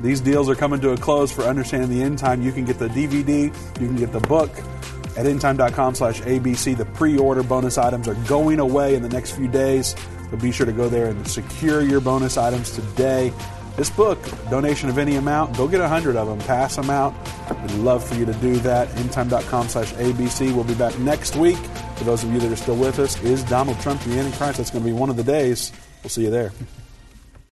these 0.00 0.20
deals 0.20 0.48
are 0.48 0.56
coming 0.56 0.80
to 0.80 0.90
a 0.90 0.96
close 0.96 1.30
for 1.30 1.42
Understanding 1.42 1.90
the 1.90 2.02
End 2.02 2.18
Time. 2.18 2.42
You 2.42 2.52
can 2.52 2.64
get 2.64 2.78
the 2.78 2.88
DVD, 2.88 3.44
you 3.80 3.86
can 3.86 3.96
get 3.96 4.12
the 4.12 4.20
book 4.20 4.50
at 5.16 5.26
endtime.com 5.26 5.94
slash 5.94 6.20
ABC. 6.22 6.76
The 6.76 6.86
pre-order 6.86 7.42
bonus 7.42 7.78
items 7.78 8.08
are 8.08 8.14
going 8.26 8.58
away 8.58 8.94
in 8.94 9.02
the 9.02 9.08
next 9.08 9.32
few 9.32 9.48
days. 9.48 9.94
So 10.30 10.36
be 10.38 10.50
sure 10.50 10.66
to 10.66 10.72
go 10.72 10.88
there 10.88 11.06
and 11.06 11.28
secure 11.28 11.82
your 11.82 12.00
bonus 12.00 12.36
items 12.36 12.70
today. 12.72 13.32
This 13.76 13.88
book, 13.88 14.18
donation 14.50 14.90
of 14.90 14.98
any 14.98 15.16
amount, 15.16 15.56
go 15.56 15.66
get 15.66 15.80
a 15.80 15.88
hundred 15.88 16.16
of 16.16 16.28
them, 16.28 16.38
pass 16.40 16.76
them 16.76 16.90
out. 16.90 17.14
We'd 17.62 17.70
love 17.78 18.04
for 18.04 18.14
you 18.14 18.26
to 18.26 18.34
do 18.34 18.56
that. 18.56 18.88
Endtime.com 18.88 19.68
slash 19.68 19.92
ABC. 19.94 20.54
We'll 20.54 20.64
be 20.64 20.74
back 20.74 20.98
next 20.98 21.36
week. 21.36 21.56
For 21.96 22.04
those 22.04 22.22
of 22.22 22.32
you 22.32 22.40
that 22.40 22.52
are 22.52 22.56
still 22.56 22.76
with 22.76 22.98
us, 22.98 23.22
is 23.22 23.42
Donald 23.44 23.80
Trump 23.80 24.02
the 24.02 24.18
Antichrist? 24.18 24.58
That's 24.58 24.70
going 24.70 24.84
to 24.84 24.90
be 24.90 24.96
one 24.96 25.08
of 25.08 25.16
the 25.16 25.24
days. 25.24 25.72
We'll 26.02 26.10
see 26.10 26.24
you 26.24 26.30
there. 26.30 26.52